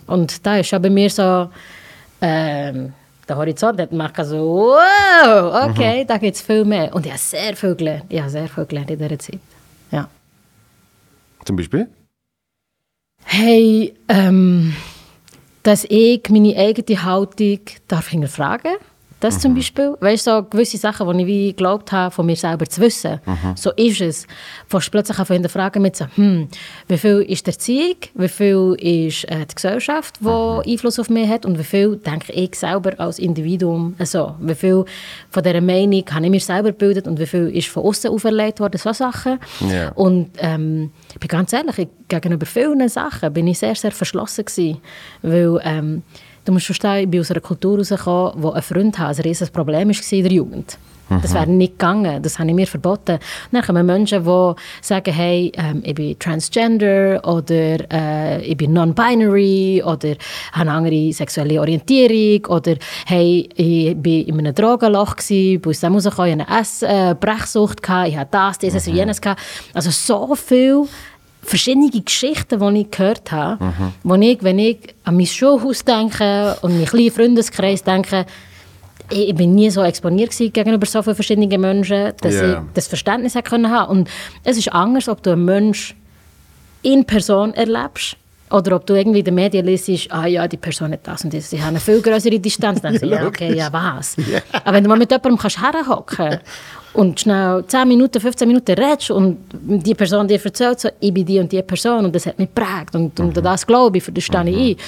[0.07, 1.47] Und da ist schon bei mir so,
[2.19, 2.91] ähm,
[3.27, 6.93] der Horizont hat man so, wow, okay, da gibt es viel mehr.
[6.93, 8.05] Und ich habe sehr viel gelernt.
[8.09, 9.39] Ich habe sehr viel gelernt in dieser Zeit.
[9.91, 10.09] Ja.
[11.45, 11.87] Zum Beispiel?
[13.25, 14.75] Hey, ähm,
[15.63, 18.73] dass ich meine eigene Haltung darf hinterfragen
[19.23, 22.35] Das zum Beispiel, weißt du, so gewisse Sachen, die ich wie geglaubt habe, von mir
[22.35, 23.21] selber zu wissen.
[23.55, 24.27] So ist es.
[24.67, 26.49] Fast plötzlich auf hinterfragen mit so, hm,
[26.89, 31.29] wie viel ist die Erziehung, wie viel ist äh, die Gesellschaft, die Einfluss auf mich
[31.29, 34.35] hat und wie viel denke ich selber als Individuum so.
[34.41, 34.83] Wie viel
[35.29, 38.59] von dieser Meinung habe ich mir selber gebildet und wie viel ist von außen auferlegt
[38.59, 39.39] worden, so Sachen.
[39.61, 39.93] Ja.
[39.93, 44.43] Und ähm, ich bin ganz ehrlich, ich, gegenüber vielen Sachen bin ich sehr, sehr verschlossen
[44.43, 44.81] gewesen,
[45.21, 46.03] weil ähm,
[46.45, 49.51] du musst verstehen, ich bin aus einer Kultur rausgekommen, wo ein Freund hat, ein riesiges
[49.51, 50.77] Problem war in der Jugend.
[51.21, 53.19] Das wäre nicht gegangen, das habe ich mir verboten.
[53.51, 59.83] Dann kommen Menschen, die sagen, hey, ähm, ich bin transgender oder äh, ich bin non-binary
[59.83, 60.15] oder
[60.53, 62.75] habe eine andere sexuelle Orientierung oder
[63.05, 67.15] hey, ich bin in einem Drogenloch gewesen, bin aus dem rausgekommen, ich hatte eine äh,
[67.15, 69.21] Brechsucht, ich hatte das, dieses und jenes.
[69.73, 70.87] Also so viel
[71.43, 76.73] verschiedene Geschichten, die ich gehört habe, wo ich, wenn ich an mein Schulhaus denke und
[76.73, 78.25] meinen kleinen Freundeskreis denke,
[79.11, 82.53] ich bin nie so exponiert gegenüber so vielen verschiedenen Menschen, dass Ja.
[82.53, 83.91] ich das Verständnis können haben.
[83.91, 84.09] Und
[84.43, 85.97] es ist anders, ob du einen Menschen
[86.81, 88.15] in Person erlebst
[88.53, 91.33] oder ob du irgendwie in den Medien liest, ah ja, die Person hat das und
[91.33, 92.81] das, sie haben eine viel größere Distanz.
[92.81, 94.15] Dann du, ja, okay, ja, was?
[94.63, 96.39] Aber wenn du mal mit jemandem kannst herhocken
[96.93, 101.25] und schnell 10 Minuten, 15 Minuten redest und die Person dir erzählt, so, ich bin
[101.25, 104.03] die und die Person und das hat mich geprägt und, und an das glaube ich,
[104.03, 104.83] für das stehe ich ein,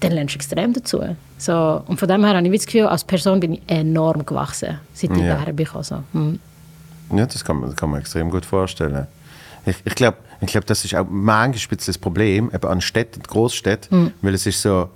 [0.00, 1.00] dann lernst du extrem dazu.
[1.38, 4.80] So, und von dem her habe ich das Gefühl, als Person bin ich enorm gewachsen,
[4.92, 5.34] seit ich Ja.
[5.36, 5.64] daher bin.
[5.64, 6.02] gekommen, So.
[6.12, 6.38] Hm.
[7.14, 9.06] Ja, das kann man, das kann man extrem gut vorstellen.
[9.66, 13.22] Ich, ich glaube, ich glaub, das ist auch manchmal spitzt das Problem eben an Städten,
[13.22, 14.88] Großstädten, weil es ist so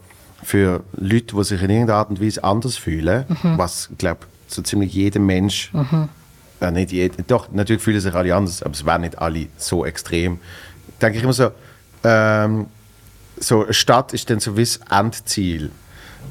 [0.42, 3.24] für Leute, die sich in irgendeiner Art und Weise anders fühlen,
[3.56, 5.72] was, ich glaube, so ziemlich jeder Mensch,
[6.60, 9.84] ja, nicht jeder, doch, natürlich fühlen sich alle anders, aber es werden nicht alle so
[9.84, 10.38] extrem.
[11.00, 11.50] Denke ich immer so,
[12.04, 12.66] ähm,
[13.38, 15.70] so eine Stadt ist dann so wie das Endziel.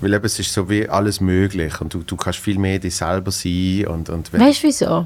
[0.02, 2.96] Weil eben, es ist so wie alles möglich und du, du kannst viel mehr dich
[2.96, 5.06] selber sein und, und Weißt du wieso?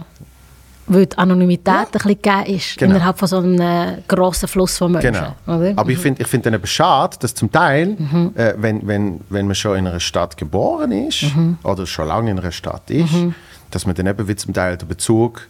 [0.90, 2.96] Weil die Anonymität ein bisschen gegeben ist Genau.
[2.96, 5.14] innerhalb von so einem äh, grossen Fluss von Menschen.
[5.14, 5.36] Genau.
[5.46, 5.74] Oder?
[5.76, 7.98] Aber ich finde ich find dann eben schade, dass zum Teil,
[8.36, 11.26] äh, wenn, wenn, wenn man schon in einer Stadt geboren ist
[11.64, 13.14] oder schon lange in einer Stadt ist,
[13.72, 15.48] dass man dann eben wie zum Teil den Bezug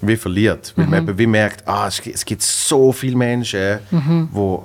[0.00, 0.72] wie verliert.
[0.76, 4.58] Weil man eben wie merkt, ah, es, gibt- es gibt so viele Menschen, die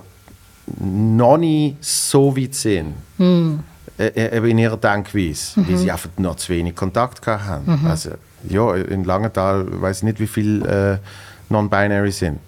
[0.79, 2.93] noch nicht so weit sind.
[3.19, 7.79] äh, äh, eben in ihrer Denkweise, weil sie einfach noch zu wenig Kontakt haben.
[7.87, 8.11] Also,
[8.49, 12.39] ja, in Langenthal weiß ich nicht, wie viele äh, Non-Binary sind.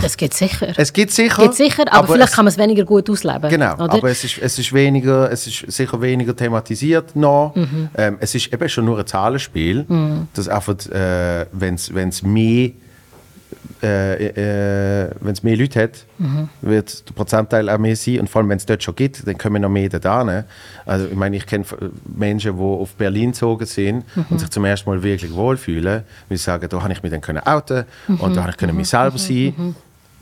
[0.00, 0.68] Das geht sicher.
[0.76, 1.42] Es gibt sicher.
[1.42, 3.50] geht sicher, aber, vielleicht es, kann man es weniger gut ausleben.
[3.50, 3.92] Genau, oder?
[3.92, 7.54] aber es ist, es, ist weniger, es ist sicher weniger thematisiert noch.
[7.54, 7.88] Mhm.
[7.96, 9.84] Ähm, es ist eben schon nur ein Zahlenspiel,
[10.34, 12.70] dass einfach, äh, wenn es mehr
[13.82, 16.48] äh, äh, wenn es mehr Leute hat, Mhm.
[16.60, 18.20] wird der Prozentteil auch mehr sein.
[18.20, 20.22] Und vor allem, wenn es dort schon gibt, dann kommen noch mehr da.
[20.24, 20.44] Ne?
[20.86, 21.64] Also, ich meine, ich kenne
[22.16, 24.26] Menschen, die auf Berlin gezogen sind Mhm.
[24.30, 27.20] und sich zum ersten Mal wirklich wohlfühlen, weil sie sagen, da habe ich mich dann
[27.20, 29.74] können outen und da habe ich können mich selber sein.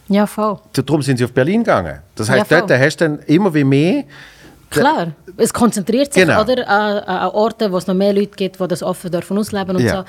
[0.08, 0.58] ja, voll.
[0.72, 1.98] Darum sind sie auf Berlin gegangen.
[2.14, 2.60] Das Ja, heißt, voll.
[2.66, 4.04] dort hast du dann immer wie mehr.
[4.70, 6.42] Klar, es konzentriert sich Genau.
[6.42, 9.76] oder, an, an Orten, wo es noch mehr Leute gibt, die das offen dürfen ausleben
[9.76, 9.98] und Ja.
[9.98, 10.04] so.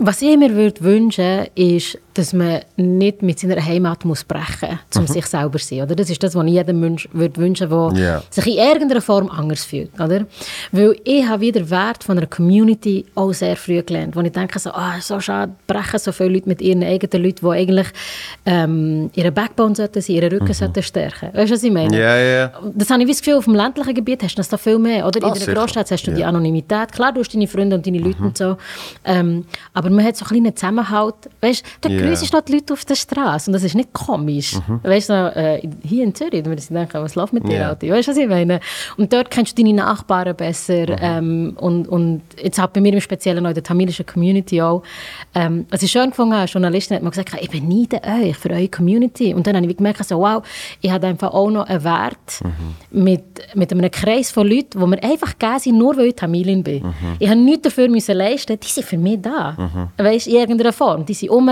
[0.00, 4.96] Was ich mir würde wünschen, ist, dass man nicht mit seiner Heimat muss brechen muss,
[5.00, 5.82] um sich selber zu sein.
[5.82, 5.94] Oder?
[5.94, 7.96] Das ist das, was ich jedem Mensch würde wünschen der Mhm.
[7.96, 8.22] Ja.
[8.30, 9.92] sich in irgendeiner Form anders fühlt.
[10.00, 10.26] Oder?
[10.72, 14.58] Weil ich habe wieder Wert von einer Community auch sehr früh gelernt, wo ich denke,
[14.58, 17.86] so, ah, so schade, brechen so viele Leute mit ihren eigenen Leuten, die eigentlich
[18.46, 21.30] ähm, ihren Backbone sollten sein, ihren Rücken sollten stärken.
[21.32, 21.88] Weißt du, was ich meine?
[21.88, 21.94] Mhm.
[22.00, 22.52] Ja, ja.
[22.74, 24.78] Das habe ich wie das Gefühl, auf dem ländlichen Gebiet hast du das da viel
[24.78, 25.06] mehr.
[25.06, 25.54] Oder Ah, in der sicher.
[25.54, 26.24] Großstadt hast du die.
[26.24, 26.92] Anonymität.
[26.92, 28.56] Klar, du hast deine Freunde und deine Leute und so.
[29.04, 31.14] Ähm, aber man hat so einen kleinen Zusammenhalt.
[31.40, 32.14] Weißt du, Ja.
[32.18, 34.56] grüßt noch die Leute auf der Straße und das ist nicht komisch.
[34.82, 37.68] Weißt du, äh, hier in Zürich, ich denken, was läuft mit dir, Ja.
[37.70, 37.88] Alter?
[37.88, 38.60] Weißt du, was ich meine?
[38.96, 40.86] Und dort kennst du deine Nachbarn besser.
[41.00, 44.82] Ähm, und, und jetzt hat bei mir im Speziellen auch in der tamilischen Community auch,
[45.34, 48.50] ähm, was ich schön gefunden habe, eine Journalistin hat mir gesagt, ich beneide euch für
[48.50, 49.34] eure Community.
[49.34, 50.42] Und dann habe ich gemerkt, so, wow,
[50.80, 52.42] ich habe einfach auch noch einen Wert
[52.90, 53.22] mit,
[53.54, 56.82] mit einem Kreis von Leuten, wo mir einfach gegeben sind, nur weil ich Tamilin bin.
[57.18, 59.56] Ich habe nichts dafür müssen leisten, die sind für mich da.
[59.96, 61.04] Weißt, in irgendeiner Form.
[61.04, 61.48] Die sind um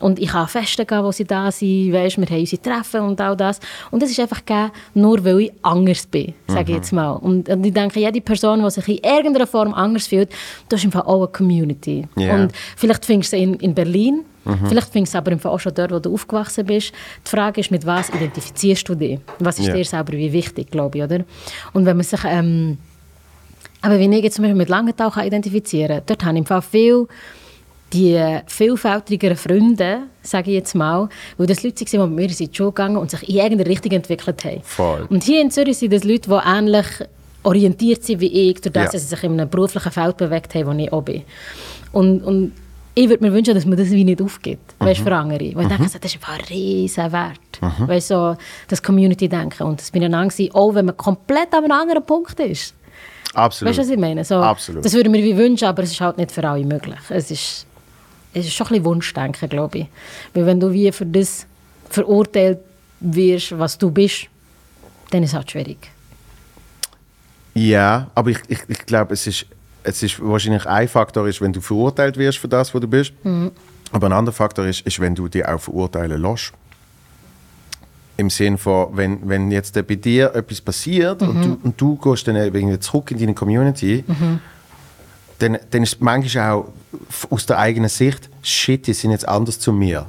[0.00, 1.92] und ich kann an Festen gehen, wo sie da sind.
[1.92, 3.58] Weißt, wir haben unsere Treffen und all das.
[3.90, 7.12] Und das ist einfach gegeben, nur weil ich anders bin, sage ich jetzt mal.
[7.12, 10.30] Und, und ich denke, jede Person, die sich in irgendeiner Form anders fühlt,
[10.68, 12.06] das ist einfach auch eine Community.
[12.16, 12.34] Ja.
[12.34, 14.24] Und vielleicht findest du sie in, in Berlin,
[14.68, 16.92] vielleicht findest du sie aber auch schon dort, wo du aufgewachsen bist.
[17.26, 19.18] Die Frage ist, mit was identifizierst du dich?
[19.40, 19.74] Was ist Ja.
[19.74, 21.24] dir selber wie wichtig, glaube ich, oder?
[21.72, 22.20] Und wenn man sich...
[22.24, 22.78] Ähm,
[23.80, 26.46] aber wenn ich jetzt zum Beispiel mit Langenthal kann identifizieren kann, dort habe ich im
[26.46, 27.06] Fall viel
[27.92, 32.50] die vielfältigeren Freunde, sage ich jetzt mal, weil das Leute waren, die mit mir in
[32.50, 34.60] die Schule gegangen und sich in irgendeine Richtung entwickelt haben.
[34.62, 35.06] Voll.
[35.08, 36.86] Und hier in Zürich sind das Leute, die ähnlich
[37.44, 38.92] orientiert sind wie ich, durch das, Ja.
[38.92, 41.22] dass sie sich in einem beruflichen Feld bewegt haben, wo ich auch bin.
[41.92, 42.52] Und, und
[42.94, 44.84] ich würde mir wünschen, dass man das wie nicht aufgibt, Mhm.
[44.86, 45.54] weißt, für andere.
[45.54, 47.38] Weil ich denke, so, das ist ein riesen Wert.
[47.88, 48.36] Weißt, so,
[48.68, 49.66] das Community-Denken.
[49.66, 52.74] Und das dann gewesen, auch wenn man komplett an einem anderen Punkt ist.
[53.34, 53.70] Absolut.
[53.70, 54.24] Weißt du, was ich meine?
[54.24, 54.84] So, Absolut.
[54.84, 56.98] Das würde ich mir wie wünschen, aber es ist halt nicht für alle möglich.
[57.10, 57.66] Es ist,
[58.38, 59.86] es ist schon ein bisschen Wunschdenken, glaube ich.
[60.34, 61.46] Weil wenn du wie für das
[61.88, 62.58] verurteilt
[63.00, 64.26] wirst, was du bist,
[65.10, 65.90] dann ist es halt schwierig.
[67.54, 69.46] Ja, aber ich, ich, ich glaube, es ist,
[69.82, 73.12] es ist wahrscheinlich ein Faktor, ist, wenn du verurteilt wirst für das, was du bist.
[73.90, 76.52] Aber ein anderer Faktor ist, ist, wenn du dich auch verurteilen lässt.
[78.16, 82.26] Im Sinne von, wenn, wenn jetzt bei dir etwas passiert und, du, und du gehst
[82.26, 84.04] dann irgendwie zurück in deine Community,
[85.38, 86.64] dann, dann ist manchmal auch
[87.30, 90.06] aus der eigenen Sicht, shit, die sind jetzt anders zu mir.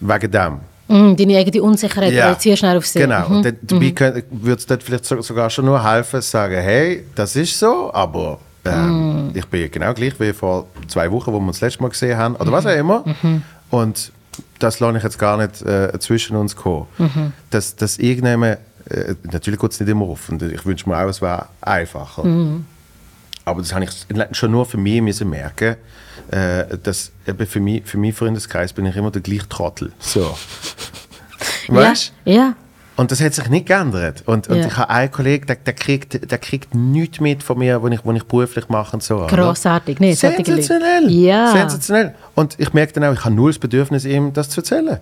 [0.00, 0.60] Wegen dem.
[0.88, 2.26] Mm, deine eigene Unsicherheit Ja.
[2.28, 2.98] projizierst schnell auf sie.
[3.00, 3.28] Genau.
[3.28, 3.36] Mhm.
[3.36, 7.04] Und dabei könnt- würde es dort vielleicht so- sogar schon nur helfen, zu sagen, hey,
[7.14, 9.30] das ist so, aber ähm, Mhm.
[9.34, 12.16] ich bin genau gleich wie vor zwei Wochen, wo wir uns das letzte Mal gesehen
[12.16, 13.04] haben, oder was auch immer.
[13.22, 13.42] Mhm.
[13.70, 14.12] Und
[14.58, 16.86] das lasse ich jetzt gar nicht äh, zwischen uns kommen.
[16.98, 17.32] Mhm.
[17.50, 18.58] Dass, dass irgendjemand,
[18.88, 22.22] äh, natürlich geht es nicht immer auf, und ich wünsche mir auch, es wäre einfacher.
[23.48, 23.50] Mhm.
[23.50, 25.76] Aber das habe ich schon nur für mich müssen merken,
[26.30, 29.92] äh, dass eben für mich, für meinen Freundeskreis bin ich immer der gleiche Trottel.
[29.98, 30.36] So.
[31.68, 32.54] Weißt Ja, ja.
[32.96, 34.22] und das hat sich nicht geändert.
[34.26, 34.66] Und, und Ja.
[34.66, 38.00] ich habe einen Kollegen, der, der, kriegt, der kriegt nichts mit von mir, was ich,
[38.04, 39.26] was ich beruflich mache und so.
[39.28, 39.98] Grossartig.
[40.00, 40.16] Leute.
[40.16, 41.10] Sensationell.
[41.10, 41.52] Ja.
[41.52, 42.14] Sensationell.
[42.34, 44.98] Und ich merke dann auch, ich habe null das Bedürfnis, ihm das zu erzählen.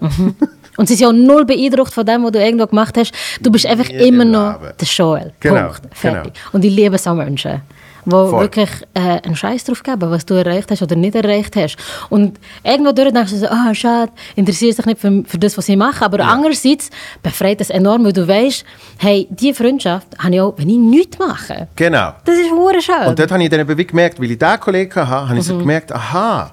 [0.77, 3.13] Und sie sind ja null beeindruckt von dem, was du irgendwo gemacht hast.
[3.41, 5.33] Du bist einfach Nie immer im noch der Joel.
[5.41, 5.81] Genau, Punkt.
[5.97, 6.35] Fertig.
[6.35, 6.47] genau.
[6.53, 7.63] Und ich liebe so Menschen,
[8.07, 8.41] die Voll.
[8.41, 11.77] wirklich äh, einen Scheiß drauf geben, was du erreicht hast oder nicht erreicht hast.
[12.09, 15.67] Und irgendwo durch denkst du so, ah, schade, interessiert sich nicht für, für das, was
[15.67, 16.03] sie machen.
[16.05, 16.91] Aber andererseits
[17.23, 18.65] befreit das enorm, weil du weißt,
[18.99, 21.69] hey, diese Freundschaft habe ich auch, wenn ich nichts mache.
[21.77, 22.13] Genau.
[22.25, 23.07] Das ist hure schön.
[23.09, 25.43] Und dort habe ich dann eben gemerkt, weil ich diesen Kollegen hatte, habe ich Mhm.
[25.43, 26.53] so gemerkt, aha,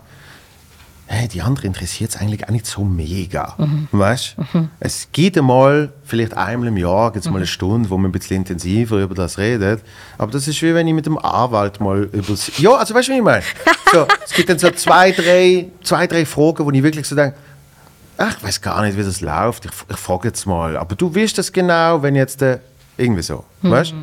[1.13, 3.55] hey, die andere interessiert es eigentlich auch nicht so mega.
[3.57, 3.87] Mhm.
[3.91, 4.35] Weißt?
[4.79, 7.33] Es gibt einmal, vielleicht einmal im Jahr, gibt's Mhm.
[7.33, 9.81] mal eine Stunde, wo man ein bisschen intensiver über das redet.
[10.17, 13.11] Aber das ist wie wenn ich mit dem Anwalt mal über Ja, also weißt du,
[13.13, 13.43] wie ich meine?
[13.91, 17.37] So, es gibt dann so zwei, drei, zwei, drei Fragen, wo ich wirklich so denke,
[18.17, 19.65] ach, ich weiß gar nicht, wie das läuft.
[19.65, 20.77] Ich, ich frage jetzt mal.
[20.77, 22.59] Aber du weißt das genau, wenn jetzt äh,
[22.97, 23.43] irgendwie so.
[23.61, 23.93] Weißt?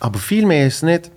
[0.00, 1.10] Aber viel mehr ist es nicht.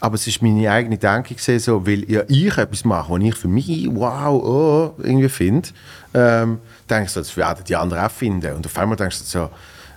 [0.00, 3.34] Aber es ist meine eigene Denke gewesen, so, weil ja ich etwas mache, was ich
[3.34, 5.68] für mich wow, oh, irgendwie finde,
[6.14, 6.58] ähm,
[6.88, 8.54] denkst du, das werden die anderen auch finden.
[8.54, 9.50] Und auf einmal denkst du so,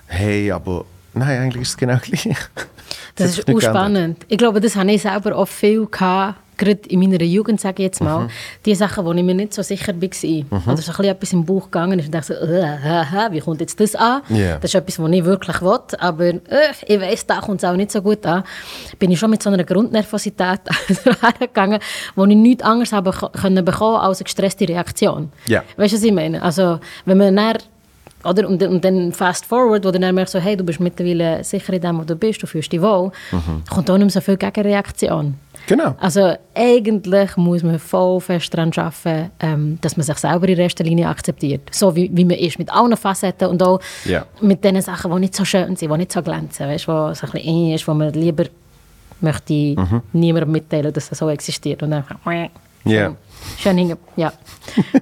[0.06, 0.84] hey, aber
[1.14, 2.28] nein, eigentlich ist es genau gleich.
[3.14, 4.24] Das hat ist auch spannend.
[4.28, 7.86] Ich glaube, das habe ich selber auch viel gehabt, gerade in meiner Jugend, sage ich
[7.86, 8.28] jetzt mal.
[8.64, 10.02] Die Sachen, wo ich mir nicht so sicher war.
[10.02, 13.32] Oder so ein bisschen etwas im Bauch gegangen ist und dachte so, äh, äh, äh,
[13.32, 14.22] wie kommt jetzt das an?
[14.28, 14.56] Ja.
[14.56, 16.38] Das ist etwas, was ich wirklich will, aber äh,
[16.86, 18.44] ich weiss, da kommt es auch nicht so gut an.
[18.98, 20.60] Bin ich schon mit so einer Grundnervosität
[21.20, 21.80] hergegangen,
[22.14, 25.30] wo ich nichts anderes habe können bekommen als eine gestresste Reaktion.
[25.46, 25.62] Ja.
[25.76, 26.42] Weißt du, was ich meine?
[26.42, 27.56] Also, wenn man dann
[28.24, 31.72] oder, und, und dann fast forward, wo dann merkst, so, hey, du bist mittlerweile sicher
[31.72, 33.10] in dem, wo du bist, du fühlst dich wohl,
[33.68, 35.34] kommt auch nicht mehr so viel Gegenreaktion.
[35.66, 35.94] Genau.
[36.00, 40.84] Also eigentlich muss man voll fest daran arbeiten, ähm, dass man sich selber in erster
[40.84, 41.62] Linie akzeptiert.
[41.70, 44.26] So wie, wie man ist, mit allen Facetten und auch Ja.
[44.40, 47.26] mit den Sachen, die nicht so schön sind, die nicht so glänzen, weißt, wo so
[47.26, 48.44] ein bisschen eng ist, wo man lieber
[49.20, 49.76] möchte
[50.12, 51.82] niemandem mitteilen, dass das so existiert.
[51.82, 52.16] Und einfach
[52.84, 53.14] Ja.
[53.58, 54.32] schön hingen, ja.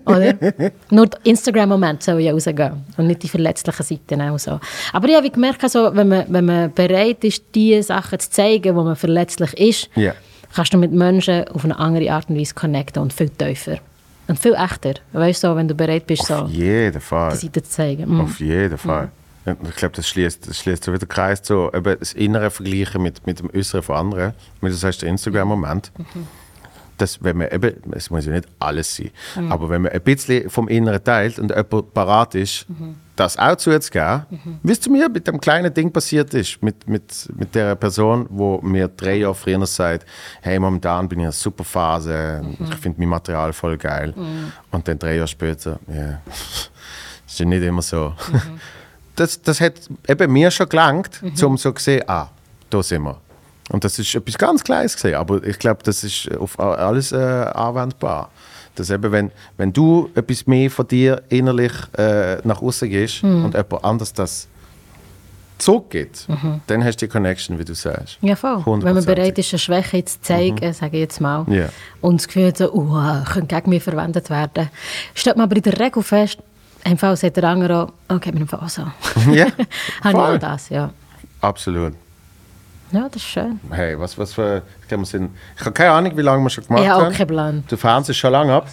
[0.04, 0.34] Oder?
[0.90, 4.60] Nur Instagram-Moment soll ja rausgehen und nicht die verletzlichen Seiten auch so.
[4.92, 8.76] Aber ich habe gemerkt, also, wenn, man, wenn man bereit ist, die Sachen zu zeigen,
[8.76, 10.12] wo man verletzlich ist, Ja.
[10.54, 13.78] Kannst du mit Menschen auf eine andere Art und Weise connecten und viel tiefer.
[14.28, 14.94] Und viel echter.
[15.12, 17.32] Weißt du, so, wenn du bereit bist, so Auf jeden Fall.
[17.32, 18.16] die Seite zu zeigen.
[18.16, 18.20] Mm.
[18.20, 19.10] Auf jeden Fall.
[19.44, 22.50] Und Ich glaube, das schließt, das schließt so wieder den Kreis so eben das Innere
[22.50, 24.34] vergleichen mit, mit dem Äußeren von anderen.
[24.60, 25.90] Wie du sagst, der Instagram-Moment.
[27.00, 29.10] Dass, wenn man eben, es muss ja nicht alles sein,
[29.48, 32.66] aber wenn man ein bisschen vom Inneren teilt und jemand parat ist,
[33.16, 34.24] das auch zuzugeben,
[34.62, 38.26] wie es zu mir mit dem kleinen Ding passiert ist, mit, mit, mit der Person,
[38.30, 40.06] wo mir drei Jahre früher sagt,
[40.42, 44.14] hey, momentan bin ich in einer super Phase, ich finde mein Material voll geil.
[44.70, 46.20] Und dann drei Jahre später, ja,
[47.26, 48.14] ist ja nicht immer so.
[49.16, 49.74] Das, das hat
[50.08, 52.28] eben mir schon gelangt, um so zu sehen, ah,
[52.70, 53.20] da sind wir.
[53.70, 57.16] Und das ist etwas ganz Kleines gesehen, aber ich glaube, das ist auf alles äh,
[57.16, 58.30] anwendbar.
[58.74, 63.52] Dass eben, wenn, wenn du etwas mehr von dir innerlich äh, nach außen gehst und
[63.54, 64.48] jemand anders das
[65.58, 66.26] zurückgibt,
[66.66, 68.18] dann hast du die Connection, wie du sagst.
[68.22, 68.62] Ja, voll.
[68.66, 71.68] Wenn man bereit ist, eine Schwäche zu zeigen, sage ich jetzt mal, Ja.
[72.00, 74.70] und das Gefühl so, uh, könnte gegen mich verwendet werden,
[75.14, 76.38] stellt man aber in der Regel fest,
[76.84, 78.82] im Fall sagt der andere auch, okay, mit dem Fall auch so.
[79.30, 79.46] Ja,
[80.02, 80.90] Habe ich auch das, ja.
[81.42, 81.92] Absolut.
[82.92, 83.60] Ja, das ist schön.
[83.70, 84.62] Hey, was, was für.
[84.88, 85.30] Ich, sind,
[85.60, 87.14] habe keine Ahnung, wie lange wir schon gemacht Ich habe auch haben.
[87.14, 87.64] keinen Plan.
[87.68, 88.66] Du fährst schon lange ab.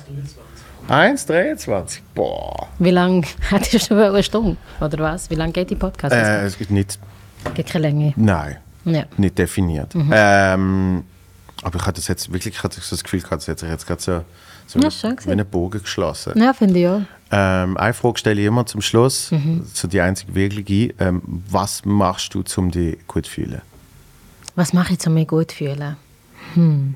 [0.90, 2.00] 1,23.
[2.16, 2.68] Boah.
[2.80, 4.58] Wie lange hättest du schon eine Stunde?
[4.80, 5.30] Oder was?
[5.30, 6.16] Wie lange geht die Podcast?
[6.16, 6.98] Äh, es gibt nicht.
[7.54, 8.14] Gibt keine Länge.
[8.16, 9.04] Nein, Ja.
[9.18, 9.94] nicht definiert.
[9.96, 11.04] Ähm,
[11.62, 13.70] aber ich hatte das jetzt wirklich ich hatte so das Gefühl, gehabt, es hat sich
[13.70, 14.24] jetzt gerade so,
[14.66, 16.34] so Ja, wie schön einen Bogen geschlossen.
[16.42, 17.02] Ja, finde ich auch.
[17.32, 19.66] Ähm, eine Frage stelle ich immer zum Schluss, Mhm.
[19.74, 20.94] so die einzige wirkliche.
[21.00, 23.62] Ähm, was machst du, um dich gut zu fühlen?
[24.58, 25.98] Was mache ich, um mich gut zu fühlen?
[26.56, 26.96] Hm.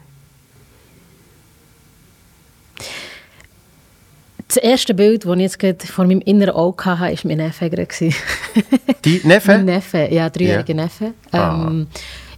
[4.48, 7.70] Das erste Bild, das ich jetzt gerade vor meinem inneren Auge hatte, war mein Neffe.
[9.06, 9.58] Die Mein Neffe?
[9.60, 10.84] Neffe, ja, dreijähriger Ja.
[10.84, 11.14] Neffe.
[11.32, 11.68] Ah.
[11.68, 11.88] Ähm,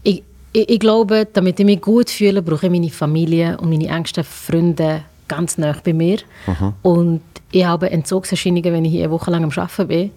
[0.04, 3.88] ich, ich, ich glaube, damit ich mich gut fühle, brauche ich meine Familie und meine
[3.88, 6.18] engsten Freunde ganz nah bei mir.
[6.48, 6.74] Mhm.
[6.82, 7.22] Und
[7.52, 10.12] ich habe Entzugserscheinungen, wenn ich hier eine Woche lang am Arbeiten bin.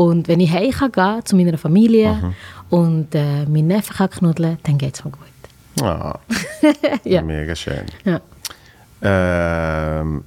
[0.00, 2.34] Und wenn ich heim kann gehen zu meiner Familie Mhm.
[2.70, 5.82] und äh, meinen Neffen kann knuddeln, dann geht es mir gut.
[5.86, 6.18] Ah,
[7.04, 7.20] Ja.
[7.20, 7.84] Mega schön.
[8.06, 8.20] Ja.
[9.02, 10.24] Ähm,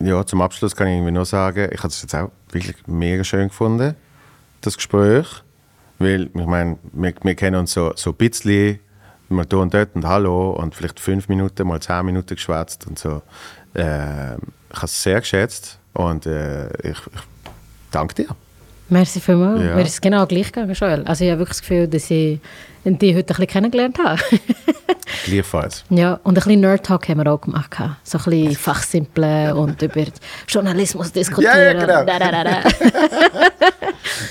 [0.00, 3.22] ja, zum Abschluss kann ich irgendwie nur sagen, ich habe es jetzt auch wirklich mega
[3.22, 3.94] schön gefunden,
[4.62, 5.28] das Gespräch.
[6.00, 8.80] Weil, ich meine, wir, wir kennen uns so, so ein bisschen,
[9.28, 12.98] mal da und dort und Hallo und vielleicht fünf Minuten, mal zehn Minuten geschwätzt und
[12.98, 13.22] so.
[13.76, 14.38] Ähm,
[14.70, 17.22] ich habe es sehr geschätzt und äh, ich, ich
[17.92, 18.26] danke dir.
[18.92, 19.62] Merci vielmals.
[19.62, 19.74] Ja.
[19.74, 21.02] Mir ist es genau gleich gegangen, Joel.
[21.06, 22.40] Also ich habe wirklich das Gefühl, dass ich
[22.84, 24.20] die heute ein bisschen kennengelernt habe.
[25.24, 25.84] Gleichfalls.
[25.88, 27.74] Ja, und ein bisschen Nerd-Talk haben wir auch gemacht.
[28.02, 30.04] So ein bisschen fachsimpeln und über
[30.46, 31.54] Journalismus diskutieren.
[31.56, 32.04] Ja, ja, genau.
[32.04, 32.62] Da, da.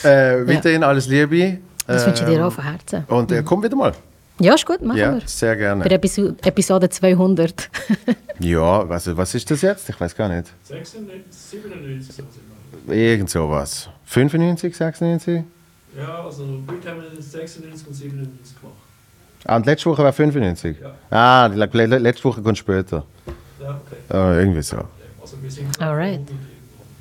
[0.04, 1.58] Äh, weiterhin alles Liebe.
[1.88, 3.04] Das wünsche ich dir Ähm, auch von Herzen.
[3.08, 3.94] Und äh, komm wieder mal.
[4.40, 5.22] Ja, ist gut, machen Ja, wir.
[5.26, 5.84] sehr gerne.
[5.84, 7.70] Bei Episo Episode 200.
[8.40, 9.88] Ja, was, was ist das jetzt?
[9.90, 10.48] Ich weiß gar nicht.
[10.64, 12.28] 96, 97 so sind
[12.88, 12.96] wir.
[12.96, 13.88] Irgend sowas.
[14.12, 15.44] 95, 96?
[15.98, 18.76] Ja, also heute haben wir 96 und 97 gemacht.
[19.46, 20.76] Ah, und letzte Woche war 95?
[20.82, 20.92] Ja.
[21.10, 23.06] Ah, die le- le- letzte Woche kommt später.
[23.62, 23.96] Ja, okay.
[24.10, 24.76] Ah, irgendwie so.
[25.22, 26.20] Also wir sind Alright.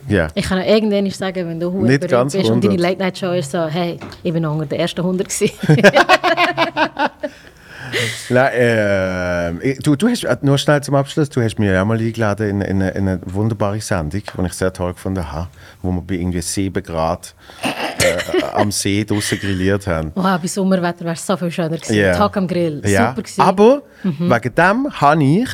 [0.09, 0.29] Ja.
[0.37, 1.73] Ich kann auch irgendwann sagen, wenn du
[2.09, 2.81] ganz bist und deine 100.
[2.81, 5.53] Late-Night-Show ist so, hey, ich bin noch unter den ersten 100 gewesen.
[8.29, 11.99] Nein, äh, du, du hast, äh, nur schnell zum Abschluss, du hast mir ja mal
[11.99, 15.49] eingeladen in, in, eine, in eine wunderbare Sendung, die ich sehr toll gefunden habe,
[15.83, 20.13] wo wir bei irgendwie 7 Grad äh, am See draußen grilliert haben.
[20.15, 21.95] wow, bei Sommerwetter wäre es so viel schöner gewesen.
[21.97, 22.17] Ja.
[22.17, 23.09] Tag am Grill, Ja.
[23.11, 23.41] super gewesen.
[23.41, 25.49] Aber wegen dem habe ich,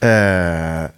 [0.00, 0.88] äh,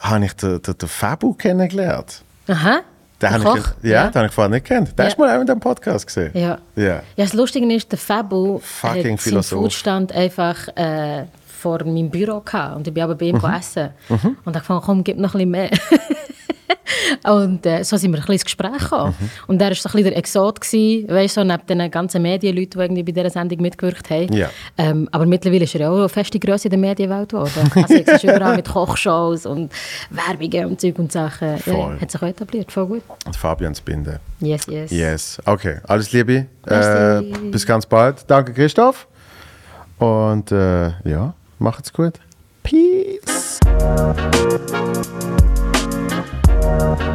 [0.00, 2.22] habe ich den, den, den Fabu kennengelernt.
[2.46, 2.80] Aha,
[3.20, 3.56] Den habe Koch.
[3.82, 4.88] ich, ja, den habe ich vorher nicht gekannt.
[4.90, 5.04] Den Ja.
[5.06, 6.30] hast du mal auch in diesem Podcast gesehen.
[6.34, 6.58] Ja.
[6.76, 6.84] Ja.
[6.84, 9.58] Ja, das Lustige ist, der Fabu Fucking hat Philosoph.
[9.60, 12.76] Foodstand einfach äh, vor meinem Büro gehabt.
[12.76, 13.44] Und ich bin aber bei ihm Mhm.
[13.58, 13.88] essen.
[14.44, 15.70] Und ich fand, komm, gib noch ein bisschen mehr.
[17.24, 19.14] und äh, so sind wir ein bisschen ins Gespräch gekommen.
[19.18, 19.30] Mhm.
[19.46, 22.22] Und er war so ein bisschen der Exot, gewesen, weißt du, so, neben den ganzen
[22.22, 24.32] Medienleuten, die irgendwie bei dieser Sendung mitgewirkt haben.
[24.32, 24.50] Ja.
[24.76, 27.70] Ähm, aber mittlerweile ist er ja auch eine feste Größe in der Medienwelt geworden.
[27.74, 29.72] Also jetzt ist überall mit Kochshows und
[30.10, 31.48] Werbungen und Zeug und Sachen.
[31.48, 32.00] Ja, Voll.
[32.00, 33.02] hat sich auch etabliert, voll gut.
[33.26, 34.20] Und Fabian Spinde.
[34.40, 34.90] Yes, yes.
[34.90, 35.38] Yes.
[35.44, 36.46] Okay, alles Liebe.
[36.66, 38.24] Äh, bis ganz bald.
[38.28, 39.06] Danke, Christoph.
[39.98, 42.14] Und äh, ja, macht's gut.
[42.62, 43.58] Peace.
[46.68, 47.08] Thank